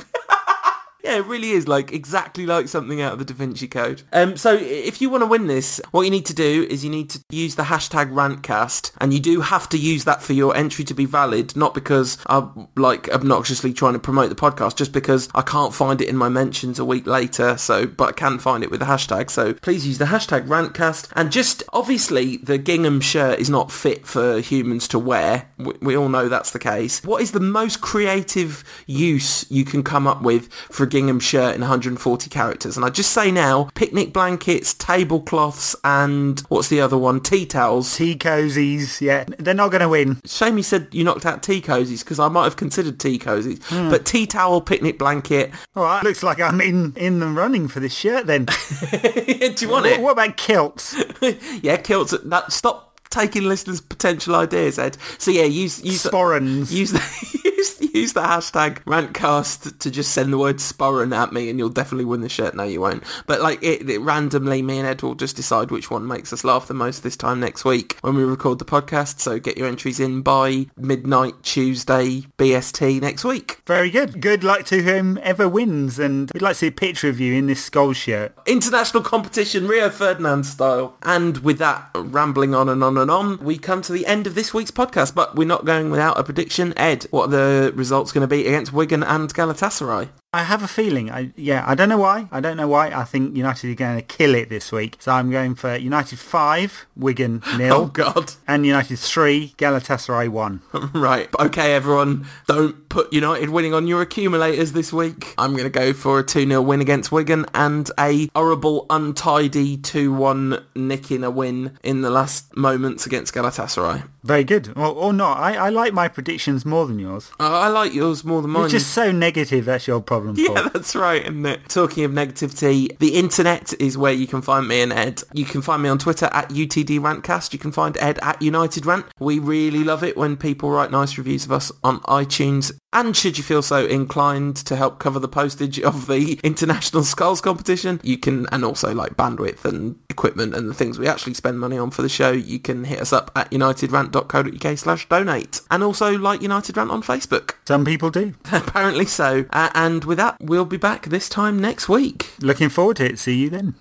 Yeah, 1.02 1.16
it 1.16 1.26
really 1.26 1.50
is 1.50 1.66
like 1.66 1.92
exactly 1.92 2.46
like 2.46 2.68
something 2.68 3.00
out 3.00 3.14
of 3.14 3.18
the 3.18 3.24
Da 3.24 3.34
Vinci 3.34 3.66
Code. 3.66 4.02
Um, 4.12 4.36
so 4.36 4.54
if 4.54 5.00
you 5.00 5.10
want 5.10 5.22
to 5.22 5.26
win 5.26 5.48
this, 5.48 5.80
what 5.90 6.02
you 6.02 6.10
need 6.10 6.26
to 6.26 6.34
do 6.34 6.66
is 6.70 6.84
you 6.84 6.90
need 6.90 7.10
to 7.10 7.20
use 7.30 7.56
the 7.56 7.64
hashtag 7.64 8.12
rantcast, 8.12 8.92
and 8.98 9.12
you 9.12 9.18
do 9.18 9.40
have 9.40 9.68
to 9.70 9.78
use 9.78 10.04
that 10.04 10.22
for 10.22 10.32
your 10.32 10.56
entry 10.56 10.84
to 10.84 10.94
be 10.94 11.04
valid. 11.04 11.56
Not 11.56 11.74
because 11.74 12.18
I'm 12.26 12.68
like 12.76 13.08
obnoxiously 13.08 13.72
trying 13.72 13.94
to 13.94 13.98
promote 13.98 14.28
the 14.28 14.36
podcast, 14.36 14.76
just 14.76 14.92
because 14.92 15.28
I 15.34 15.42
can't 15.42 15.74
find 15.74 16.00
it 16.00 16.08
in 16.08 16.16
my 16.16 16.28
mentions 16.28 16.78
a 16.78 16.84
week 16.84 17.06
later. 17.06 17.56
So, 17.56 17.86
but 17.86 18.10
I 18.10 18.12
can 18.12 18.38
find 18.38 18.62
it 18.62 18.70
with 18.70 18.80
the 18.80 18.86
hashtag. 18.86 19.30
So 19.30 19.54
please 19.54 19.86
use 19.86 19.98
the 19.98 20.06
hashtag 20.06 20.46
rantcast, 20.46 21.10
and 21.16 21.32
just 21.32 21.64
obviously 21.72 22.36
the 22.36 22.58
gingham 22.58 23.00
shirt 23.00 23.40
is 23.40 23.50
not 23.50 23.72
fit 23.72 24.06
for 24.06 24.40
humans 24.40 24.86
to 24.88 24.98
wear. 24.98 25.48
We, 25.58 25.72
we 25.80 25.96
all 25.96 26.08
know 26.08 26.28
that's 26.28 26.52
the 26.52 26.58
case. 26.60 27.02
What 27.02 27.22
is 27.22 27.32
the 27.32 27.40
most 27.40 27.80
creative 27.80 28.62
use 28.86 29.50
you 29.50 29.64
can 29.64 29.82
come 29.82 30.06
up 30.06 30.22
with 30.22 30.52
for 30.52 30.91
gingham 30.92 31.18
shirt 31.18 31.54
in 31.54 31.62
140 31.62 32.28
characters. 32.28 32.76
And 32.76 32.84
I 32.84 32.90
just 32.90 33.12
say 33.12 33.30
now, 33.30 33.70
picnic 33.74 34.12
blankets, 34.12 34.74
tablecloths, 34.74 35.74
and 35.82 36.38
what's 36.50 36.68
the 36.68 36.82
other 36.82 36.98
one? 36.98 37.20
Tea 37.20 37.46
towels. 37.46 37.96
Tea 37.96 38.14
cozies, 38.14 39.00
yeah. 39.00 39.24
They're 39.38 39.54
not 39.54 39.70
going 39.70 39.80
to 39.80 39.88
win. 39.88 40.20
Shame 40.26 40.58
you 40.58 40.62
said 40.62 40.88
you 40.92 41.02
knocked 41.02 41.24
out 41.24 41.42
tea 41.42 41.62
cozies 41.62 42.00
because 42.00 42.18
I 42.18 42.28
might 42.28 42.44
have 42.44 42.56
considered 42.56 43.00
tea 43.00 43.18
cozies. 43.18 43.58
Mm. 43.70 43.90
But 43.90 44.04
tea 44.04 44.26
towel, 44.26 44.60
picnic 44.60 44.98
blanket. 44.98 45.50
All 45.74 45.82
right, 45.82 46.04
looks 46.04 46.22
like 46.22 46.40
I'm 46.40 46.60
in, 46.60 46.92
in 46.96 47.20
the 47.20 47.28
running 47.28 47.68
for 47.68 47.80
this 47.80 47.94
shirt 47.94 48.26
then. 48.26 48.44
Do 48.90 49.54
you 49.58 49.68
want 49.70 49.86
what, 49.86 49.86
it? 49.86 50.00
What 50.02 50.12
about 50.12 50.36
kilts? 50.36 50.94
yeah, 51.62 51.78
kilts. 51.78 52.14
That, 52.24 52.52
stop 52.52 53.00
taking 53.08 53.44
listeners' 53.44 53.80
potential 53.80 54.34
ideas, 54.34 54.78
Ed. 54.78 54.98
So 55.16 55.30
yeah, 55.30 55.44
use 55.44 55.82
use 55.82 56.04
sporrans. 56.04 56.70
Use 56.70 56.92
the, 56.92 57.41
use 57.62 57.80
use 57.94 58.12
the 58.12 58.20
hashtag 58.20 58.82
rantcast 58.84 59.78
to 59.78 59.90
just 59.90 60.12
send 60.12 60.32
the 60.32 60.38
word 60.38 60.56
sporran 60.56 61.16
at 61.16 61.32
me, 61.32 61.48
and 61.48 61.58
you'll 61.58 61.68
definitely 61.68 62.04
win 62.04 62.20
the 62.20 62.28
shirt. 62.28 62.54
No, 62.54 62.64
you 62.64 62.80
won't. 62.80 63.04
But 63.26 63.40
like 63.40 63.62
it, 63.62 63.88
it, 63.88 64.00
randomly, 64.00 64.62
me 64.62 64.78
and 64.78 64.86
Ed 64.86 65.02
will 65.02 65.14
just 65.14 65.36
decide 65.36 65.70
which 65.70 65.90
one 65.90 66.06
makes 66.06 66.32
us 66.32 66.44
laugh 66.44 66.66
the 66.66 66.74
most 66.74 67.02
this 67.02 67.16
time 67.16 67.40
next 67.40 67.64
week 67.64 67.96
when 68.00 68.14
we 68.14 68.24
record 68.24 68.58
the 68.58 68.64
podcast. 68.64 69.20
So 69.20 69.38
get 69.38 69.56
your 69.56 69.68
entries 69.68 70.00
in 70.00 70.22
by 70.22 70.66
midnight 70.76 71.42
Tuesday 71.42 72.22
BST 72.38 73.00
next 73.00 73.24
week. 73.24 73.60
Very 73.66 73.90
good. 73.90 74.20
Good 74.20 74.44
luck 74.44 74.64
to 74.66 74.82
whomever 74.82 75.48
wins, 75.48 75.98
and 75.98 76.30
we'd 76.32 76.42
like 76.42 76.54
to 76.54 76.58
see 76.58 76.66
a 76.68 76.72
picture 76.72 77.08
of 77.08 77.20
you 77.20 77.34
in 77.34 77.46
this 77.46 77.68
Scholes 77.68 77.96
shirt. 77.96 78.36
International 78.46 79.02
competition, 79.02 79.68
Rio 79.68 79.90
Ferdinand 79.90 80.44
style. 80.44 80.96
And 81.02 81.38
with 81.38 81.58
that 81.58 81.90
rambling 81.94 82.54
on 82.54 82.68
and 82.68 82.82
on 82.82 82.98
and 82.98 83.10
on, 83.10 83.38
we 83.38 83.58
come 83.58 83.82
to 83.82 83.92
the 83.92 84.06
end 84.06 84.26
of 84.26 84.34
this 84.34 84.52
week's 84.52 84.70
podcast. 84.70 85.14
But 85.14 85.36
we're 85.36 85.46
not 85.46 85.64
going 85.64 85.90
without 85.90 86.18
a 86.18 86.24
prediction. 86.24 86.74
Ed, 86.76 87.06
what 87.10 87.26
are 87.26 87.51
the 87.52 87.72
results 87.74 88.12
going 88.12 88.22
to 88.22 88.28
be 88.28 88.46
against 88.46 88.72
Wigan 88.72 89.02
and 89.02 89.32
Galatasaray? 89.32 90.08
I 90.34 90.44
have 90.44 90.62
a 90.62 90.66
feeling. 90.68 91.10
I 91.10 91.30
yeah, 91.36 91.62
I 91.66 91.74
don't 91.74 91.90
know 91.90 91.98
why. 91.98 92.26
I 92.32 92.40
don't 92.40 92.56
know 92.56 92.66
why. 92.66 92.86
I 92.88 93.04
think 93.04 93.36
United 93.36 93.70
are 93.70 93.74
going 93.74 93.96
to 93.96 94.02
kill 94.02 94.34
it 94.34 94.48
this 94.48 94.72
week. 94.72 94.96
So 94.98 95.12
I'm 95.12 95.30
going 95.30 95.54
for 95.54 95.76
United 95.76 96.18
five, 96.18 96.86
Wigan 96.96 97.42
nil. 97.58 97.74
oh 97.74 97.84
God! 97.86 98.32
And 98.48 98.64
United 98.64 98.98
three, 98.98 99.52
Galatasaray 99.58 100.30
one. 100.30 100.62
right. 100.94 101.28
Okay, 101.38 101.74
everyone, 101.74 102.24
don't 102.46 102.88
put 102.88 103.12
United 103.12 103.50
winning 103.50 103.74
on 103.74 103.86
your 103.86 104.00
accumulators 104.00 104.72
this 104.72 104.90
week. 104.90 105.34
I'm 105.36 105.52
going 105.52 105.64
to 105.64 105.70
go 105.70 105.92
for 105.92 106.20
a 106.20 106.22
two 106.22 106.46
0 106.48 106.62
win 106.62 106.80
against 106.80 107.12
Wigan 107.12 107.44
and 107.52 107.90
a 108.00 108.30
horrible, 108.34 108.86
untidy 108.88 109.76
two 109.76 110.14
one 110.14 110.64
nicking 110.74 111.24
a 111.24 111.30
win 111.30 111.76
in 111.82 112.00
the 112.00 112.08
last 112.08 112.56
moments 112.56 113.04
against 113.04 113.34
Galatasaray. 113.34 114.08
Very 114.22 114.44
good. 114.44 114.74
Well, 114.76 114.92
or 114.92 115.12
not. 115.12 115.36
I, 115.36 115.56
I 115.56 115.68
like 115.68 115.92
my 115.92 116.08
predictions 116.08 116.64
more 116.64 116.86
than 116.86 116.98
yours. 116.98 117.30
Uh, 117.38 117.50
I 117.50 117.68
like 117.68 117.92
yours 117.92 118.24
more 118.24 118.40
than 118.40 118.52
mine. 118.52 118.62
You're 118.62 118.70
just 118.70 118.92
so 118.92 119.12
negative. 119.12 119.66
That's 119.66 119.86
your 119.86 120.00
problem. 120.00 120.21
Yeah, 120.34 120.68
that's 120.72 120.94
right, 120.94 121.22
isn't 121.22 121.46
it? 121.46 121.68
Talking 121.68 122.04
of 122.04 122.12
negativity, 122.12 122.96
the 122.98 123.14
internet 123.14 123.72
is 123.80 123.98
where 123.98 124.12
you 124.12 124.26
can 124.26 124.42
find 124.42 124.68
me 124.68 124.82
and 124.82 124.92
Ed. 124.92 125.22
You 125.32 125.44
can 125.44 125.62
find 125.62 125.82
me 125.82 125.88
on 125.88 125.98
Twitter 125.98 126.26
at 126.32 126.50
UTD 126.50 127.00
Rantcast. 127.00 127.52
You 127.52 127.58
can 127.58 127.72
find 127.72 127.96
Ed 127.98 128.18
at 128.22 128.40
United 128.40 128.86
Rant. 128.86 129.06
We 129.18 129.38
really 129.38 129.84
love 129.84 130.02
it 130.04 130.16
when 130.16 130.36
people 130.36 130.70
write 130.70 130.90
nice 130.90 131.18
reviews 131.18 131.44
of 131.44 131.52
us 131.52 131.72
on 131.82 132.00
iTunes. 132.00 132.72
And 132.92 133.16
should 133.16 133.38
you 133.38 133.44
feel 133.44 133.62
so 133.62 133.86
inclined 133.86 134.56
to 134.56 134.76
help 134.76 134.98
cover 134.98 135.18
the 135.18 135.28
postage 135.28 135.80
of 135.80 136.06
the 136.06 136.38
International 136.44 137.02
Scholes 137.02 137.42
competition, 137.42 138.00
you 138.02 138.18
can, 138.18 138.46
and 138.52 138.64
also 138.64 138.94
like 138.94 139.16
bandwidth 139.16 139.64
and 139.64 139.96
equipment 140.10 140.54
and 140.54 140.68
the 140.68 140.74
things 140.74 140.98
we 140.98 141.08
actually 141.08 141.34
spend 141.34 141.58
money 141.58 141.78
on 141.78 141.90
for 141.90 142.02
the 142.02 142.08
show, 142.08 142.30
you 142.30 142.58
can 142.58 142.84
hit 142.84 143.00
us 143.00 143.12
up 143.12 143.30
at 143.34 143.50
unitedrant.co.uk 143.50 144.78
slash 144.78 145.08
donate. 145.08 145.60
And 145.70 145.82
also 145.82 146.18
like 146.18 146.42
United 146.42 146.76
Rant 146.76 146.90
on 146.90 147.02
Facebook. 147.02 147.54
Some 147.66 147.84
people 147.84 148.10
do. 148.10 148.34
Apparently 148.52 149.06
so. 149.06 149.46
Uh, 149.50 149.70
and 149.74 150.04
with 150.04 150.18
that, 150.18 150.36
we'll 150.40 150.64
be 150.64 150.76
back 150.76 151.06
this 151.06 151.28
time 151.28 151.58
next 151.60 151.88
week. 151.88 152.32
Looking 152.40 152.68
forward 152.68 152.96
to 152.98 153.06
it. 153.06 153.18
See 153.18 153.36
you 153.38 153.50
then. 153.50 153.74